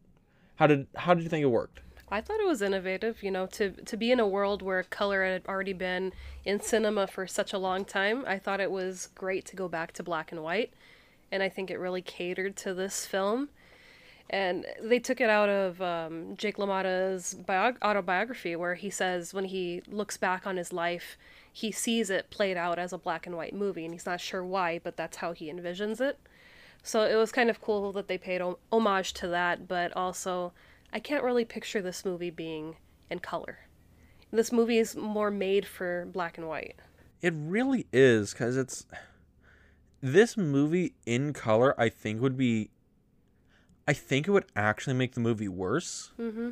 How 0.57 0.67
did 0.67 0.87
how 0.97 1.15
did 1.15 1.23
you 1.23 1.29
think 1.29 1.43
it 1.43 1.49
worked? 1.49 1.81
I 2.13 2.21
thought 2.21 2.41
it 2.41 2.47
was 2.47 2.61
innovative, 2.61 3.23
you 3.23 3.31
know, 3.31 3.47
to 3.47 3.71
to 3.71 3.97
be 3.97 4.11
in 4.11 4.19
a 4.19 4.27
world 4.27 4.63
where 4.63 4.83
color 4.83 5.25
had 5.25 5.47
already 5.47 5.73
been 5.73 6.13
in 6.45 6.61
cinema 6.61 7.07
for 7.07 7.27
such 7.27 7.53
a 7.53 7.59
long 7.59 7.85
time. 7.85 8.25
I 8.27 8.39
thought 8.39 8.61
it 8.61 8.71
was 8.71 9.11
great 9.15 9.45
to 9.47 9.57
go 9.57 9.69
back 9.69 9.93
to 9.93 10.03
black 10.03 10.33
and 10.33 10.43
white, 10.43 10.73
and 11.31 11.43
I 11.43 11.49
think 11.49 11.71
it 11.71 11.79
really 11.79 12.03
catered 12.03 12.57
to 12.59 12.75
this 12.75 13.07
film. 13.07 13.51
And 14.33 14.65
they 14.81 15.01
took 15.01 15.21
it 15.21 15.29
out 15.29 15.49
of 15.49 15.83
um, 15.83 16.37
Jake 16.37 16.57
LaMotta's 16.57 17.35
bio- 17.35 17.75
autobiography, 17.83 18.55
where 18.55 18.77
he 18.77 18.89
says 18.89 19.35
when 19.35 19.47
he 19.47 19.83
looks 19.89 20.17
back 20.17 20.47
on 20.47 20.57
his 20.57 20.73
life, 20.73 21.19
he 21.53 21.73
sees 21.73 22.11
it 22.11 22.31
played 22.31 22.57
out 22.57 22.79
as 22.79 22.93
a 22.93 22.99
black 22.99 23.27
and 23.27 23.37
white 23.37 23.55
movie, 23.55 23.85
and 23.85 23.93
he's 23.93 24.07
not 24.07 24.21
sure 24.21 24.45
why, 24.45 24.79
but 24.85 24.97
that's 24.97 25.17
how 25.17 25.33
he 25.33 25.53
envisions 25.53 26.01
it. 26.01 26.19
So 26.83 27.03
it 27.03 27.17
was 27.17 27.33
kind 27.33 27.51
of 27.51 27.61
cool 27.61 27.93
that 27.93 28.07
they 28.07 28.19
paid 28.19 28.41
homage 28.71 29.13
to 29.15 29.29
that, 29.29 29.67
but 29.67 29.95
also 29.97 30.53
I 30.93 31.01
can't 31.01 31.25
really 31.25 31.45
picture 31.45 31.83
this 31.83 32.05
movie 32.05 32.31
being 32.31 32.77
in 33.11 33.19
color. 33.19 33.59
This 34.33 34.53
movie 34.53 34.79
is 34.79 34.95
more 34.95 35.31
made 35.31 35.67
for 35.67 36.07
black 36.07 36.39
and 36.39 36.47
white. 36.47 36.77
It 37.21 37.35
really 37.37 37.87
is 37.93 38.33
because 38.33 38.57
it's 38.57 38.87
this 40.01 40.37
movie 40.37 40.95
in 41.05 41.33
color. 41.33 41.79
I 41.79 41.89
think 41.89 42.23
would 42.23 42.37
be. 42.37 42.71
I 43.91 43.93
think 43.93 44.29
it 44.29 44.31
would 44.31 44.45
actually 44.55 44.95
make 44.95 45.15
the 45.15 45.21
movie 45.21 45.49
worse, 45.49 46.13
Mm-hmm. 46.19 46.51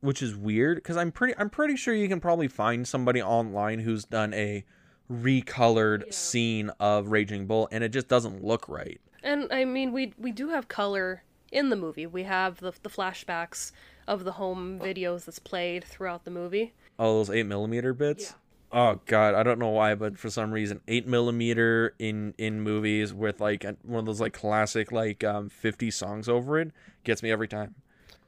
which 0.00 0.22
is 0.22 0.34
weird 0.34 0.78
because 0.78 0.96
I'm 0.96 1.12
pretty. 1.12 1.34
I'm 1.36 1.50
pretty 1.50 1.76
sure 1.76 1.92
you 1.92 2.08
can 2.08 2.20
probably 2.20 2.48
find 2.48 2.88
somebody 2.88 3.20
online 3.22 3.80
who's 3.80 4.04
done 4.04 4.32
a 4.32 4.64
recolored 5.12 6.04
Yeah. 6.06 6.12
scene 6.12 6.70
of 6.80 7.08
Raging 7.08 7.46
Bull, 7.46 7.68
and 7.70 7.84
it 7.84 7.90
just 7.90 8.08
doesn't 8.08 8.42
look 8.42 8.68
right. 8.68 9.00
And 9.22 9.52
I 9.52 9.64
mean, 9.64 9.92
we 9.92 10.14
we 10.18 10.32
do 10.32 10.48
have 10.48 10.68
color 10.68 11.22
in 11.52 11.68
the 11.70 11.76
movie. 11.76 12.06
We 12.06 12.22
have 12.22 12.60
the 12.60 12.72
the 12.82 12.88
flashbacks 12.88 13.72
of 14.06 14.24
the 14.24 14.32
home 14.32 14.78
videos 14.78 15.26
that's 15.26 15.38
played 15.38 15.84
throughout 15.84 16.24
the 16.24 16.30
movie. 16.30 16.72
All 16.98 17.18
those 17.18 17.30
eight 17.30 17.46
millimeter 17.46 17.92
bits. 17.92 18.34
Oh 18.70 19.00
god, 19.06 19.34
I 19.34 19.42
don't 19.42 19.58
know 19.58 19.70
why, 19.70 19.94
but 19.94 20.18
for 20.18 20.28
some 20.28 20.50
reason, 20.52 20.80
eight 20.88 21.06
millimeter 21.06 21.94
in 21.98 22.34
in 22.36 22.60
movies 22.60 23.14
with 23.14 23.40
like 23.40 23.64
a- 23.64 23.76
one 23.82 24.00
of 24.00 24.06
those 24.06 24.20
like 24.20 24.34
classic 24.34 24.92
like 24.92 25.24
um 25.24 25.48
50 25.48 25.90
songs 25.90 26.28
over 26.28 26.58
it 26.58 26.72
gets 27.04 27.22
me 27.22 27.30
every 27.30 27.48
time. 27.48 27.74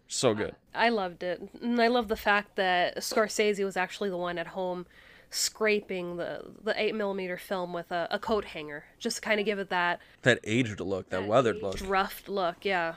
So 0.08 0.34
good. 0.34 0.56
I 0.74 0.88
loved 0.88 1.22
it, 1.22 1.40
and 1.62 1.80
I 1.80 1.86
love 1.88 2.08
the 2.08 2.16
fact 2.16 2.56
that 2.56 2.96
Scorsese 2.96 3.64
was 3.64 3.76
actually 3.76 4.08
the 4.10 4.16
one 4.16 4.38
at 4.38 4.48
home 4.48 4.86
scraping 5.30 6.16
the 6.16 6.42
the 6.64 6.74
eight 6.80 6.94
millimeter 6.94 7.36
film 7.36 7.72
with 7.72 7.92
a, 7.92 8.08
a 8.10 8.18
coat 8.18 8.46
hanger, 8.46 8.84
just 8.98 9.16
to 9.16 9.22
kind 9.22 9.38
of 9.40 9.46
give 9.46 9.58
it 9.58 9.68
that 9.68 10.00
That 10.22 10.40
aged 10.44 10.80
look, 10.80 11.10
that 11.10 11.26
weathered 11.26 11.62
look. 11.62 11.76
roughed 11.86 12.28
look. 12.28 12.64
Yeah. 12.64 12.96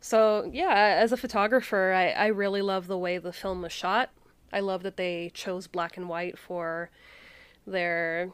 So 0.00 0.48
yeah, 0.52 0.98
as 1.00 1.12
a 1.12 1.16
photographer, 1.16 1.92
I, 1.92 2.10
I 2.10 2.26
really 2.26 2.62
love 2.62 2.86
the 2.88 2.98
way 2.98 3.18
the 3.18 3.32
film 3.32 3.62
was 3.62 3.72
shot. 3.72 4.10
I 4.52 4.60
love 4.60 4.82
that 4.82 4.96
they 4.96 5.30
chose 5.34 5.66
black 5.66 5.96
and 5.96 6.08
white 6.08 6.38
for 6.38 6.90
their 7.66 8.30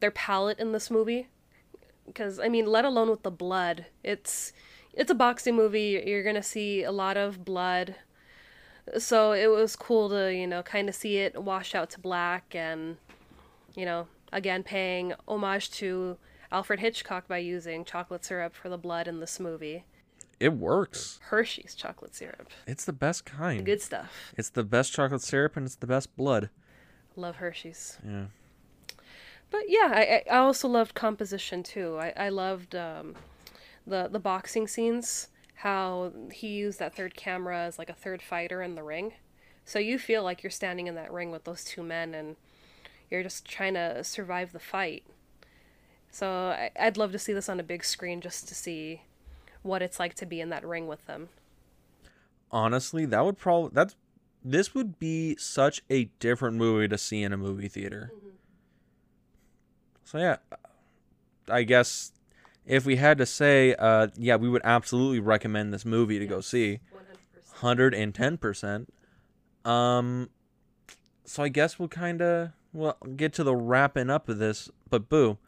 their 0.00 0.10
palette 0.10 0.58
in 0.58 0.72
this 0.72 0.90
movie. 0.90 1.28
Because 2.06 2.38
I 2.38 2.48
mean, 2.48 2.66
let 2.66 2.84
alone 2.84 3.08
with 3.08 3.22
the 3.22 3.30
blood, 3.30 3.86
it's 4.02 4.52
it's 4.92 5.10
a 5.10 5.14
boxing 5.14 5.56
movie. 5.56 6.02
You're 6.06 6.22
gonna 6.22 6.42
see 6.42 6.82
a 6.82 6.92
lot 6.92 7.16
of 7.16 7.44
blood. 7.44 7.96
So 8.98 9.32
it 9.32 9.46
was 9.46 9.76
cool 9.76 10.10
to 10.10 10.34
you 10.34 10.46
know 10.46 10.62
kind 10.62 10.88
of 10.88 10.94
see 10.94 11.18
it 11.18 11.42
wash 11.42 11.74
out 11.74 11.90
to 11.90 12.00
black 12.00 12.54
and 12.54 12.98
you 13.74 13.86
know 13.86 14.08
again 14.32 14.62
paying 14.62 15.14
homage 15.26 15.70
to 15.72 16.18
Alfred 16.52 16.80
Hitchcock 16.80 17.26
by 17.26 17.38
using 17.38 17.84
chocolate 17.84 18.24
syrup 18.24 18.54
for 18.54 18.68
the 18.68 18.78
blood 18.78 19.08
in 19.08 19.20
this 19.20 19.40
movie. 19.40 19.84
It 20.44 20.52
works. 20.52 21.20
Hershey's 21.22 21.74
chocolate 21.74 22.14
syrup. 22.14 22.50
It's 22.66 22.84
the 22.84 22.92
best 22.92 23.24
kind. 23.24 23.64
Good 23.64 23.80
stuff. 23.80 24.34
It's 24.36 24.50
the 24.50 24.62
best 24.62 24.92
chocolate 24.92 25.22
syrup 25.22 25.56
and 25.56 25.64
it's 25.64 25.76
the 25.76 25.86
best 25.86 26.14
blood. 26.18 26.50
Love 27.16 27.36
Hershey's. 27.36 27.96
Yeah. 28.06 28.26
But 29.50 29.62
yeah, 29.68 29.88
I, 29.90 30.22
I 30.30 30.36
also 30.36 30.68
loved 30.68 30.94
composition 30.94 31.62
too. 31.62 31.96
I, 31.98 32.12
I 32.14 32.28
loved 32.28 32.74
um, 32.76 33.14
the 33.86 34.10
the 34.12 34.18
boxing 34.18 34.68
scenes. 34.68 35.28
How 35.54 36.12
he 36.30 36.48
used 36.48 36.78
that 36.78 36.94
third 36.94 37.16
camera 37.16 37.60
as 37.60 37.78
like 37.78 37.88
a 37.88 37.94
third 37.94 38.20
fighter 38.20 38.60
in 38.60 38.74
the 38.74 38.82
ring, 38.82 39.14
so 39.64 39.78
you 39.78 39.98
feel 39.98 40.22
like 40.22 40.42
you're 40.42 40.50
standing 40.50 40.88
in 40.88 40.94
that 40.96 41.10
ring 41.10 41.30
with 41.30 41.44
those 41.44 41.64
two 41.64 41.82
men 41.82 42.12
and 42.12 42.36
you're 43.10 43.22
just 43.22 43.46
trying 43.46 43.74
to 43.74 44.04
survive 44.04 44.52
the 44.52 44.58
fight. 44.58 45.04
So 46.10 46.28
I, 46.28 46.70
I'd 46.78 46.98
love 46.98 47.12
to 47.12 47.18
see 47.18 47.32
this 47.32 47.48
on 47.48 47.58
a 47.58 47.62
big 47.62 47.82
screen 47.82 48.20
just 48.20 48.46
to 48.48 48.54
see 48.54 49.04
what 49.64 49.82
it's 49.82 49.98
like 49.98 50.14
to 50.14 50.26
be 50.26 50.40
in 50.40 50.50
that 50.50 50.64
ring 50.64 50.86
with 50.86 51.06
them. 51.06 51.28
Honestly, 52.50 53.04
that 53.06 53.24
would 53.24 53.38
probably 53.38 53.70
that's 53.72 53.96
this 54.44 54.74
would 54.74 54.98
be 54.98 55.36
such 55.36 55.82
a 55.90 56.04
different 56.20 56.56
movie 56.56 56.86
to 56.86 56.98
see 56.98 57.22
in 57.22 57.32
a 57.32 57.36
movie 57.36 57.68
theater. 57.68 58.12
So 60.04 60.18
yeah, 60.18 60.36
I 61.48 61.62
guess 61.62 62.12
if 62.66 62.84
we 62.84 62.96
had 62.96 63.18
to 63.18 63.26
say, 63.26 63.74
uh, 63.78 64.08
yeah, 64.16 64.36
we 64.36 64.48
would 64.48 64.62
absolutely 64.64 65.20
recommend 65.20 65.72
this 65.72 65.84
movie 65.84 66.18
to 66.18 66.26
go 66.26 66.40
see. 66.40 66.80
Hundred 67.54 67.94
and 67.94 68.14
ten 68.14 68.36
percent. 68.36 68.92
Um, 69.64 70.28
so 71.24 71.42
I 71.42 71.48
guess 71.48 71.78
we'll 71.78 71.88
kind 71.88 72.20
of 72.20 72.50
well 72.72 72.98
get 73.16 73.32
to 73.34 73.44
the 73.44 73.56
wrapping 73.56 74.10
up 74.10 74.28
of 74.28 74.38
this. 74.38 74.70
But 74.90 75.08
boo, 75.08 75.38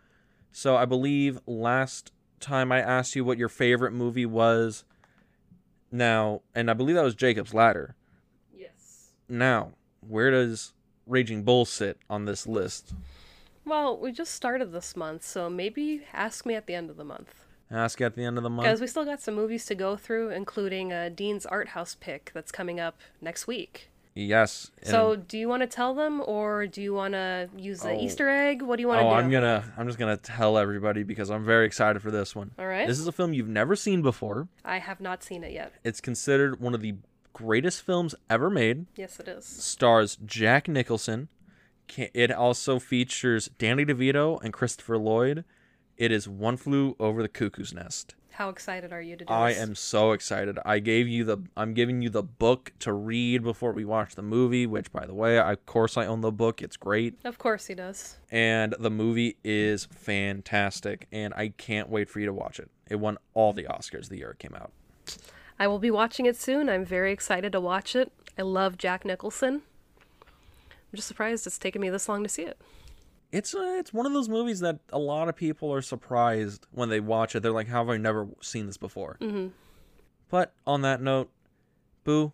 so 0.53 0.77
I 0.77 0.87
believe 0.87 1.39
last 1.47 2.12
time 2.41 2.72
I 2.72 2.80
asked 2.80 3.16
you 3.16 3.24
what 3.24 3.39
your 3.39 3.49
favorite 3.49 3.93
movie 3.93 4.26
was. 4.26 4.84
Now, 5.91 6.43
and 6.55 6.70
I 6.70 6.74
believe 6.74 6.97
that 6.97 7.03
was 7.03 7.14
Jacob's 7.14 7.55
Ladder. 7.55 7.95
Yes. 8.57 9.12
Now, 9.28 9.72
where 10.01 10.30
does 10.30 10.72
Raging 11.07 11.43
Bull 11.43 11.64
sit 11.64 11.99
on 12.11 12.24
this 12.24 12.47
list? 12.47 12.93
Well, 13.64 13.97
we 13.99 14.12
just 14.12 14.34
started 14.34 14.72
this 14.72 14.97
month, 14.97 15.24
so 15.24 15.51
maybe 15.51 16.03
ask 16.12 16.47
me 16.47 16.55
at 16.55 16.66
the 16.66 16.74
end 16.74 16.91
of 16.91 16.97
the 16.97 17.05
month. 17.05 17.47
Ask 17.70 18.01
at 18.01 18.14
the 18.14 18.24
end 18.24 18.37
of 18.37 18.45
the 18.45 18.51
month. 18.51 18.66
Because 18.66 18.80
we 18.80 18.87
still 18.87 19.05
got 19.05 19.20
some 19.20 19.34
movies 19.34 19.66
to 19.66 19.74
go 19.74 19.97
through, 19.97 20.30
including 20.30 20.93
uh, 20.93 21.11
Dean's 21.12 21.47
art 21.47 21.68
house 21.68 21.97
pick 21.99 22.30
that's 22.32 22.53
coming 22.53 22.78
up 22.78 23.01
next 23.20 23.47
week. 23.49 23.91
Yes. 24.19 24.71
and- 24.79 24.89
So, 24.89 25.14
do 25.14 25.37
you 25.39 25.47
want 25.47 25.61
to 25.62 25.67
tell 25.67 25.95
them, 25.95 26.23
or 26.27 26.67
do 26.67 26.81
you 26.81 26.95
want 26.95 27.12
to 27.12 27.51
use 27.57 27.81
the 27.81 27.91
Oh. 27.91 28.01
Easter 28.01 28.29
egg? 28.31 28.62
What 28.62 28.77
do 28.77 28.81
you 28.81 28.89
want 28.89 29.01
to 29.03 29.07
oh, 29.07 29.11
do? 29.11 29.14
I'm 29.17 29.31
gonna, 29.31 29.73
I'm 29.77 29.87
just 29.87 29.99
gonna 29.99 30.17
tell 30.17 30.57
everybody 30.57 31.03
because 31.03 31.31
I'm 31.31 31.45
very 31.45 31.67
excited 31.67 32.01
for 32.03 32.11
this 32.11 32.35
one. 32.35 32.51
All 32.59 32.67
right. 32.67 32.89
This 32.89 32.99
is 32.99 33.07
a 33.07 33.12
film 33.12 33.35
you've 33.35 33.47
never 33.47 33.77
seen 33.77 34.01
before. 34.03 34.49
I 34.64 34.79
have 34.79 35.01
not 35.01 35.23
seen 35.23 35.45
it 35.45 35.53
yet. 35.53 35.73
It's 35.85 36.01
considered 36.01 36.61
one 36.61 36.75
of 36.75 36.81
the 36.81 36.95
greatest 37.35 37.83
films 37.83 38.14
ever 38.31 38.49
made. 38.51 38.87
Yes, 38.97 39.21
it 39.21 39.29
is. 39.29 39.45
Stars 39.45 40.17
Jack 40.25 40.67
Nicholson. 40.67 41.29
It 41.97 42.33
also 42.33 42.79
features 42.81 43.49
Danny 43.59 43.85
DeVito 43.85 44.43
and 44.43 44.53
Christopher 44.53 44.99
Lloyd. 44.99 45.45
It 45.97 46.11
is 46.11 46.29
One 46.29 46.57
Flew 46.57 46.97
Over 46.99 47.23
the 47.23 47.29
Cuckoo's 47.29 47.73
Nest. 47.73 48.16
How 48.37 48.51
excited 48.51 48.93
are 48.93 49.01
you 49.01 49.16
to 49.16 49.24
do 49.24 49.28
this? 49.28 49.34
I 49.34 49.55
this? 49.55 49.62
am 49.62 49.74
so 49.74 50.12
excited. 50.12 50.59
I 50.66 50.78
gave 50.78 51.09
you 51.09 51.24
the 51.24 51.39
I'm 51.57 51.72
giving 51.72 52.03
you 52.03 52.11
the 52.11 52.22
book 52.22 52.70
to 52.80 52.93
read 52.93 53.43
before 53.43 53.72
we 53.72 53.87
watch 53.87 54.14
the 54.14 54.20
movie, 54.20 54.66
which 54.66 54.93
by 54.93 55.07
the 55.07 55.14
way, 55.14 55.39
I, 55.39 55.53
of 55.53 55.64
course 55.64 55.97
I 55.97 56.05
own 56.05 56.20
the 56.20 56.30
book. 56.30 56.61
It's 56.61 56.76
great. 56.76 57.14
Of 57.24 57.39
course 57.39 57.64
he 57.64 57.74
does. 57.74 58.18
And 58.30 58.74
the 58.78 58.91
movie 58.91 59.39
is 59.43 59.87
fantastic 59.87 61.09
and 61.11 61.32
I 61.32 61.55
can't 61.57 61.89
wait 61.89 62.11
for 62.11 62.20
you 62.20 62.26
to 62.26 62.32
watch 62.34 62.61
it. 62.61 62.70
It 62.91 62.97
won 62.97 63.16
all 63.32 63.55
the 63.55 63.64
Oscars 63.64 64.11
the 64.11 64.18
year 64.18 64.32
it 64.32 64.39
came 64.39 64.55
out. 64.55 64.70
I 65.59 65.66
will 65.66 65.78
be 65.78 65.91
watching 65.91 66.26
it 66.26 66.37
soon. 66.37 66.68
I'm 66.68 66.84
very 66.84 67.12
excited 67.12 67.53
to 67.53 67.61
watch 67.61 67.97
it. 67.97 68.12
I 68.39 68.43
love 68.43 68.76
Jack 68.76 69.07
Nicholson. 69.07 69.62
I'm 70.22 70.97
just 70.97 71.09
surprised 71.09 71.47
it's 71.47 71.57
taken 71.57 71.80
me 71.80 71.89
this 71.89 72.07
long 72.07 72.22
to 72.22 72.28
see 72.28 72.43
it. 72.43 72.59
It's 73.33 73.55
uh, 73.55 73.77
it's 73.79 73.93
one 73.93 74.07
of 74.07 74.12
those 74.12 74.29
movies 74.29 74.61
that 74.61 74.79
a 74.93 74.99
lot 74.99 75.29
of 75.29 75.37
people 75.37 75.72
are 75.72 75.83
surprised 75.83 76.66
when 76.70 76.89
they 76.89 77.01
watch 77.01 77.35
it. 77.35 77.43
They're 77.43 77.53
like, 77.53 77.68
"How 77.68 77.85
have 77.85 77.91
I 77.91 77.97
never 77.97 78.29
seen 78.41 78.66
this 78.66 78.77
before?" 78.77 79.16
hmm 79.20 79.49
But 80.31 80.53
on 80.66 80.83
that 80.83 81.01
note, 81.03 81.31
Boo, 82.05 82.33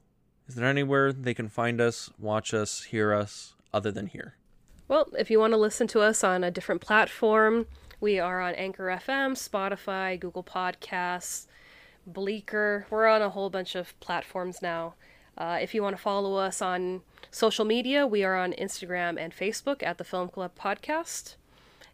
is 0.49 0.55
there 0.55 0.69
anywhere 0.69 1.13
they 1.13 1.35
can 1.35 1.49
find 1.49 1.81
us, 1.81 2.11
watch 2.19 2.53
us, 2.53 2.85
hear 2.85 3.13
us 3.13 3.55
other 3.73 3.91
than 3.91 4.07
here? 4.09 4.37
Well, 4.89 5.09
if 5.19 5.31
you 5.31 5.39
want 5.39 5.55
to 5.55 5.59
listen 5.59 5.87
to 5.89 6.01
us 6.01 6.23
on 6.23 6.45
a 6.45 6.51
different 6.51 6.83
platform, 6.83 7.67
we 8.01 8.19
are 8.19 8.41
on 8.41 8.55
Anchor 8.55 8.85
FM, 8.87 9.33
Spotify, 9.33 10.21
Google 10.21 10.45
Podcasts, 10.45 11.47
Breaker. 12.07 12.87
We're 12.91 13.07
on 13.07 13.23
a 13.23 13.31
whole 13.31 13.49
bunch 13.49 13.75
of 13.75 13.99
platforms 14.01 14.61
now. 14.61 14.95
Uh, 15.37 15.59
if 15.61 15.75
you 15.75 15.83
want 15.83 15.97
to 15.97 16.03
follow 16.03 16.37
us 16.37 16.61
on 16.61 17.03
social 17.31 17.65
media, 17.65 18.07
we 18.07 18.23
are 18.25 18.37
on 18.37 18.53
Instagram 18.53 19.19
and 19.19 19.35
Facebook 19.35 19.83
at 19.83 19.99
the 19.99 20.05
Film 20.05 20.29
Club 20.29 20.53
Podcast. 20.59 21.37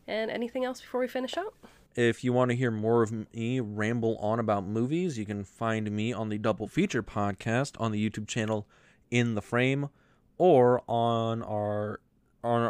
And 0.06 0.30
anything 0.30 0.64
else 0.64 0.80
before 0.80 1.00
we 1.00 1.08
finish 1.08 1.36
up? 1.36 1.54
If 1.94 2.22
you 2.22 2.32
want 2.32 2.50
to 2.50 2.56
hear 2.56 2.70
more 2.70 3.02
of 3.02 3.12
me 3.12 3.60
ramble 3.60 4.16
on 4.18 4.38
about 4.38 4.64
movies, 4.64 5.18
you 5.18 5.26
can 5.26 5.44
find 5.44 5.90
me 5.90 6.12
on 6.12 6.28
the 6.28 6.38
Double 6.38 6.68
Feature 6.68 7.02
podcast 7.02 7.72
on 7.80 7.92
the 7.92 8.10
YouTube 8.10 8.28
channel 8.28 8.66
In 9.10 9.34
the 9.34 9.42
Frame 9.42 9.88
or 10.38 10.82
on 10.88 11.42
our 11.42 12.00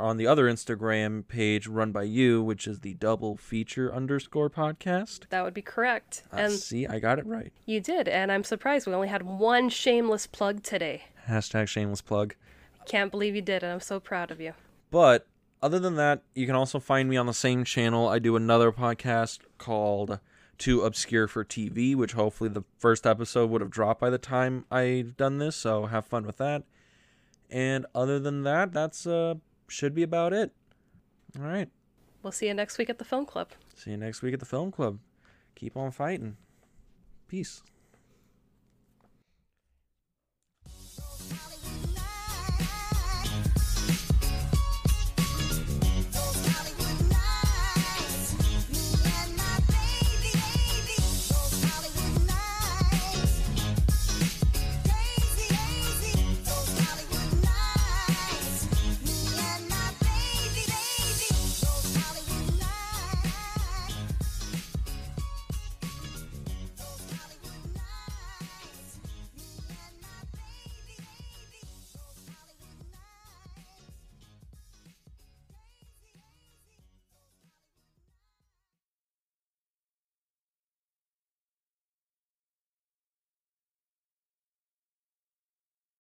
on 0.09 0.17
the 0.17 0.27
other 0.27 0.47
Instagram 0.47 1.29
page 1.29 1.67
run 1.67 1.93
by 1.93 2.03
you, 2.03 2.43
which 2.43 2.67
is 2.67 2.81
the 2.81 2.95
Double 2.95 3.37
Feature 3.37 3.95
underscore 3.95 4.49
podcast. 4.49 5.29
That 5.29 5.45
would 5.45 5.53
be 5.53 5.61
correct. 5.61 6.25
Uh, 6.33 6.37
and 6.37 6.53
see, 6.55 6.87
I 6.87 6.99
got 6.99 7.19
it 7.19 7.27
right. 7.27 7.53
you 7.67 7.81
did, 7.81 8.09
and 8.09 8.33
I'm 8.33 8.43
surprised 8.43 8.87
we 8.87 8.95
only 8.95 9.09
had 9.09 9.23
one 9.23 9.69
shameless 9.69 10.27
plug 10.27 10.63
today. 10.63 11.05
Hashtag 11.29 11.69
shameless 11.69 12.01
plug. 12.01 12.35
Can't 12.87 13.11
believe 13.11 13.37
you 13.37 13.43
did, 13.43 13.63
and 13.63 13.71
I'm 13.71 13.81
so 13.81 14.01
proud 14.01 14.31
of 14.31 14.41
you. 14.41 14.55
But 14.91 15.27
other 15.63 15.79
than 15.79 15.97
that, 15.97 16.23
you 16.35 16.47
can 16.47 16.55
also 16.55 16.81
find 16.81 17.11
me 17.11 17.19
on 17.19 17.27
the 17.27 17.35
same 17.35 17.65
channel. 17.65 18.09
I 18.09 18.19
do 18.19 18.35
another 18.35 18.73
podcast 18.73 19.41
called 19.59 20.21
Too 20.57 20.81
Obscure 20.81 21.29
for 21.29 21.45
TV, 21.45 21.95
which 21.95 22.13
hopefully 22.13 22.49
the 22.49 22.65
first 22.79 23.07
episode 23.07 23.51
would 23.51 23.61
have 23.61 23.71
dropped 23.71 24.01
by 24.01 24.09
the 24.09 24.17
time 24.17 24.65
I've 24.71 25.19
done 25.19 25.37
this, 25.37 25.55
so 25.55 25.85
have 25.85 26.07
fun 26.07 26.25
with 26.25 26.39
that. 26.39 26.63
And 27.51 27.85
other 27.95 28.19
than 28.19 28.43
that, 28.45 28.73
that's 28.73 29.07
uh 29.07 29.35
should 29.69 29.95
be 29.95 30.03
about 30.03 30.33
it. 30.33 30.53
All 31.39 31.45
right. 31.45 31.69
We'll 32.23 32.33
see 32.33 32.49
you 32.49 32.55
next 32.55 32.79
week 32.79 32.91
at 32.91 32.99
the 32.99 33.05
film 33.05 33.27
club. 33.27 33.51
See 33.75 33.93
you 33.93 33.97
next 33.97 34.23
week 34.23 34.35
at 34.35 34.41
the 34.41 34.47
film 34.47 34.73
club. 34.73 34.99
Keep 35.55 35.77
on 35.77 35.91
fighting. 35.91 36.37
Peace. 37.29 37.63